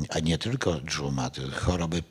a 0.08 0.18
nie 0.18 0.38
tylko 0.38 0.80
dżuma, 0.80 1.30
choroby 1.54 2.02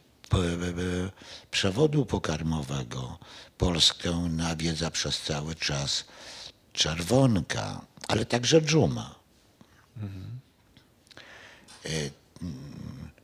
przewodu 1.52 2.06
pokarmowego. 2.06 3.20
Polskę 3.58 4.12
nawiedza 4.30 4.92
przez 4.92 5.22
cały 5.22 5.56
czas 5.56 6.06
czerwonka, 6.74 7.82
ale 8.08 8.26
także 8.26 8.62
dżuma. 8.62 9.16
Mm, 9.98 10.40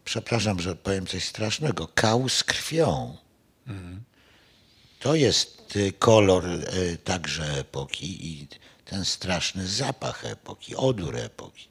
Przepraszam, 0.06 0.60
że 0.62 0.76
powiem 0.76 1.08
coś 1.08 1.24
strasznego. 1.24 1.88
Kał 1.88 2.30
z 2.30 2.44
krwią. 2.44 3.18
To 5.00 5.16
jest 5.16 5.57
y, 5.76 5.94
kolor 6.00 6.46
y, 6.46 6.98
także 7.04 7.60
epoki 7.60 8.28
i 8.28 8.48
ten 8.86 9.06
straszny 9.06 9.68
zapach 9.68 10.26
epoki, 10.26 10.76
odór 10.76 11.16
epoki. 11.16 11.68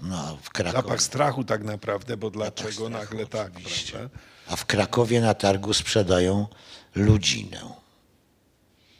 No, 0.00 0.38
w 0.42 0.50
Krakowie, 0.50 0.82
Zapach 0.82 1.02
strachu 1.02 1.44
tak 1.44 1.64
naprawdę, 1.64 2.16
bo 2.16 2.30
dlaczego 2.30 2.72
strachu, 2.72 2.88
nagle 2.88 3.26
tak, 3.26 3.52
oczywiście. 3.56 3.92
prawda? 3.92 4.18
a 4.46 4.56
w 4.56 4.66
Krakowie 4.66 5.20
na 5.20 5.34
targu 5.34 5.74
sprzedają 5.74 6.46
ludzinę. 6.94 7.60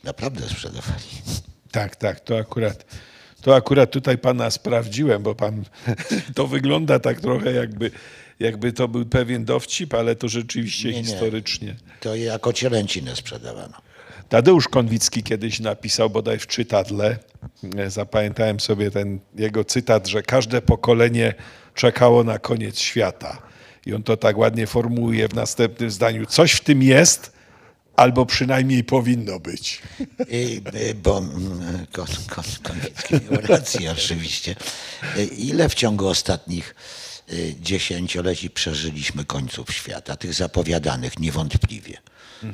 Naprawdę 0.04 0.48
sprzedawali. 0.48 1.04
Tak, 1.70 1.96
tak, 1.96 2.20
to 2.20 2.38
akurat, 2.38 2.84
to 3.42 3.54
akurat 3.54 3.90
tutaj 3.90 4.18
pana 4.18 4.50
sprawdziłem, 4.50 5.22
bo 5.22 5.34
pan, 5.34 5.64
to 6.36 6.46
wygląda 6.46 6.98
tak 6.98 7.20
trochę 7.20 7.52
jakby, 7.52 7.90
jakby 8.40 8.72
to 8.72 8.88
był 8.88 9.04
pewien 9.04 9.44
dowcip, 9.44 9.94
ale 9.94 10.16
to 10.16 10.28
rzeczywiście 10.28 10.88
Nie, 10.88 10.96
nie. 10.96 11.04
historycznie. 11.04 11.76
To 12.00 12.14
jako 12.14 12.52
cielęcinę 12.52 13.16
sprzedawano. 13.16 13.74
Tadeusz 14.28 14.68
Konwicki 14.68 15.22
kiedyś 15.22 15.60
napisał 15.60 16.10
bodaj 16.10 16.38
w 16.38 16.46
czytadle, 16.46 17.18
zapamiętałem 17.88 18.60
sobie 18.60 18.90
ten 18.90 19.18
jego 19.36 19.64
cytat, 19.64 20.06
że 20.08 20.22
każde 20.22 20.62
pokolenie 20.62 21.34
czekało 21.74 22.24
na 22.24 22.38
koniec 22.38 22.78
świata. 22.78 23.42
I 23.86 23.94
on 23.94 24.02
to 24.02 24.16
tak 24.16 24.38
ładnie 24.38 24.66
formułuje 24.66 25.28
w 25.28 25.34
następnym 25.34 25.90
zdaniu. 25.90 26.26
Coś 26.26 26.52
w 26.52 26.60
tym 26.60 26.82
jest, 26.82 27.32
albo 27.96 28.26
przynajmniej 28.26 28.84
powinno 28.84 29.40
być. 29.40 29.82
I, 30.30 30.62
y, 30.74 30.94
bo 30.94 31.18
mm, 31.18 31.86
kon, 31.92 32.06
kon, 32.28 32.44
Konwicki 32.62 33.14
miał 33.30 33.40
rację 33.40 33.92
oczywiście. 33.92 34.56
Y, 35.18 35.24
Ile 35.24 35.68
w 35.68 35.74
ciągu 35.74 36.08
ostatnich 36.08 36.74
dziesięcioleci 37.60 38.50
przeżyliśmy 38.50 39.24
końców 39.24 39.72
świata, 39.74 40.16
tych 40.16 40.34
zapowiadanych 40.34 41.18
niewątpliwie. 41.18 41.98
Y, 42.44 42.48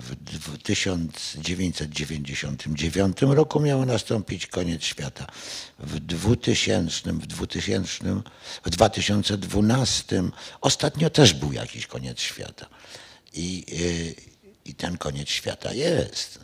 W 0.00 0.14
dw- 0.16 0.58
1999 0.62 3.16
roku 3.22 3.60
miał 3.60 3.86
nastąpić 3.86 4.46
koniec 4.46 4.84
świata. 4.84 5.26
W 5.78 6.00
2000, 6.00 7.12
w 7.12 7.26
2000, 7.26 8.20
w 8.64 8.70
2012 8.70 10.22
ostatnio 10.60 11.10
też 11.10 11.32
był 11.32 11.52
jakiś 11.52 11.86
koniec 11.86 12.20
świata. 12.20 12.66
I, 13.32 13.64
y, 13.72 14.14
i 14.64 14.74
ten 14.74 14.98
koniec 14.98 15.28
świata 15.28 15.72
jest. 15.74 16.38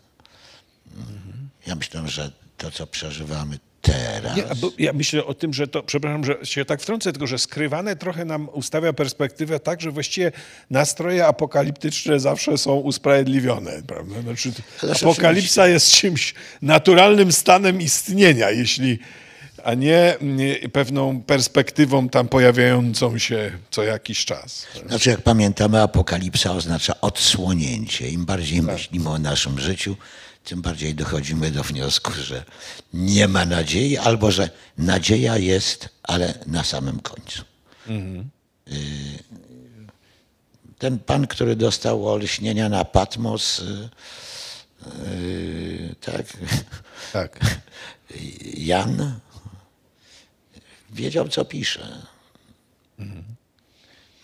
Ja 1.67 1.75
myślę, 1.75 2.09
że 2.09 2.33
to, 2.57 2.71
co 2.71 2.87
przeżywamy 2.87 3.59
teraz, 3.83 4.37
Nie, 4.37 4.43
bo 4.61 4.71
ja 4.79 4.93
myślę 4.93 5.25
o 5.25 5.35
tym, 5.35 5.55
że 5.55 5.69
to, 5.69 5.83
przepraszam, 5.83 6.25
że 6.25 6.39
się 6.43 6.65
tak 6.65 6.81
wtrącę, 6.81 7.13
tylko 7.13 7.27
że 7.27 7.39
skrywane 7.39 7.97
trochę 7.97 8.25
nam 8.25 8.49
ustawia 8.53 8.93
perspektywę 8.93 9.61
tak, 9.61 9.81
że 9.81 9.91
właściwie 9.91 10.33
nastroje 10.71 11.27
apokaliptyczne 11.27 12.21
zawsze 12.21 12.59
są 12.59 12.75
usprawiedliwione. 12.75 13.83
Prawda? 13.87 14.23
Znaczy, 14.23 14.53
Ależ 14.83 15.03
apokalipsa 15.03 15.69
jest 15.69 15.91
czymś 15.91 16.35
naturalnym 16.63 17.33
stanem 17.33 17.81
istnienia, 17.81 18.51
jeśli, 18.51 18.99
a 19.65 19.75
nie, 19.75 20.17
nie 20.21 20.69
pewną 20.73 21.23
perspektywą 21.23 22.09
tam 22.09 22.29
pojawiającą 22.29 23.19
się 23.19 23.53
co 23.71 23.83
jakiś 23.83 24.25
czas. 24.25 24.67
znaczy 24.89 25.11
jak 25.11 25.21
pamiętamy, 25.21 25.83
apokalipsa 25.83 26.53
oznacza 26.53 27.01
odsłonięcie. 27.01 28.09
Im 28.09 28.25
bardziej 28.25 28.63
myślimy 28.63 29.09
o 29.09 29.19
naszym 29.19 29.59
życiu, 29.59 29.97
tym 30.45 30.63
bardziej 30.63 30.95
dochodzimy 30.95 31.51
do 31.51 31.63
wniosku, 31.63 32.13
że 32.13 32.45
nie 32.93 33.29
ma 33.29 33.45
nadziei, 33.45 33.99
albo 33.99 34.31
że 34.31 34.51
nadzieja 34.79 35.39
jest, 35.39 35.89
ale 36.03 36.35
na 36.47 36.65
samym 36.65 37.01
końcu. 37.01 37.43
Y, 38.69 39.19
Ten 40.79 40.99
pan, 40.99 41.27
który 41.27 41.57
dostał 41.57 42.09
olśnienia 42.09 42.69
na 42.69 42.85
Patmos, 42.85 43.59
y, 43.59 43.89
y, 45.07 45.95
tak, 46.01 46.27
Tak. 47.13 47.41
Jan 48.57 49.21
wiedział, 50.91 51.29
co 51.29 51.45
pisze. 51.45 52.03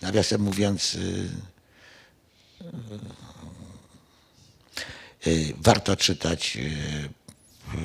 Nawiasem 0.01 0.41
mówiąc, 0.41 0.97
warto 5.57 5.95
czytać, 5.95 6.57
y, 6.57 6.59
y, 6.59 7.81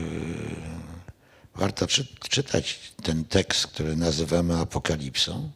warto 1.54 1.86
czy, 1.86 2.06
czytać 2.28 2.78
ten 3.02 3.24
tekst, 3.24 3.66
który 3.66 3.96
nazywamy 3.96 4.56
Apokalipsą, 4.58 5.50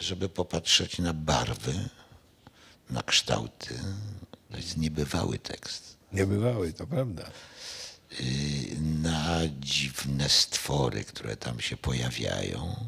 żeby 0.00 0.28
popatrzeć 0.28 0.98
na 0.98 1.12
barwy, 1.12 1.88
na 2.90 3.02
kształty. 3.02 3.78
To 4.50 4.56
jest 4.56 4.76
niebywały 4.76 5.38
tekst. 5.38 5.96
Niebywały, 6.12 6.72
to 6.72 6.86
prawda. 6.86 7.30
y, 8.20 8.80
na 8.80 9.40
dziwne 9.60 10.28
stwory, 10.28 11.04
które 11.04 11.36
tam 11.36 11.60
się 11.60 11.76
pojawiają. 11.76 12.86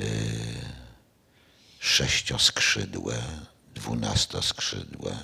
Y, 0.00 0.04
Sześcioskrzydłe, 1.80 3.22
dwunastoskrzydłe, 3.74 5.16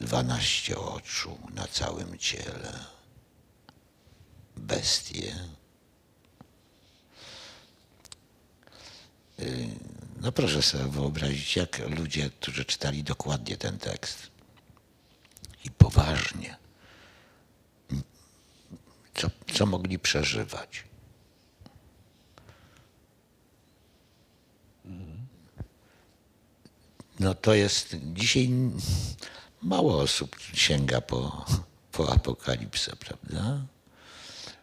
dwanaście 0.00 0.78
oczu 0.78 1.38
na 1.54 1.66
całym 1.66 2.18
ciele. 2.18 2.72
Bestie. 4.56 5.34
Y, 9.40 9.68
No 10.20 10.32
proszę 10.32 10.62
sobie 10.62 10.84
wyobrazić, 10.84 11.56
jak 11.56 11.78
ludzie, 11.78 12.30
którzy 12.30 12.64
czytali 12.64 13.04
dokładnie 13.04 13.56
ten 13.56 13.78
tekst 13.78 14.30
i 15.64 15.70
poważnie, 15.70 16.56
co, 19.14 19.30
co 19.54 19.66
mogli 19.66 19.98
przeżywać. 19.98 20.84
No 27.20 27.34
to 27.34 27.54
jest 27.54 27.96
dzisiaj 28.02 28.50
mało 29.62 30.00
osób 30.00 30.36
sięga 30.54 31.00
po, 31.00 31.44
po 31.92 32.12
apokalipsę, 32.12 32.92
prawda? 32.96 33.58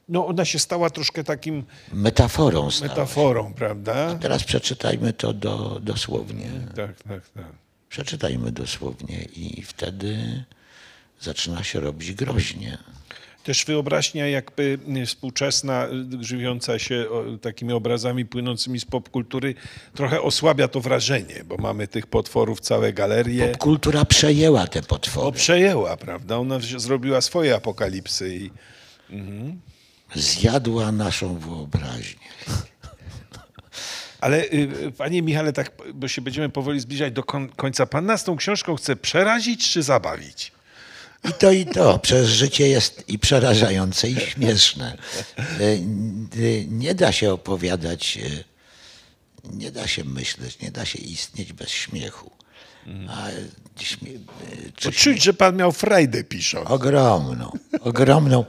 No 0.10 0.28
ona 0.28 0.46
się 0.46 0.60
stała 0.60 0.90
troszkę 0.90 1.24
takim 1.24 1.64
Metaforą 1.94 2.72
stała. 2.72 2.90
metaforą, 2.90 3.54
prawda? 3.54 4.16
Teraz 4.16 4.44
przeczytajmy 4.44 5.14
to 5.14 5.34
do, 5.34 5.80
dosłownie. 5.84 6.50
Tak, 6.76 7.02
tak, 7.04 7.30
tak. 7.30 7.46
Przeczytajmy 7.90 8.52
dosłownie 8.52 9.22
i 9.24 9.62
wtedy 9.62 10.44
zaczyna 11.22 11.64
się 11.64 11.80
robić 11.80 12.14
groźnie. 12.14 12.78
Też 13.46 13.66
wyobraźnia 13.66 14.28
jakby 14.28 14.80
współczesna, 15.06 15.88
y, 16.22 16.24
żywiąca 16.24 16.80
się 16.80 17.06
o, 17.12 17.38
takimi 17.38 17.74
obrazami 17.74 18.26
płynącymi 18.26 18.80
z 18.80 18.86
popkultury, 18.86 19.56
trochę 19.94 20.22
osłabia 20.22 20.68
to 20.68 20.82
wrażenie, 20.82 21.44
bo 21.46 21.58
mamy 21.58 21.88
tych 21.88 22.08
potworów 22.08 22.60
całe 22.60 22.94
galerie. 22.94 23.56
Kultura 23.56 24.06
przejęła 24.06 24.68
te 24.68 24.80
O, 24.80 24.84
potwory. 24.84 25.38
przejęła, 25.38 25.98
prawda? 25.98 26.38
Ona 26.38 26.60
zrobiła 26.78 27.22
swoje 27.22 27.56
apokalipsy 27.56 28.36
i 28.36 28.52
Zjadła 30.16 30.92
naszą 30.92 31.38
wyobraźnię. 31.38 32.28
Ale 34.22 34.44
y, 34.44 34.92
panie 34.98 35.22
Michale, 35.22 35.54
tak, 35.54 35.72
bo 35.94 36.08
się 36.08 36.22
będziemy 36.22 36.50
powoli 36.50 36.80
zbliżać 36.80 37.14
do 37.14 37.24
końca. 37.56 37.86
Pan 37.86 38.06
nas 38.06 38.24
tą 38.24 38.36
książką 38.36 38.76
chce 38.76 38.96
przerazić 38.96 39.72
czy 39.72 39.84
zabawić? 39.84 40.52
I 41.30 41.34
to, 41.34 41.52
i 41.52 41.66
to. 41.66 42.00
Przez 42.00 42.30
życie 42.30 42.68
jest 42.68 43.04
i 43.08 43.20
przerażające, 43.20 44.10
i 44.10 44.16
śmieszne. 44.20 44.98
E, 45.38 45.80
Nie 46.68 46.96
da 46.96 47.12
się 47.12 47.34
opowiadać, 47.34 48.18
e, 48.18 48.44
nie 49.54 49.72
da 49.72 49.88
się 49.88 50.04
myśleć, 50.04 50.60
nie 50.60 50.72
da 50.72 50.86
się 50.86 51.00
istnieć 51.00 51.54
bez 51.54 51.70
śmiechu. 51.70 52.32
A 53.10 53.28
śmie, 53.84 54.12
e, 54.12 54.72
czy 54.76 54.92
czuć, 54.92 55.24
że 55.24 55.34
pan 55.34 55.56
miał 55.56 55.72
frajdę 55.72 56.24
pisząc. 56.24 56.70
Ogromną, 56.72 57.52
ogromną. 57.82 58.46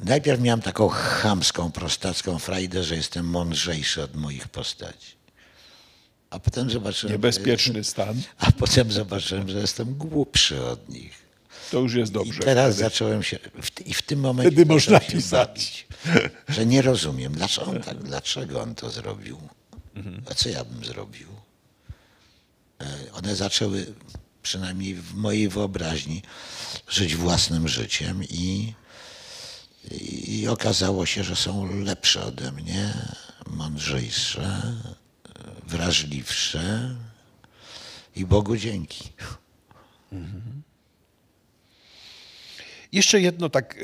Najpierw 0.00 0.40
miałem 0.40 0.62
taką 0.62 0.88
chamską, 0.88 1.72
prostacką 1.72 2.38
frajdę, 2.38 2.84
że 2.84 2.96
jestem 2.96 3.26
mądrzejszy 3.26 4.02
od 4.02 4.16
moich 4.16 4.48
postaci. 4.48 5.21
A 6.32 6.38
potem 6.38 6.70
zobaczyłem, 6.70 7.12
Niebezpieczny 7.12 7.84
stan. 7.84 8.22
a 8.38 8.52
potem 8.52 8.92
zobaczyłem, 8.92 9.48
że 9.48 9.58
jestem 9.58 9.94
głupszy 9.94 10.64
od 10.66 10.88
nich. 10.88 11.22
To 11.70 11.78
już 11.78 11.94
jest 11.94 12.12
I 12.12 12.14
dobrze. 12.14 12.40
teraz 12.42 12.74
Wtedy- 12.74 12.90
zacząłem 12.90 13.22
się, 13.22 13.38
w, 13.62 13.86
i 13.86 13.94
w 13.94 14.02
tym 14.02 14.20
momencie 14.20 14.52
Wtedy 14.52 14.72
można 14.74 15.00
pisać. 15.00 15.48
bawić, 15.48 15.86
że 16.48 16.66
nie 16.66 16.82
rozumiem, 16.82 17.32
dlaczego 17.32 17.70
on, 17.70 17.82
tak, 17.82 18.02
dlaczego 18.02 18.60
on 18.62 18.74
to 18.74 18.90
zrobił, 18.90 19.38
a 20.30 20.34
co 20.34 20.48
ja 20.48 20.64
bym 20.64 20.84
zrobił. 20.84 21.28
E, 22.80 23.12
One 23.12 23.36
zaczęły, 23.36 23.86
przynajmniej 24.42 24.94
w 24.94 25.14
mojej 25.14 25.48
wyobraźni, 25.48 26.22
żyć 26.88 27.16
własnym 27.16 27.68
życiem 27.68 28.24
i, 28.24 28.74
i 30.26 30.48
okazało 30.48 31.06
się, 31.06 31.24
że 31.24 31.36
są 31.36 31.82
lepsze 31.84 32.24
ode 32.24 32.52
mnie, 32.52 32.94
mądrzejsze, 33.46 34.62
wrażliwsze 35.72 36.94
i 38.16 38.24
Bogu 38.24 38.56
dzięki. 38.56 39.04
Jeszcze 42.92 43.20
jedno, 43.20 43.48
tak, 43.48 43.76
y, 43.76 43.80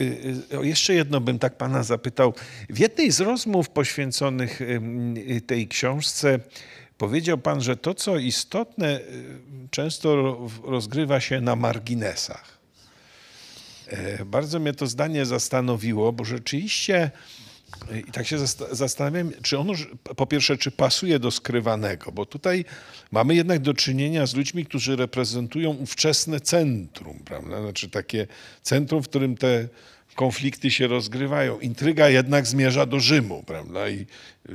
y, 0.62 0.66
jeszcze 0.66 0.94
jedno 0.94 1.20
bym 1.20 1.38
tak 1.38 1.56
pana 1.56 1.82
zapytał. 1.82 2.34
W 2.70 2.78
jednej 2.78 3.10
z 3.12 3.20
rozmów 3.20 3.68
poświęconych 3.70 4.60
y, 4.60 5.40
tej 5.46 5.68
książce 5.68 6.38
powiedział 6.98 7.38
pan, 7.38 7.60
że 7.60 7.76
to, 7.76 7.94
co 7.94 8.18
istotne, 8.18 9.00
często 9.70 10.16
ro- 10.16 10.48
rozgrywa 10.64 11.20
się 11.20 11.40
na 11.40 11.56
marginesach. 11.56 12.58
E, 13.86 14.24
Bardzo 14.24 14.58
mnie 14.60 14.72
to 14.72 14.86
zdanie 14.86 15.26
zastanowiło, 15.26 16.12
bo 16.12 16.24
rzeczywiście 16.24 17.10
i 18.08 18.12
tak 18.12 18.26
się 18.26 18.38
zasta- 18.38 18.74
zastanawiam, 18.74 19.32
czy 19.42 19.58
ono, 19.58 19.72
po 20.16 20.26
pierwsze, 20.26 20.56
czy 20.56 20.70
pasuje 20.70 21.18
do 21.18 21.30
skrywanego, 21.30 22.12
bo 22.12 22.26
tutaj 22.26 22.64
mamy 23.10 23.34
jednak 23.34 23.58
do 23.58 23.74
czynienia 23.74 24.26
z 24.26 24.34
ludźmi, 24.34 24.64
którzy 24.64 24.96
reprezentują 24.96 25.70
ówczesne 25.70 26.40
centrum, 26.40 27.18
prawda? 27.24 27.62
Znaczy 27.62 27.90
takie 27.90 28.26
centrum, 28.62 29.02
w 29.02 29.08
którym 29.08 29.36
te 29.36 29.68
konflikty 30.14 30.70
się 30.70 30.86
rozgrywają. 30.86 31.60
Intryga 31.60 32.08
jednak 32.08 32.46
zmierza 32.46 32.86
do 32.86 33.00
Rzymu, 33.00 33.42
prawda? 33.46 33.88
I 33.88 34.06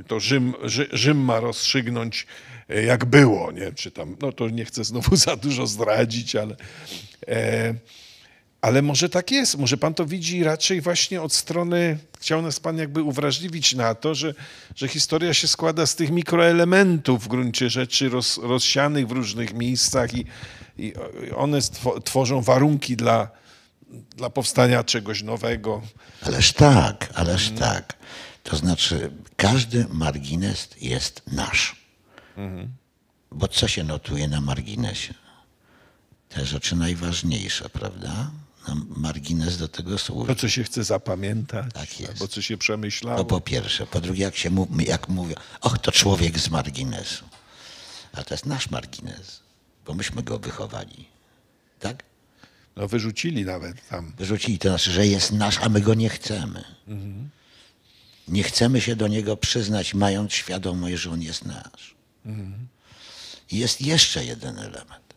to 0.06 0.20
Rzym, 0.20 0.54
Rzy, 0.64 0.88
Rzym 0.92 1.18
ma 1.24 1.40
rozstrzygnąć, 1.40 2.26
e, 2.68 2.82
jak 2.82 3.04
było, 3.04 3.52
nie? 3.52 3.72
Czy 3.72 3.90
tam, 3.90 4.16
no 4.22 4.32
to 4.32 4.48
nie 4.48 4.64
chcę 4.64 4.84
znowu 4.84 5.16
za 5.26 5.36
dużo 5.36 5.66
zdradzić, 5.66 6.36
ale... 6.36 6.56
E, 7.28 7.74
ale 8.64 8.82
może 8.82 9.08
tak 9.08 9.30
jest, 9.30 9.58
może 9.58 9.76
pan 9.76 9.94
to 9.94 10.06
widzi 10.06 10.44
raczej 10.44 10.80
właśnie 10.80 11.22
od 11.22 11.32
strony, 11.32 11.98
chciał 12.20 12.42
nas 12.42 12.60
pan 12.60 12.78
jakby 12.78 13.02
uwrażliwić 13.02 13.74
na 13.74 13.94
to, 13.94 14.14
że, 14.14 14.34
że 14.76 14.88
historia 14.88 15.34
się 15.34 15.48
składa 15.48 15.86
z 15.86 15.96
tych 15.96 16.10
mikroelementów 16.10 17.24
w 17.24 17.28
gruncie 17.28 17.70
rzeczy 17.70 18.08
roz, 18.08 18.38
rozsianych 18.42 19.08
w 19.08 19.12
różnych 19.12 19.54
miejscach 19.54 20.14
i, 20.14 20.24
i 20.78 20.92
one 21.36 21.62
stwo, 21.62 22.00
tworzą 22.00 22.40
warunki 22.40 22.96
dla, 22.96 23.28
dla 24.16 24.30
powstania 24.30 24.84
czegoś 24.84 25.22
nowego. 25.22 25.82
Ależ 26.22 26.52
tak, 26.52 27.10
ależ 27.14 27.50
tak. 27.50 27.96
To 28.42 28.56
znaczy, 28.56 29.10
każdy 29.36 29.86
margines 29.90 30.68
jest 30.80 31.22
nasz. 31.32 31.76
Bo 33.30 33.48
co 33.48 33.68
się 33.68 33.84
notuje 33.84 34.28
na 34.28 34.40
marginesie? 34.40 35.14
Te 36.28 36.44
rzeczy 36.44 36.76
najważniejsze, 36.76 37.68
prawda? 37.68 38.30
Na 38.68 38.74
margines 38.96 39.58
do 39.58 39.68
tego 39.68 39.98
służy. 39.98 40.26
To, 40.34 40.40
co 40.40 40.48
się 40.48 40.64
chce 40.64 40.84
zapamiętać, 40.84 41.66
Tak 41.74 42.00
jest. 42.00 42.12
albo 42.12 42.28
co 42.28 42.42
się 42.42 42.56
przemyślało. 42.58 43.18
To 43.18 43.24
po 43.24 43.40
pierwsze. 43.40 43.86
Po 43.86 44.00
drugie, 44.00 44.22
jak 44.24 44.36
się 44.36 44.50
mu, 44.50 44.68
jak 44.78 45.08
mówią, 45.08 45.34
och, 45.60 45.78
to 45.78 45.92
człowiek 45.92 46.38
z 46.38 46.50
marginesu. 46.50 47.24
A 48.12 48.22
to 48.24 48.34
jest 48.34 48.46
nasz 48.46 48.70
margines, 48.70 49.40
bo 49.86 49.94
myśmy 49.94 50.22
go 50.22 50.38
wychowali. 50.38 51.08
Tak? 51.80 52.02
No, 52.76 52.88
wyrzucili 52.88 53.44
nawet 53.44 53.88
tam. 53.88 54.12
Wyrzucili. 54.18 54.58
To 54.58 54.68
znaczy, 54.68 54.90
że 54.92 55.06
jest 55.06 55.32
nasz, 55.32 55.58
a 55.58 55.68
my 55.68 55.80
go 55.80 55.94
nie 55.94 56.08
chcemy. 56.08 56.64
Nie 58.28 58.42
chcemy 58.42 58.80
się 58.80 58.96
do 58.96 59.08
niego 59.08 59.36
przyznać, 59.36 59.94
mając 59.94 60.32
świadomość, 60.32 60.96
że 61.02 61.10
on 61.10 61.22
jest 61.22 61.44
nasz. 61.44 61.94
I 63.50 63.58
jest 63.58 63.80
jeszcze 63.80 64.24
jeden 64.24 64.58
element. 64.58 65.14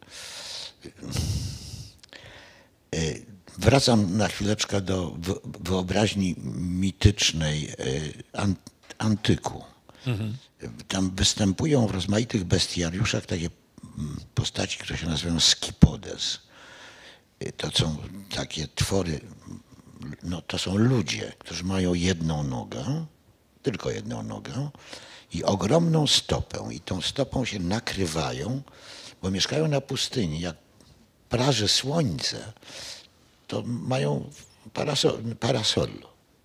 Wracam 3.58 4.18
na 4.18 4.28
chwileczkę 4.28 4.82
do 4.82 5.10
wy- 5.12 5.40
wyobraźni 5.60 6.36
mitycznej 6.58 7.74
an- 8.34 8.56
antyku. 8.98 9.64
Tam 10.88 11.16
występują 11.16 11.88
w 11.88 11.92
rozmaitych 11.92 12.44
bestiariuszach 12.44 13.26
takie 13.26 13.50
mm, 13.98 14.20
postaci, 14.36 14.78
które 14.78 14.98
się 15.00 15.08
nazywają 15.08 15.40
skipodes. 15.40 16.40
Y, 17.44 17.52
To 17.52 17.70
są 17.72 17.98
takie 18.36 18.68
twory, 18.76 19.20
no 20.24 20.42
to 20.42 20.58
są 20.58 20.76
ludzie, 20.78 21.34
którzy 21.40 21.64
mają 21.64 21.94
jedną 21.94 22.44
nogę, 22.44 23.06
tylko 23.64 23.92
jedną 23.92 24.24
nogę 24.24 24.70
i 25.34 25.44
ogromną 25.44 26.08
stopę. 26.08 26.70
I 26.72 26.80
tą 26.80 27.02
stopą 27.02 27.46
się 27.46 27.60
nakrywają, 27.60 28.62
bo 29.22 29.32
mieszkają 29.32 29.68
na 29.68 29.82
pustyni. 29.82 30.40
Jak 30.40 30.56
praży 31.30 31.68
słońce, 31.68 32.54
to 33.48 33.64
mają 33.66 34.30
parasol. 34.74 35.36
parasol. 35.40 35.90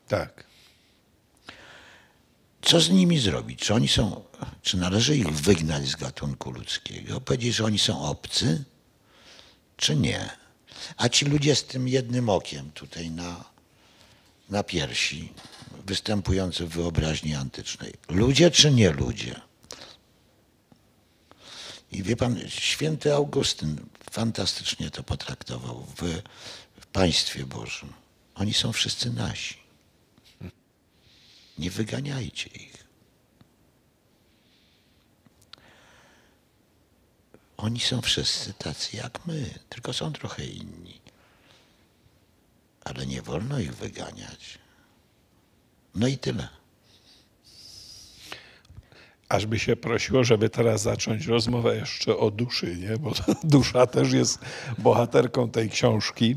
Tak. 0.08 0.44
Co 2.62 2.80
z 2.80 2.90
nimi 2.90 3.18
zrobić? 3.18 3.60
Czy 3.60 3.74
oni 3.74 3.88
są, 3.88 4.24
czy 4.62 4.76
należy 4.76 5.16
ich 5.16 5.28
wygnać 5.28 5.86
z 5.86 5.96
gatunku 5.96 6.50
ludzkiego? 6.50 7.20
Powiedzieć, 7.20 7.54
że 7.54 7.64
oni 7.64 7.78
są 7.78 8.02
obcy, 8.02 8.64
czy 9.76 9.96
nie? 9.96 10.30
A 10.96 11.08
ci 11.08 11.24
ludzie 11.24 11.56
z 11.56 11.64
tym 11.64 11.88
jednym 11.88 12.28
okiem 12.28 12.70
tutaj 12.72 13.10
na, 13.10 13.44
na 14.50 14.62
piersi, 14.62 15.32
występujący 15.86 16.66
w 16.66 16.70
wyobraźni 16.70 17.34
antycznej. 17.34 17.92
Ludzie 18.08 18.50
czy 18.50 18.70
nie 18.70 18.90
ludzie? 18.90 19.40
I 21.92 22.02
wie 22.02 22.16
pan, 22.16 22.40
święty 22.48 23.14
Augustyn 23.14 23.76
fantastycznie 24.10 24.90
to 24.90 25.02
potraktował 25.02 25.86
w, 25.96 26.22
w 26.82 26.86
państwie 26.86 27.46
Bożym. 27.46 27.92
Oni 28.34 28.54
są 28.54 28.72
wszyscy 28.72 29.10
nasi. 29.10 29.56
Nie 31.58 31.70
wyganiajcie 31.70 32.50
ich. 32.50 32.84
Oni 37.56 37.80
są 37.80 38.00
wszyscy 38.00 38.54
tacy 38.54 38.96
jak 38.96 39.26
my, 39.26 39.58
tylko 39.68 39.92
są 39.92 40.12
trochę 40.12 40.44
inni. 40.44 41.00
Ale 42.84 43.06
nie 43.06 43.22
wolno 43.22 43.58
ich 43.58 43.74
wyganiać. 43.74 44.58
No 45.94 46.06
i 46.06 46.18
tyle. 46.18 46.48
Aż 49.32 49.46
by 49.46 49.58
się 49.58 49.76
prosiło, 49.76 50.24
żeby 50.24 50.50
teraz 50.50 50.82
zacząć 50.82 51.26
rozmowę 51.26 51.76
jeszcze 51.76 52.16
o 52.16 52.30
duszy, 52.30 52.76
nie? 52.76 52.96
bo 52.96 53.12
dusza 53.44 53.86
też 53.86 54.12
jest 54.12 54.38
bohaterką 54.78 55.50
tej 55.50 55.70
książki. 55.70 56.36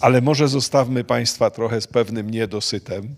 Ale 0.00 0.20
może 0.20 0.48
zostawmy 0.48 1.04
Państwa 1.04 1.50
trochę 1.50 1.80
z 1.80 1.86
pewnym 1.86 2.30
niedosytem. 2.30 3.14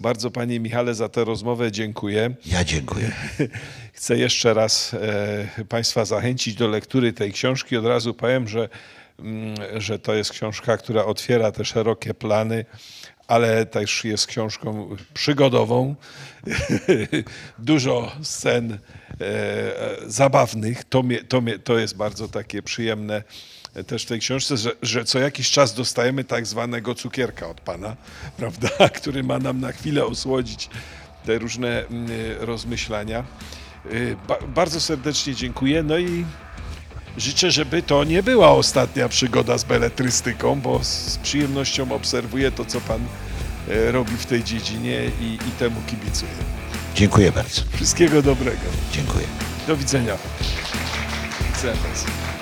Bardzo 0.00 0.30
Panie 0.30 0.60
Michale 0.60 0.94
za 0.94 1.08
tę 1.08 1.24
rozmowę 1.24 1.72
dziękuję. 1.72 2.34
Ja 2.46 2.64
dziękuję. 2.64 3.12
Chcę 3.92 4.18
jeszcze 4.18 4.54
raz 4.54 4.94
e, 4.94 5.64
Państwa 5.68 6.04
zachęcić 6.04 6.54
do 6.54 6.68
lektury 6.68 7.12
tej 7.12 7.32
książki. 7.32 7.76
Od 7.76 7.86
razu 7.86 8.14
powiem, 8.14 8.48
że, 8.48 8.68
mm, 9.18 9.56
że 9.76 9.98
to 9.98 10.14
jest 10.14 10.30
książka, 10.30 10.76
która 10.76 11.04
otwiera 11.04 11.52
te 11.52 11.64
szerokie 11.64 12.14
plany, 12.14 12.64
ale 13.28 13.66
też 13.66 14.04
jest 14.04 14.26
książką 14.26 14.96
przygodową. 15.14 15.94
Dużo 17.58 18.12
scen 18.22 18.72
e, 18.72 18.78
e, 19.20 19.96
zabawnych. 20.06 20.84
To, 20.84 21.02
to, 21.28 21.42
to 21.64 21.78
jest 21.78 21.96
bardzo 21.96 22.28
takie 22.28 22.62
przyjemne 22.62 23.22
też 23.86 24.02
w 24.02 24.06
tej 24.06 24.20
książce, 24.20 24.56
że, 24.56 24.70
że 24.82 25.04
co 25.04 25.18
jakiś 25.18 25.50
czas 25.50 25.74
dostajemy 25.74 26.24
tak 26.24 26.46
zwanego 26.46 26.94
cukierka 26.94 27.48
od 27.48 27.60
Pana, 27.60 27.96
prawda, 28.38 28.88
który 28.88 29.22
ma 29.22 29.38
nam 29.38 29.60
na 29.60 29.72
chwilę 29.72 30.04
osłodzić 30.04 30.70
te 31.26 31.38
różne 31.38 31.86
mm, 31.86 32.10
rozmyślania. 32.40 33.24
Y, 33.92 34.16
Ba 34.28 34.38
bardzo 34.54 34.80
serdecznie 34.80 35.34
dziękuję. 35.34 35.82
No 35.82 35.98
i 35.98 36.24
życzę, 37.18 37.50
żeby 37.50 37.82
to 37.82 38.04
nie 38.04 38.22
była 38.22 38.50
ostatnia 38.50 39.08
przygoda 39.08 39.58
z 39.58 39.64
beletrystyką, 39.64 40.60
bo 40.60 40.84
z 40.84 41.18
przyjemnością 41.22 41.92
obserwuję 41.92 42.52
to, 42.52 42.64
co 42.64 42.80
Pan 42.80 43.00
e, 43.68 43.92
robi 43.92 44.16
w 44.16 44.26
tej 44.26 44.44
dziedzinie 44.44 45.10
i, 45.20 45.34
i 45.34 45.50
temu 45.58 45.80
kibicuję. 45.86 46.30
Dziękuję 46.94 47.32
bardzo. 47.32 47.62
Wszystkiego 47.74 48.22
dobrego. 48.22 48.66
Dziękuję. 48.92 49.26
Do 49.66 49.76
widzenia. 49.76 50.16
Widzenia. 51.54 52.37